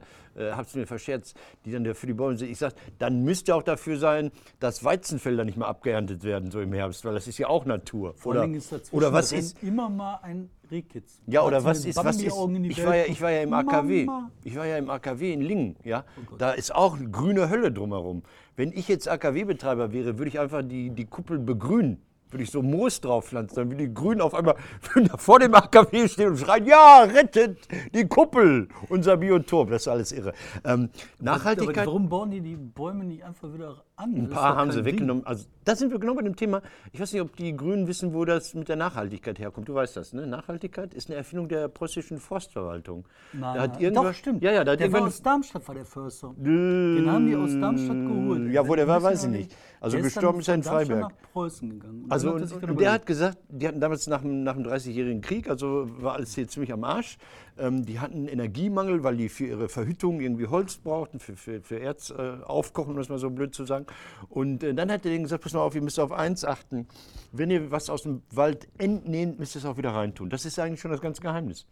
habe 0.52 0.62
es 0.62 0.74
mir 0.74 0.87
verscherzt, 0.87 1.34
die 1.64 1.72
dann 1.72 1.94
für 1.94 2.06
die 2.06 2.12
Bäume 2.12 2.37
sind. 2.37 2.50
Ich 2.50 2.58
sage, 2.58 2.74
dann 2.98 3.22
müsste 3.24 3.54
auch 3.54 3.62
dafür 3.62 3.96
sein, 3.98 4.30
dass 4.60 4.84
Weizenfelder 4.84 5.44
nicht 5.44 5.56
mehr 5.56 5.68
abgeerntet 5.68 6.24
werden 6.24 6.50
so 6.50 6.60
im 6.60 6.72
Herbst, 6.74 7.04
weil 7.06 7.14
das 7.14 7.26
ist 7.26 7.38
ja 7.38 7.48
auch 7.48 7.64
Natur. 7.64 8.12
Vor 8.14 8.32
Oder, 8.32 8.48
oder 8.92 9.12
was 9.12 9.32
ist, 9.32 9.62
immer 9.62 9.88
mal 9.88 10.18
ein 10.22 10.50
Rehkitz. 10.70 11.20
ja, 11.26 11.42
oder 11.42 11.58
Hat 11.58 11.64
was 11.64 11.84
ist, 11.87 11.96
was 11.96 12.16
ist, 12.16 12.24
ich 12.62 12.84
war, 12.84 12.96
ja, 12.96 13.04
ich 13.06 13.20
war 13.22 13.30
ja 13.30 13.42
im 13.42 13.52
AKW, 13.52 14.04
Mama. 14.04 14.30
ich 14.42 14.56
war 14.56 14.66
ja 14.66 14.76
im 14.76 14.90
AKW 14.90 15.32
in 15.32 15.40
Lingen, 15.40 15.76
ja, 15.84 16.04
Oh 16.30 16.37
da 16.37 16.52
ist 16.52 16.74
auch 16.74 16.96
eine 16.98 17.08
grüne 17.10 17.48
Hölle 17.48 17.72
drumherum. 17.72 18.22
Wenn 18.56 18.72
ich 18.72 18.88
jetzt 18.88 19.08
AKW-Betreiber 19.08 19.92
wäre, 19.92 20.18
würde 20.18 20.28
ich 20.28 20.38
einfach 20.38 20.62
die, 20.62 20.90
die 20.90 21.06
Kuppel 21.06 21.38
begrünen. 21.38 22.02
Würde 22.35 22.42
ich 22.42 22.51
so 22.51 22.62
Moos 22.62 23.01
drauf 23.01 23.27
pflanzen, 23.27 23.55
dann 23.55 23.70
würde 23.70 23.87
die 23.87 23.94
Grünen 23.94 24.20
auf 24.20 24.35
einmal 24.35 24.57
vor 25.18 25.38
dem 25.38 25.55
AKW 25.55 26.09
stehen 26.09 26.31
und 26.31 26.37
schreien, 26.37 26.66
ja, 26.66 27.05
rettet 27.05 27.59
die 27.94 28.09
Kuppel, 28.09 28.66
unser 28.88 29.18
Biotop. 29.18 29.70
Das 29.70 29.83
ist 29.83 29.88
alles 29.88 30.11
irre. 30.11 30.33
Ähm, 30.64 30.90
Nachhaltigkeit, 31.20 31.79
Aber 31.79 31.87
warum 31.87 32.09
bauen 32.09 32.33
die 32.33 32.40
die 32.40 32.57
Bäume 32.57 33.05
nicht 33.05 33.25
einfach 33.25 33.55
wieder 33.55 33.85
an? 33.96 34.14
ein 34.14 34.30
paar 34.30 34.57
haben 34.57 34.72
sie 34.72 34.85
weggenommen. 34.85 35.26
Also, 35.26 35.46
da 35.64 35.76
sind 35.76 35.90
wir 35.90 35.98
genau 35.98 36.14
bei 36.14 36.22
dem 36.22 36.37
Thema. 36.37 36.62
Ich 36.92 37.00
weiß 37.00 37.12
nicht, 37.12 37.22
ob 37.22 37.37
die 37.37 37.57
Grünen 37.57 37.87
wissen, 37.87 38.12
wo 38.12 38.24
das 38.24 38.54
mit 38.54 38.68
der 38.68 38.76
Nachhaltigkeit 38.76 39.38
herkommt. 39.38 39.68
Du 39.68 39.74
weißt 39.74 39.96
das, 39.96 40.12
ne? 40.12 40.26
Nachhaltigkeit 40.26 40.92
ist 40.94 41.09
eine 41.09 41.16
Erfindung 41.16 41.48
der 41.48 41.68
preußischen 41.68 42.18
Forstverwaltung. 42.18 43.07
Nein, 43.33 43.54
da 43.54 43.62
hat 43.62 43.80
irgendwas, 43.80 44.04
Doch, 44.04 44.14
stimmt. 44.14 44.42
Ja, 44.42 44.52
ja, 44.52 44.64
da 44.64 44.76
der 44.76 44.92
war 44.92 45.02
aus 45.02 45.22
Darmstadt, 45.22 45.66
war 45.66 45.74
der 45.74 45.85
Förster. 45.85 46.35
Den 46.37 47.11
haben 47.11 47.26
die 47.26 47.37
aus 47.37 47.52
Darmstadt 47.52 47.96
geholt. 47.96 48.52
Ja, 48.52 48.66
wo 48.66 48.74
der 48.74 48.87
war, 48.87 49.02
weiß 49.02 49.24
ich 49.24 49.30
nicht. 49.30 49.57
Also 49.80 49.96
der 49.96 50.07
ist 50.07 50.14
gestorben 50.14 50.40
ist 50.40 50.48
er 50.48 50.54
in 50.57 50.62
von 50.62 50.72
Darmstadt 50.72 50.96
Freiberg. 50.98 51.12
nach 51.22 51.33
Preußen 51.33 51.70
gegangen. 51.70 52.04
Und 52.04 52.12
Also 52.12 52.33
und, 52.33 52.62
er 52.62 52.74
der 52.74 52.92
hat 52.92 53.07
gesagt, 53.07 53.38
die 53.48 53.68
hatten 53.68 53.80
damals 53.80 54.07
nach 54.07 54.20
dem, 54.22 54.42
nach 54.42 54.54
dem 54.54 54.64
30-jährigen 54.64 55.20
Krieg, 55.20 55.48
also 55.48 55.88
war 56.02 56.14
alles 56.14 56.35
hier 56.35 56.48
ziemlich 56.48 56.72
am 56.72 56.85
Arsch. 56.85 57.16
Ähm, 57.57 57.85
die 57.87 58.01
hatten 58.01 58.27
Energiemangel, 58.27 59.05
weil 59.05 59.17
die 59.17 59.29
für 59.29 59.47
ihre 59.47 59.69
Verhüttung 59.69 60.21
irgendwie 60.21 60.47
Holz 60.47 60.77
brauchten, 60.77 61.21
für, 61.21 61.37
für, 61.37 61.61
für 61.61 61.79
Erz 61.79 62.11
äh, 62.11 62.43
aufkochen, 62.45 62.93
um 62.93 62.99
das 62.99 63.09
mal 63.09 63.19
so 63.19 63.31
blöd 63.31 63.55
zu 63.55 63.64
sagen. 63.64 63.87
Und 64.29 64.62
äh, 64.64 64.75
dann 64.75 64.90
hat 64.90 65.05
er 65.05 65.11
denen 65.11 65.25
gesagt, 65.25 65.45
pass 65.45 65.53
mal 65.53 65.61
auf, 65.61 65.75
ihr 65.75 65.83
müsst 65.83 66.01
auf 66.01 66.12
eins 66.12 66.45
achten. 66.45 66.88
Wenn 67.33 67.51
ihr 67.51 67.71
was 67.71 67.90
aus 67.90 68.03
dem 68.03 68.23
Wald 68.31 68.67
entnehmt, 68.79 69.38
müsst 69.38 69.55
ihr 69.55 69.61
es 69.61 69.64
auch 69.64 69.77
wieder 69.77 69.90
reintun. 69.90 70.31
Das 70.31 70.45
ist 70.45 70.59
eigentlich 70.59 70.81
schon 70.81 70.90
das 70.90 71.01
ganze 71.01 71.23
Geheimnis. 71.23 71.67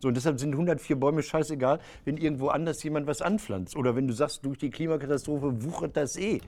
So, 0.00 0.08
und 0.08 0.16
deshalb 0.16 0.38
sind 0.38 0.52
104 0.52 0.96
Bäume 0.96 1.22
scheißegal, 1.22 1.80
wenn 2.04 2.16
irgendwo 2.16 2.48
anders 2.48 2.82
jemand 2.82 3.06
was 3.06 3.20
anpflanzt. 3.20 3.76
Oder 3.76 3.96
wenn 3.96 4.06
du 4.06 4.14
sagst, 4.14 4.44
durch 4.44 4.58
die 4.58 4.70
Klimakatastrophe 4.70 5.64
wuchert 5.64 5.96
das 5.96 6.16
eh. 6.16 6.40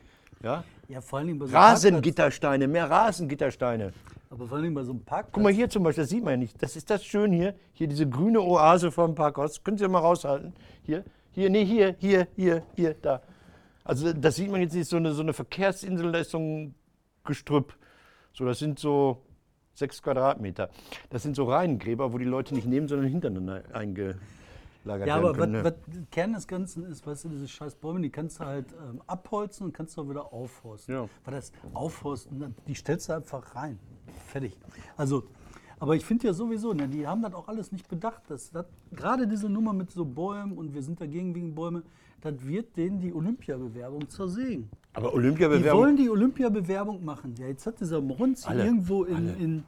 Ja? 0.42 0.64
ja, 0.88 1.00
vor 1.00 1.20
Parkplatz, 1.20 1.52
Rasengittersteine, 1.52 2.68
mehr 2.68 2.88
Rasengittersteine. 2.88 3.92
Aber 4.30 4.46
vor 4.46 4.62
Dingen 4.62 4.74
bei 4.74 4.84
so 4.84 4.92
einem 4.92 5.04
Parkplatz. 5.04 5.34
Guck 5.34 5.42
mal 5.42 5.52
hier 5.52 5.68
zum 5.68 5.82
Beispiel, 5.82 6.04
das 6.04 6.10
sieht 6.10 6.22
man 6.22 6.34
ja 6.34 6.36
nicht. 6.36 6.62
Das 6.62 6.76
ist 6.76 6.88
das 6.88 7.04
schön 7.04 7.32
hier. 7.32 7.54
Hier 7.72 7.88
diese 7.88 8.08
grüne 8.08 8.40
Oase 8.40 8.92
vor 8.92 9.06
dem 9.06 9.16
Parkhaus. 9.16 9.62
Können 9.62 9.76
Sie 9.76 9.86
mal 9.88 9.98
raushalten? 9.98 10.54
Hier, 10.84 11.04
hier, 11.32 11.50
nee, 11.50 11.64
hier, 11.64 11.96
hier, 11.98 12.28
hier, 12.36 12.62
hier, 12.76 12.94
da. 12.94 13.22
Also 13.82 14.12
das 14.12 14.36
sieht 14.36 14.50
man 14.50 14.60
jetzt 14.60 14.74
nicht, 14.74 14.88
so 14.88 14.96
eine, 14.96 15.12
so 15.12 15.22
eine 15.22 15.32
Verkehrsinsel, 15.32 16.12
da 16.12 16.18
ist 16.20 16.30
so 16.30 16.38
ein 16.38 16.74
Gestrüpp. 17.24 17.76
So, 18.32 18.44
das 18.44 18.60
sind 18.60 18.78
so 18.78 19.20
sechs 19.74 20.00
Quadratmeter. 20.00 20.70
Das 21.10 21.24
sind 21.24 21.34
so 21.34 21.44
Reihengräber, 21.44 22.12
wo 22.12 22.18
die 22.18 22.24
Leute 22.24 22.54
nicht 22.54 22.66
neben, 22.66 22.86
sondern 22.86 23.08
hintereinander 23.08 23.64
eingelagert 23.72 24.20
Ja, 24.84 25.06
werden 25.06 25.10
aber 25.10 25.38
was, 25.38 25.48
ne? 25.48 25.64
was 25.64 25.74
Kern 26.12 26.34
des 26.34 26.46
Ganzen 26.46 26.84
ist, 26.84 27.04
weißt 27.04 27.24
du, 27.24 27.30
diese 27.30 27.48
scheiß 27.48 27.74
Bäume, 27.74 28.00
die 28.00 28.10
kannst 28.10 28.38
du 28.38 28.44
halt 28.44 28.66
ähm, 28.74 29.02
abholzen 29.08 29.66
und 29.66 29.72
kannst 29.72 29.96
du 29.96 30.02
auch 30.02 30.08
wieder 30.08 30.32
aufforsten. 30.32 30.94
Ja. 30.94 31.08
Weil 31.24 31.34
das 31.34 31.50
Aufforsten, 31.74 32.54
die 32.68 32.74
stellst 32.74 33.08
du 33.08 33.14
einfach 33.14 33.56
rein. 33.56 33.80
Fertig. 34.30 34.56
Also, 34.96 35.24
aber 35.78 35.96
ich 35.96 36.04
finde 36.04 36.26
ja 36.28 36.32
sowieso, 36.32 36.72
ne, 36.72 36.86
die 36.88 37.06
haben 37.06 37.22
das 37.22 37.34
auch 37.34 37.48
alles 37.48 37.72
nicht 37.72 37.88
bedacht. 37.88 38.22
Dass, 38.28 38.50
das, 38.50 38.66
gerade 38.92 39.26
diese 39.26 39.48
Nummer 39.48 39.72
mit 39.72 39.90
so 39.90 40.04
Bäumen 40.04 40.52
und 40.56 40.74
wir 40.74 40.82
sind 40.82 41.00
dagegen 41.00 41.34
wegen 41.34 41.54
Bäume, 41.54 41.82
das 42.20 42.34
wird 42.46 42.76
denen 42.76 43.00
die 43.00 43.14
Olympiabewerbung 43.14 44.08
zersägen. 44.08 44.68
Aber 44.92 45.08
Die 45.10 45.16
Olympiabewerbung. 45.16 45.80
wollen 45.80 45.96
die 45.96 46.10
Olympiabewerbung 46.10 47.04
machen. 47.04 47.34
Ja, 47.38 47.46
jetzt 47.46 47.66
hat 47.66 47.80
dieser 47.80 48.00
Alle, 48.46 48.64
irgendwo 48.64 49.04
in, 49.04 49.40
in, 49.40 49.64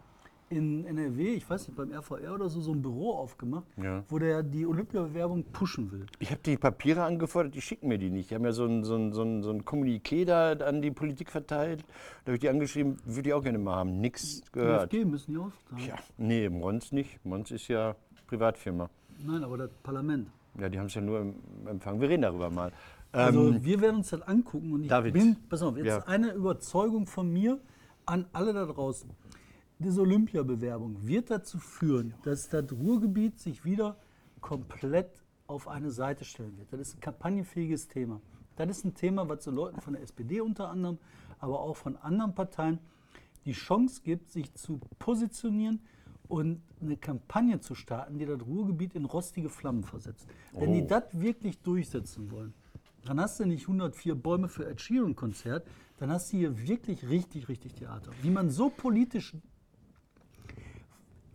in 0.57 0.85
NRW, 0.85 1.35
ich 1.35 1.49
weiß 1.49 1.69
nicht, 1.69 1.77
beim 1.77 1.91
RVR 1.93 2.35
oder 2.35 2.49
so, 2.49 2.61
so 2.61 2.73
ein 2.73 2.83
Büro 2.83 3.12
aufgemacht, 3.12 3.65
Ja. 3.83 4.05
wo 4.09 4.19
der 4.19 4.43
die 4.43 4.67
Olympiabewerbung 4.67 5.45
pushen 5.53 5.91
will. 5.91 6.07
Ich 6.19 6.31
habe 6.31 6.41
die 6.45 6.57
Papiere 6.57 7.03
angefordert, 7.05 7.55
die 7.55 7.61
schicken 7.62 7.88
mir 7.88 7.99
die 7.99 8.11
nicht. 8.11 8.31
Die 8.31 8.35
haben 8.35 8.45
ja 8.45 8.53
so 8.53 8.65
ein, 8.67 8.85
so 8.85 8.95
ein, 8.95 9.12
so 9.12 9.23
ein, 9.23 9.43
so 9.43 9.51
ein 9.51 9.65
Kommuniqué 9.65 10.25
da 10.25 10.53
an 10.53 10.83
die 10.83 10.91
Politik 10.91 11.31
verteilt. 11.31 11.85
Da 12.25 12.31
habe 12.31 12.35
ich 12.35 12.41
die 12.41 12.49
angeschrieben, 12.51 12.99
würde 13.05 13.29
ich 13.31 13.35
auch 13.35 13.43
gerne 13.43 13.59
mal 13.59 13.77
haben. 13.77 14.01
Nix 14.01 14.43
gehört. 14.53 14.93
DFG 14.93 15.05
müssen 15.07 15.33
die 15.33 15.38
aufteilen. 15.38 15.85
Ja, 15.88 15.95
nee, 16.19 16.49
Mons 16.49 16.93
nicht. 16.93 17.25
Mons 17.25 17.51
ist 17.51 17.69
ja 17.69 17.97
Privatfirma. 18.27 18.91
Nein, 19.25 19.43
aber 19.45 19.57
das 19.57 19.71
Parlament. 19.83 20.29
Ja, 20.59 20.69
die 20.69 20.79
haben 20.79 20.87
es 20.87 20.95
ja 20.95 21.01
nur 21.01 21.21
im 21.21 21.35
Empfang. 21.67 22.01
Wir 22.01 22.09
reden 22.11 22.23
darüber 22.23 22.51
mal. 22.51 22.73
Also 23.11 23.49
Ähm, 23.49 23.65
wir 23.65 23.81
werden 23.81 23.97
uns 23.97 24.11
das 24.11 24.23
angucken 24.23 24.73
und 24.73 24.83
ich 24.85 24.88
David. 24.88 25.12
bin, 25.15 25.37
pass 25.49 25.62
auf, 25.62 25.77
jetzt 25.77 25.87
Ja. 25.87 25.99
eine 26.07 26.33
Überzeugung 26.33 27.07
von 27.07 27.31
mir 27.33 27.59
an 28.07 28.27
alle 28.33 28.53
da 28.53 28.65
draußen. 28.67 29.09
Diese 29.85 30.01
Olympiabewerbung 30.03 31.05
wird 31.07 31.31
dazu 31.31 31.59
führen, 31.59 32.14
dass 32.23 32.49
das 32.49 32.71
Ruhrgebiet 32.71 33.40
sich 33.40 33.64
wieder 33.64 33.97
komplett 34.40 35.11
auf 35.49 35.66
eine 35.66 35.90
Seite 35.90 36.25
stellen 36.25 36.57
wird. 36.57 36.73
Das 36.73 36.79
ist 36.81 36.97
ein 36.97 37.01
kampagnenfähiges 37.01 37.88
Thema. 37.88 38.21
Das 38.55 38.68
ist 38.71 38.85
ein 38.85 38.95
Thema, 38.95 39.29
was 39.29 39.42
so 39.42 39.51
Leuten 39.51 39.81
von 39.81 39.95
der 39.95 40.03
SPD 40.03 40.40
unter 40.40 40.68
anderem, 40.68 40.99
aber 41.40 41.59
auch 41.61 41.77
von 41.77 41.97
anderen 41.97 42.33
Parteien 42.33 42.79
die 43.45 43.53
Chance 43.55 44.03
gibt, 44.05 44.31
sich 44.31 44.55
zu 44.55 44.79
positionieren 45.01 45.81
und 46.29 46.62
eine 46.81 46.97
Kampagne 46.97 47.59
zu 47.59 47.75
starten, 47.75 48.18
die 48.18 48.27
das 48.27 48.40
Ruhrgebiet 48.47 48.95
in 48.95 49.05
rostige 49.05 49.49
Flammen 49.49 49.83
versetzt. 49.83 50.29
Wenn 50.53 50.75
die 50.75 50.83
Oh. 50.83 50.87
das 50.87 51.05
wirklich 51.21 51.59
durchsetzen 51.59 52.31
wollen, 52.31 52.55
dann 53.05 53.18
hast 53.18 53.40
du 53.40 53.47
nicht 53.47 53.62
104 53.66 54.14
Bäume 54.14 54.49
für 54.49 54.64
Ed 54.64 54.81
Sheeran 54.81 55.16
Konzert, 55.16 55.66
dann 55.99 56.12
hast 56.12 56.33
du 56.33 56.37
hier 56.37 56.68
wirklich 56.68 57.09
richtig, 57.09 57.49
richtig 57.49 57.75
Theater. 57.75 58.12
Wie 58.23 58.31
man 58.31 58.49
so 58.49 58.71
politisch 58.71 59.35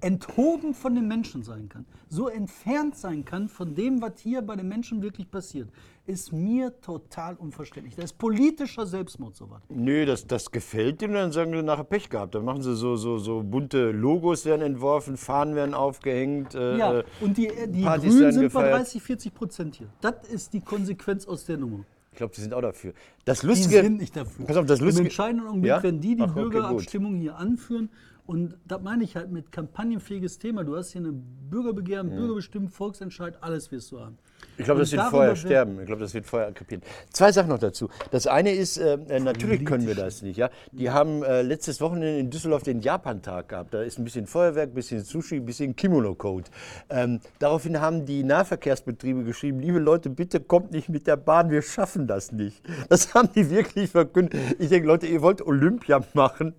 enthoben 0.02 0.74
von 0.74 0.94
den 0.96 1.08
Menschen 1.08 1.42
sein 1.44 1.70
kann, 1.70 1.86
so 2.08 2.28
entfernt 2.28 2.96
sein 2.96 3.26
kann 3.26 3.50
von 3.50 3.74
dem, 3.74 4.02
was 4.02 4.14
hier 4.20 4.42
bei 4.44 4.56
den 4.56 4.68
Menschen 4.68 5.02
wirklich 5.02 5.30
passiert, 5.32 5.70
ist 6.06 6.32
mir 6.32 6.80
total 6.82 7.36
unverständlich. 7.36 7.96
Das 7.96 8.06
ist 8.06 8.18
politischer 8.18 8.86
Selbstmord 8.86 9.36
sowas. 9.36 9.62
nö, 9.70 10.06
das, 10.06 10.26
das 10.28 10.52
gefällt 10.52 11.02
denen, 11.02 11.16
dann 11.16 11.32
sagen 11.32 11.52
sie 11.52 11.64
nachher 11.64 11.84
Pech 11.84 12.10
gehabt. 12.10 12.36
Dann 12.36 12.46
machen 12.46 12.62
sie 12.62 12.76
so, 12.76 12.96
so, 12.96 13.18
so 13.18 13.42
bunte 13.44 13.92
Logos 13.92 14.46
werden 14.46 14.62
entworfen, 14.62 15.18
Fahnen 15.18 15.56
werden 15.56 15.74
aufgehängt. 15.74 16.54
Äh, 16.56 16.78
Ja, 16.78 17.00
äh, 17.00 17.04
und 17.22 17.36
die, 17.38 17.52
die 17.70 17.82
Partys 17.84 18.14
Grünen 18.16 18.32
sind 18.32 18.42
bei 18.42 18.48
gefeiert. 18.48 18.80
30, 18.80 19.02
40 19.04 19.34
Prozent 19.34 19.76
hier. 19.76 19.88
Das 20.00 20.14
ist 20.32 20.54
die 20.54 20.62
Konsequenz 20.62 21.28
aus 21.28 21.44
der 21.46 21.58
Nummer. 21.58 21.80
ich 22.12 22.18
glaube, 22.18 22.34
die 22.36 22.42
sind 22.42 22.54
auch 22.54 22.62
dafür. 22.62 22.94
Das 23.26 23.42
Die 23.42 23.48
Lustige. 23.48 23.82
sind 23.82 23.98
nicht 23.98 24.16
dafür. 24.16 24.46
Pass 24.46 24.58
auf, 24.58 24.66
das 24.66 24.80
Im 24.80 24.86
Lustige. 24.86 25.08
entscheidenden 25.08 25.48
Augenblick, 25.48 25.70
Ja? 25.70 25.84
wenn 25.84 26.00
die 26.00 26.16
die 26.16 26.22
Ach, 26.22 26.30
okay, 26.32 26.42
gut. 26.44 26.52
Bürgerabstimmung 26.54 27.16
hier 27.18 27.36
anführen, 27.36 27.90
und 28.28 28.58
das 28.66 28.82
meine 28.82 29.04
ich 29.06 29.16
halt 29.16 29.32
mit 29.32 29.52
kampagnenfähiges 29.52 30.38
Thema. 30.38 30.64
Du 30.64 30.76
hast 30.76 30.92
hier 30.92 31.02
eine 31.02 31.14
Bürgerbegehren, 31.14 32.10
Bürgerbestimmt, 32.10 32.74
Volksentscheid, 32.74 33.42
alles 33.42 33.72
wirst 33.72 33.92
du 33.92 34.02
haben. 34.02 34.18
Ich 34.58 34.66
glaube, 34.66 34.82
das 34.82 34.92
wird 34.92 35.04
vorher 35.04 35.36
sterben. 35.36 35.80
Ich 35.80 35.86
glaube, 35.86 36.02
das 36.02 36.14
wird 36.14 36.26
vorher 36.26 36.52
krepieren. 36.52 36.84
Zwei 37.12 37.32
Sachen 37.32 37.50
noch 37.50 37.60
dazu. 37.60 37.90
Das 38.12 38.28
eine 38.28 38.52
ist, 38.52 38.78
äh, 38.78 38.98
äh, 39.08 39.20
natürlich 39.20 39.66
können 39.66 39.88
wir 39.88 39.96
das 39.96 40.22
nicht. 40.24 40.38
Ja? 40.38 40.50
Die 40.72 40.90
haben 40.90 41.24
äh, 41.24 41.42
letztes 41.42 41.80
Wochenende 41.80 42.20
in 42.20 42.30
Düsseldorf 42.30 42.64
den 42.64 42.82
Japantag 42.82 43.50
gehabt. 43.50 43.74
Da 43.74 43.82
ist 43.82 43.98
ein 43.98 44.04
bisschen 44.04 44.28
Feuerwerk, 44.28 44.72
ein 44.72 44.76
bisschen 44.76 45.04
Sushi, 45.04 45.38
ein 45.38 45.46
bisschen 45.46 45.76
Kimono-Code. 45.76 46.50
Ähm, 46.90 47.20
daraufhin 47.40 47.80
haben 47.80 48.06
die 48.06 48.24
Nahverkehrsbetriebe 48.24 49.24
geschrieben, 49.24 49.60
liebe 49.60 49.80
Leute, 49.80 50.10
bitte 50.10 50.40
kommt 50.40 50.72
nicht 50.72 50.90
mit 50.90 51.08
der 51.08 51.18
Bahn, 51.18 51.50
wir 51.50 51.62
schaffen 51.62 52.08
das 52.08 52.32
nicht. 52.32 52.62
Das 52.90 53.14
haben 53.14 53.30
die 53.36 53.50
wirklich 53.50 53.92
verkündet. 53.92 54.40
Ich 54.60 54.70
denke, 54.70 54.88
Leute, 54.88 55.08
ihr 55.08 55.22
wollt 55.22 55.42
Olympia 55.42 56.04
machen. 56.14 56.54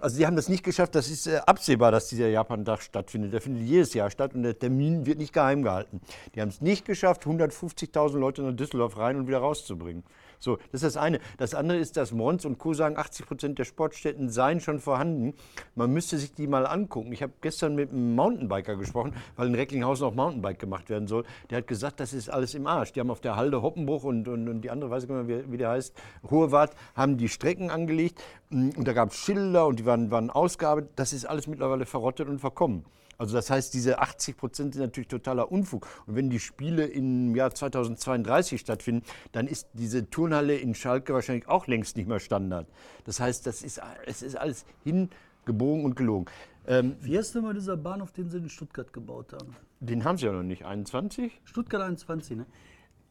Also 0.00 0.18
die 0.18 0.26
haben 0.26 0.36
das 0.36 0.48
nicht 0.48 0.64
geschafft. 0.64 0.94
Das 0.94 1.08
ist 1.08 1.26
äh, 1.26 1.40
absehbar, 1.46 1.92
dass 1.92 2.08
dieser 2.08 2.28
Japan-Tag 2.28 2.82
stattfindet. 2.82 3.32
Der 3.32 3.40
findet 3.40 3.64
jedes 3.64 3.94
Jahr 3.94 4.10
statt 4.10 4.34
und 4.34 4.42
der 4.42 4.58
Termin 4.58 5.06
wird 5.06 5.18
nicht 5.18 5.32
geheim 5.32 5.62
gehalten. 5.62 6.00
Die 6.34 6.40
haben 6.40 6.48
es 6.48 6.60
nicht 6.60 6.84
geschafft, 6.84 7.24
150.000 7.24 8.18
Leute 8.18 8.42
nach 8.42 8.54
Düsseldorf 8.54 8.96
rein 8.96 9.16
und 9.16 9.26
wieder 9.26 9.38
rauszubringen. 9.38 10.02
So, 10.40 10.56
das 10.72 10.82
ist 10.82 10.96
das 10.96 10.96
eine. 10.96 11.20
Das 11.36 11.54
andere 11.54 11.78
ist, 11.78 11.98
dass 11.98 12.12
Mons 12.12 12.46
und 12.46 12.58
Co. 12.58 12.72
sagen, 12.72 12.96
80 12.96 13.26
Prozent 13.26 13.58
der 13.58 13.64
Sportstätten 13.64 14.30
seien 14.30 14.60
schon 14.60 14.80
vorhanden. 14.80 15.34
Man 15.74 15.92
müsste 15.92 16.16
sich 16.16 16.32
die 16.32 16.46
mal 16.46 16.66
angucken. 16.66 17.12
Ich 17.12 17.22
habe 17.22 17.34
gestern 17.42 17.74
mit 17.74 17.90
einem 17.90 18.14
Mountainbiker 18.14 18.76
gesprochen, 18.76 19.14
weil 19.36 19.48
in 19.48 19.54
Recklinghausen 19.54 20.06
auch 20.06 20.14
Mountainbike 20.14 20.58
gemacht 20.58 20.88
werden 20.88 21.08
soll. 21.08 21.24
Der 21.50 21.58
hat 21.58 21.66
gesagt, 21.66 22.00
das 22.00 22.14
ist 22.14 22.30
alles 22.30 22.54
im 22.54 22.66
Arsch. 22.66 22.92
Die 22.92 23.00
haben 23.00 23.10
auf 23.10 23.20
der 23.20 23.36
Halde 23.36 23.60
Hoppenbruch 23.60 24.04
und, 24.04 24.28
und, 24.28 24.48
und 24.48 24.62
die 24.62 24.70
andere, 24.70 24.90
weiß 24.90 25.04
ich 25.04 25.10
nicht 25.10 25.26
mehr, 25.26 25.52
wie, 25.52 25.58
der 25.58 25.68
heißt, 25.70 25.94
Hohewart, 26.30 26.74
haben 26.94 27.18
die 27.18 27.28
Strecken 27.28 27.70
angelegt. 27.70 28.22
Und 28.50 28.88
da 28.88 28.94
gab 28.94 29.10
es 29.10 29.16
Schilder 29.16 29.66
und 29.66 29.78
die 29.78 29.84
waren, 29.84 30.10
waren 30.10 30.30
ausgearbeitet. 30.30 30.92
Das 30.96 31.12
ist 31.12 31.26
alles 31.26 31.48
mittlerweile 31.48 31.84
verrottet 31.84 32.28
und 32.28 32.38
verkommen. 32.38 32.86
Also 33.20 33.34
das 33.36 33.50
heißt, 33.50 33.74
diese 33.74 33.98
80 33.98 34.38
Prozent 34.38 34.72
sind 34.72 34.82
natürlich 34.82 35.08
totaler 35.08 35.52
Unfug. 35.52 35.86
Und 36.06 36.16
wenn 36.16 36.30
die 36.30 36.40
Spiele 36.40 36.86
im 36.86 37.36
Jahr 37.36 37.54
2032 37.54 38.58
stattfinden, 38.58 39.04
dann 39.32 39.46
ist 39.46 39.68
diese 39.74 40.08
Turnhalle 40.08 40.56
in 40.56 40.74
Schalke 40.74 41.12
wahrscheinlich 41.12 41.46
auch 41.46 41.66
längst 41.66 41.98
nicht 41.98 42.08
mehr 42.08 42.18
Standard. 42.18 42.66
Das 43.04 43.20
heißt, 43.20 43.46
das 43.46 43.60
ist, 43.60 43.78
es 44.06 44.22
ist 44.22 44.36
alles 44.36 44.64
hingebogen 44.84 45.84
und 45.84 45.96
gelogen. 45.96 46.24
Ähm, 46.66 46.96
Wie 47.02 47.18
heißt 47.18 47.34
denn 47.34 47.42
mal 47.42 47.52
dieser 47.52 47.76
Bahnhof, 47.76 48.10
den 48.12 48.30
sie 48.30 48.38
in 48.38 48.48
Stuttgart 48.48 48.90
gebaut 48.90 49.34
haben? 49.34 49.54
den 49.80 50.04
haben 50.04 50.16
sie 50.16 50.24
ja 50.24 50.32
noch 50.32 50.42
nicht. 50.42 50.64
21? 50.64 51.42
Stuttgart 51.44 51.82
21, 51.82 52.38
ne? 52.38 52.46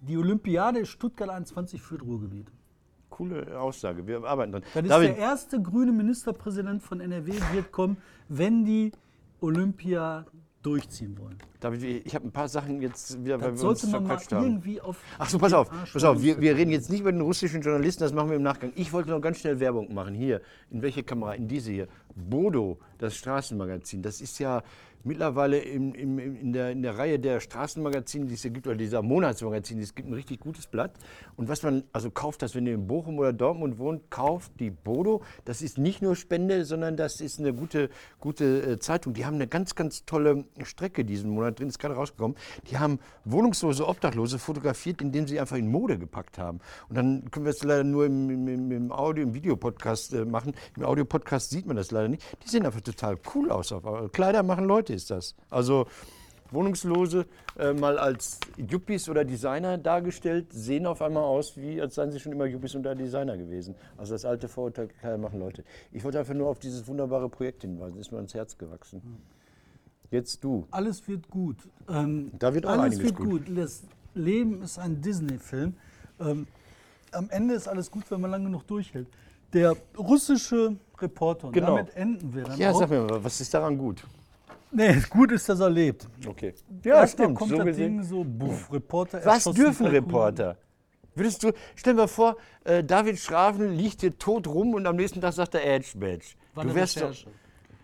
Die 0.02 0.18
Olympiade 0.18 0.80
ist 0.80 0.90
Stuttgart 0.90 1.30
21 1.30 1.82
für 1.82 2.00
das 2.00 2.08
Ruhrgebiet. 2.08 2.48
Coole 3.12 3.60
Aussage. 3.60 4.08
Wir 4.08 4.24
arbeiten 4.24 4.54
dran. 4.54 4.64
Das 4.74 4.84
ist 4.84 4.90
David, 4.90 5.10
der 5.10 5.18
erste 5.18 5.62
grüne 5.62 5.92
Ministerpräsident 5.92 6.82
von 6.82 7.00
NRW, 7.00 7.34
wird 7.52 7.72
kommen, 7.72 7.98
wenn 8.28 8.66
die 8.66 8.92
Olympia 9.42 10.26
durchziehen 10.62 11.18
wollen. 11.18 11.38
David, 11.62 12.06
ich 12.06 12.14
habe 12.16 12.28
ein 12.28 12.32
paar 12.32 12.50
Sachen 12.50 12.82
jetzt 12.82 13.24
wieder, 13.24 13.40
weil 13.40 13.52
Das 13.52 13.62
wir 13.62 13.70
uns 13.70 13.82
sollte 13.82 13.94
man 13.94 14.04
mal 14.04 14.10
verquatscht 14.10 14.34
haben. 14.34 14.46
irgendwie 14.46 14.82
auf. 14.82 14.98
Ach 15.18 15.30
so, 15.30 15.40
pass 15.40 15.54
auf, 15.54 15.70
pass 15.70 16.04
auf. 16.04 16.22
Wir, 16.22 16.40
wir 16.42 16.56
reden 16.56 16.72
jetzt 16.72 16.90
nicht 16.90 17.00
über 17.00 17.14
den 17.14 17.22
russischen 17.22 17.62
Journalisten, 17.62 18.04
das 18.04 18.12
machen 18.12 18.30
wir 18.30 18.36
im 18.36 18.44
Nachgang. 18.44 18.74
Ich 18.76 18.92
wollte 18.92 19.10
noch 19.10 19.22
ganz 19.22 19.40
schnell 19.40 19.60
Werbung 19.62 19.94
machen. 19.94 20.14
Hier, 20.14 20.42
in 20.70 20.82
welche 20.82 21.04
Kamera? 21.04 21.34
In 21.34 21.48
diese 21.48 21.72
hier. 21.72 21.88
Bodo, 22.14 22.78
das 22.98 23.16
Straßenmagazin. 23.16 24.02
Das 24.02 24.20
ist 24.20 24.38
ja 24.40 24.62
mittlerweile 25.04 25.60
im, 25.60 25.94
im- 25.94 26.20
in, 26.20 26.54
der, 26.54 26.72
in 26.72 26.82
der 26.82 26.98
Reihe 26.98 27.20
der 27.20 27.40
Straßenmagazine, 27.40 28.26
die 28.26 28.34
es 28.34 28.42
hier 28.42 28.52
gibt, 28.52 28.68
oder 28.68 28.76
dieser 28.76 29.02
Monatsmagazine, 29.02 29.82
es 29.82 29.96
gibt 29.96 30.10
ein 30.10 30.14
richtig 30.14 30.40
gutes 30.40 30.68
Blatt. 30.68 30.92
Und 31.36 31.48
was 31.50 31.64
man 31.64 31.84
also 31.94 32.12
kauft, 32.12 32.42
das, 32.42 32.56
wenn 32.56 32.66
ihr 32.68 32.74
in 32.74 32.88
Bochum 32.88 33.18
oder 33.20 33.34
Dortmund 33.34 33.78
wohnt, 33.78 34.10
kauft 34.12 34.52
die 34.60 34.70
Bodo. 34.72 35.22
Das 35.46 35.62
ist 35.62 35.78
nicht 35.78 36.02
nur 36.02 36.16
Spende, 36.16 36.66
sondern 36.66 36.98
das 36.98 37.22
ist 37.22 37.40
eine 37.40 37.54
gute, 37.54 37.90
gute 38.20 38.62
äh, 38.74 38.80
Zeitung. 38.80 39.14
Die 39.14 39.26
haben 39.26 39.36
eine 39.36 39.48
ganz, 39.48 39.76
ganz 39.76 40.06
tolle 40.06 40.46
Strecke 40.64 41.06
diesen 41.06 41.30
Monat 41.32 41.60
drin, 41.60 41.68
ist 41.70 41.80
gerade 41.80 41.96
rausgekommen. 41.96 42.38
Die 42.70 42.78
haben 42.78 43.00
wohnungslose 43.26 43.88
Obdachlose 43.88 44.40
fotografiert, 44.40 45.02
indem 45.02 45.28
sie 45.28 45.40
einfach 45.40 45.58
in 45.58 45.70
Mode 45.72 45.98
gepackt 45.98 46.38
haben. 46.38 46.60
Und 46.90 46.96
dann 46.98 47.32
können 47.32 47.46
wir 47.46 47.52
es 47.52 47.64
leider 47.64 47.84
nur 47.84 48.06
im, 48.06 48.30
im, 48.30 48.72
im- 48.72 48.92
Audio, 48.92 49.24
im 49.24 49.34
Videopodcast 49.34 50.14
äh, 50.14 50.26
machen. 50.26 50.54
Im 50.76 50.84
Audiopodcast 50.84 51.52
sieht 51.52 51.66
man 51.68 51.76
das 51.78 51.92
leider 51.92 52.08
nicht. 52.10 52.24
Die 52.44 52.50
sehen 52.50 52.66
einfach 52.66 52.82
total 52.82 53.18
cool 53.36 53.52
aus. 53.52 53.72
Äh, 53.72 53.78
Kleider 54.12 54.44
machen 54.44 54.66
Leute 54.66 54.89
ist 54.94 55.12
das. 55.12 55.36
Also 55.50 55.86
Wohnungslose 56.52 57.26
äh, 57.60 57.74
mal 57.74 58.00
als 58.00 58.40
Yuppies 58.58 59.08
oder 59.08 59.24
Designer 59.24 59.78
dargestellt, 59.78 60.48
sehen 60.52 60.88
auf 60.88 61.02
einmal 61.02 61.24
aus, 61.24 61.56
wie 61.58 61.80
als 61.80 61.96
seien 61.96 62.12
sie 62.12 62.20
schon 62.20 62.32
immer 62.32 62.46
Yuppies 62.46 62.76
oder 62.76 62.96
Designer 62.96 63.38
gewesen. 63.38 63.76
Also 63.98 64.14
das 64.14 64.26
alte 64.26 64.48
Vorurteil, 64.48 64.88
Kleider 64.88 65.18
machen 65.20 65.40
Leute. 65.40 65.64
Ich 65.92 66.04
wollte 66.04 66.18
einfach 66.20 66.34
nur 66.34 66.48
auf 66.48 66.58
dieses 66.60 66.88
wunderbare 66.88 67.30
Projekt 67.30 67.62
hinweisen, 67.62 68.00
ist 68.00 68.12
mir 68.12 68.18
ans 68.18 68.34
Herz 68.34 68.58
gewachsen. 68.58 69.02
Jetzt 70.12 70.44
du. 70.44 70.66
Alles 70.72 71.08
wird 71.08 71.30
gut. 71.30 71.58
Ähm, 71.88 72.32
Da 72.40 72.52
wird 72.54 72.66
auch 72.66 72.72
alles 72.72 72.96
einiges 72.96 73.04
wird 73.04 73.16
gut. 73.18 73.46
gut. 73.46 73.58
Das 73.58 73.84
Leben 74.16 74.64
ist 74.64 74.80
ein 74.80 75.00
Disney-Film. 75.02 75.76
Ähm, 76.20 76.48
am 77.12 77.30
Ende 77.30 77.54
ist 77.54 77.68
alles 77.68 77.92
gut, 77.92 78.10
wenn 78.10 78.22
man 78.22 78.32
lange 78.32 78.50
noch 78.50 78.64
durchhält. 78.64 79.08
Der 79.54 79.76
russische 79.98 80.76
Reporter, 81.00 81.48
und 81.48 81.54
Genau. 81.54 81.76
damit 81.78 81.96
enden 81.96 82.34
wir 82.34 82.44
dann 82.46 82.60
Ja, 82.60 82.72
auch. 82.72 82.80
sag 82.80 82.90
mir 82.90 83.02
mal, 83.02 83.24
was 83.24 83.40
ist 83.40 83.54
daran 83.54 83.78
gut? 83.78 84.04
Nee, 84.72 85.02
gut 85.10 85.32
ist, 85.32 85.50
dass 85.50 85.60
er 85.60 85.70
lebt. 85.70 86.08
Okay. 86.28 86.54
Erstmal 86.84 87.34
kommt 87.34 87.52
das 87.58 87.76
Ding 87.76 88.04
so, 88.04 88.24
buff, 88.24 88.72
Reporter 88.72 89.22
Was 89.26 89.44
dürfen. 89.46 89.88
Reporter? 89.88 90.58
Würdest 91.16 91.44
du, 91.44 91.52
stell 91.76 91.94
dir 91.96 92.02
mal 92.02 92.08
vor, 92.08 92.38
äh, 92.64 92.84
David 92.84 93.18
Schraven 93.20 93.72
liegt 93.74 94.02
hier 94.02 94.18
tot 94.18 94.48
rum 94.48 94.74
und 94.76 94.86
am 94.86 94.96
nächsten 94.96 95.20
Tag 95.22 95.34
sagt 95.34 95.56
er 95.56 95.66
Edge 95.66 95.98
Badge. 95.98 96.28
War 96.54 96.64
Du 96.66 96.76
wärst 96.76 97.02
doch, 97.02 97.14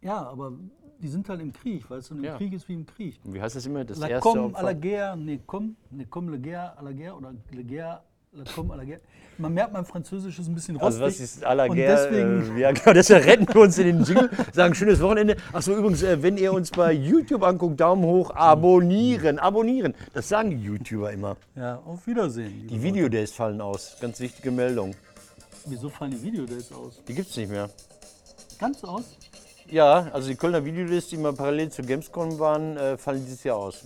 ja, 0.00 0.22
aber 0.26 0.52
die 0.98 1.08
sind 1.08 1.28
halt 1.28 1.40
im 1.40 1.52
Krieg, 1.52 1.88
weißt 1.90 2.10
du, 2.10 2.14
und 2.14 2.20
im 2.20 2.24
Ja. 2.24 2.36
Krieg 2.38 2.52
ist 2.54 2.66
wie 2.68 2.74
im 2.74 2.86
Krieg. 2.86 3.18
Und 3.24 3.34
wie 3.34 3.40
heißt 3.42 3.56
das 3.56 3.66
immer? 3.66 3.84
Das 3.84 3.98
La 3.98 4.08
erste 4.08 4.28
com 4.28 4.38
à 4.54 4.62
la 4.62 4.70
Opfer? 4.70 4.74
guerre, 4.74 5.16
ne 5.16 5.38
com, 5.38 5.76
ne 5.90 6.06
com 6.06 6.28
la 6.28 6.36
guerre 6.38 6.78
à 6.78 6.82
la 6.82 6.92
guerre 6.92 7.16
oder 7.16 7.34
la 7.52 7.62
guerre, 7.62 8.02
la 8.32 8.44
com 8.44 8.70
à 8.70 8.76
la 8.76 8.84
guerre. 8.84 9.00
Man 9.38 9.54
merkt, 9.54 9.72
mein 9.72 9.84
Französisch 9.84 10.38
ist 10.38 10.48
ein 10.48 10.54
bisschen 10.54 10.76
rostig. 10.76 11.02
Also 11.02 11.06
was 11.06 11.20
ist 11.20 11.44
à 11.44 11.54
la 11.54 11.66
guerre? 11.66 12.08
deswegen, 12.10 12.56
äh, 12.56 12.60
ja, 12.60 12.72
genau, 12.72 12.92
deshalb 12.92 13.24
retten 13.24 13.46
wir 13.52 13.60
uns 13.62 13.78
in 13.78 13.86
den 13.86 14.04
Jingle, 14.04 14.30
sagen 14.52 14.74
schönes 14.74 15.00
Wochenende. 15.00 15.36
Achso, 15.52 15.74
übrigens, 15.76 16.02
äh, 16.02 16.22
wenn 16.22 16.36
ihr 16.36 16.52
uns 16.52 16.70
bei 16.70 16.92
YouTube 16.92 17.42
anguckt, 17.42 17.80
Daumen 17.80 18.04
hoch, 18.04 18.30
abonnieren, 18.34 19.38
abonnieren. 19.38 19.94
Das 20.12 20.28
sagen 20.28 20.50
die 20.50 20.62
YouTuber 20.62 21.12
immer. 21.12 21.36
ja, 21.56 21.76
auf 21.84 22.06
Wiedersehen. 22.06 22.68
Die. 22.68 22.82
Videodays 22.82 23.32
fallen 23.32 23.60
aus. 23.60 23.96
Ganz 24.00 24.20
wichtige 24.20 24.50
Meldung. 24.50 24.94
Wieso 25.66 25.88
fallen 25.88 26.12
die 26.12 26.22
Videodays 26.22 26.72
aus? 26.72 27.02
Die 27.08 27.14
gibt's 27.14 27.36
nicht 27.36 27.50
mehr. 27.50 27.68
Ganz 28.58 28.84
aus? 28.84 29.16
Ja, 29.70 30.08
also 30.12 30.28
die 30.28 30.36
Kölner 30.36 30.64
Videodays, 30.64 31.08
die 31.08 31.16
mal 31.16 31.32
parallel 31.32 31.70
zu 31.70 31.82
Gamescom 31.82 32.38
waren, 32.38 32.76
äh, 32.76 32.96
fallen 32.98 33.24
dieses 33.24 33.42
Jahr 33.44 33.56
aus. 33.56 33.84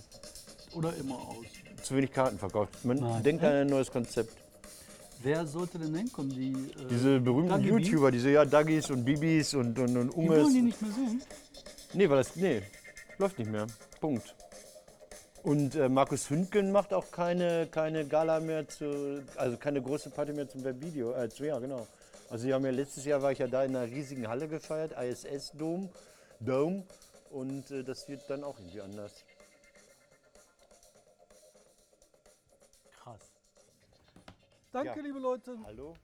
Oder 0.74 0.92
immer 0.96 1.14
aus? 1.14 1.63
Zu 1.84 1.96
wenig 1.96 2.12
Karten 2.12 2.38
verkauft. 2.38 2.82
Man 2.84 2.96
Nein. 2.96 3.22
denkt 3.22 3.44
an 3.44 3.52
ein 3.52 3.66
neues 3.66 3.90
Konzept. 3.92 4.32
Wer 5.22 5.46
sollte 5.46 5.78
denn 5.78 5.94
hinkommen? 5.94 6.30
Die, 6.30 6.52
äh, 6.52 6.86
Diese 6.90 7.20
berühmten 7.20 7.50
Dagi? 7.50 7.68
YouTuber, 7.68 8.10
diese 8.10 8.30
ja, 8.30 8.44
Duggies 8.46 8.90
und 8.90 9.04
Bibis 9.04 9.52
und, 9.54 9.78
und, 9.78 9.94
und 9.96 10.10
Die 10.12 10.16
Unges. 10.16 10.44
wollen 10.44 10.54
die 10.54 10.62
nicht 10.62 10.80
mehr 10.80 10.90
sehen? 10.92 11.22
Nee, 11.92 12.08
weil 12.08 12.16
das. 12.16 12.36
Nee, 12.36 12.62
läuft 13.18 13.38
nicht 13.38 13.50
mehr. 13.50 13.66
Punkt. 14.00 14.34
Und 15.42 15.74
äh, 15.74 15.90
Markus 15.90 16.30
Hündgen 16.30 16.72
macht 16.72 16.94
auch 16.94 17.10
keine, 17.10 17.66
keine 17.70 18.06
Gala 18.06 18.40
mehr 18.40 18.66
zu, 18.66 19.22
also 19.36 19.58
keine 19.58 19.82
große 19.82 20.08
Party 20.08 20.32
mehr 20.32 20.48
zum 20.48 20.64
Webvideo. 20.64 21.12
Äh, 21.12 21.28
zu, 21.28 21.44
ja, 21.44 21.58
genau. 21.58 21.86
Also 22.30 22.50
haben 22.50 22.64
ja 22.64 22.70
letztes 22.70 23.04
Jahr 23.04 23.20
war 23.20 23.30
ich 23.32 23.38
ja 23.40 23.46
da 23.46 23.62
in 23.62 23.76
einer 23.76 23.86
riesigen 23.90 24.26
Halle 24.26 24.48
gefeiert, 24.48 24.92
ISS 24.98 25.52
Dome, 25.52 25.90
Dome. 26.40 26.84
Und 27.30 27.70
äh, 27.70 27.84
das 27.84 28.08
wird 28.08 28.22
dann 28.28 28.42
auch 28.42 28.58
irgendwie 28.58 28.80
anders. 28.80 29.12
Danke, 34.74 34.96
Ja. 34.98 35.02
liebe 35.02 35.20
Leute. 35.20 35.56
Hallo? 35.62 35.94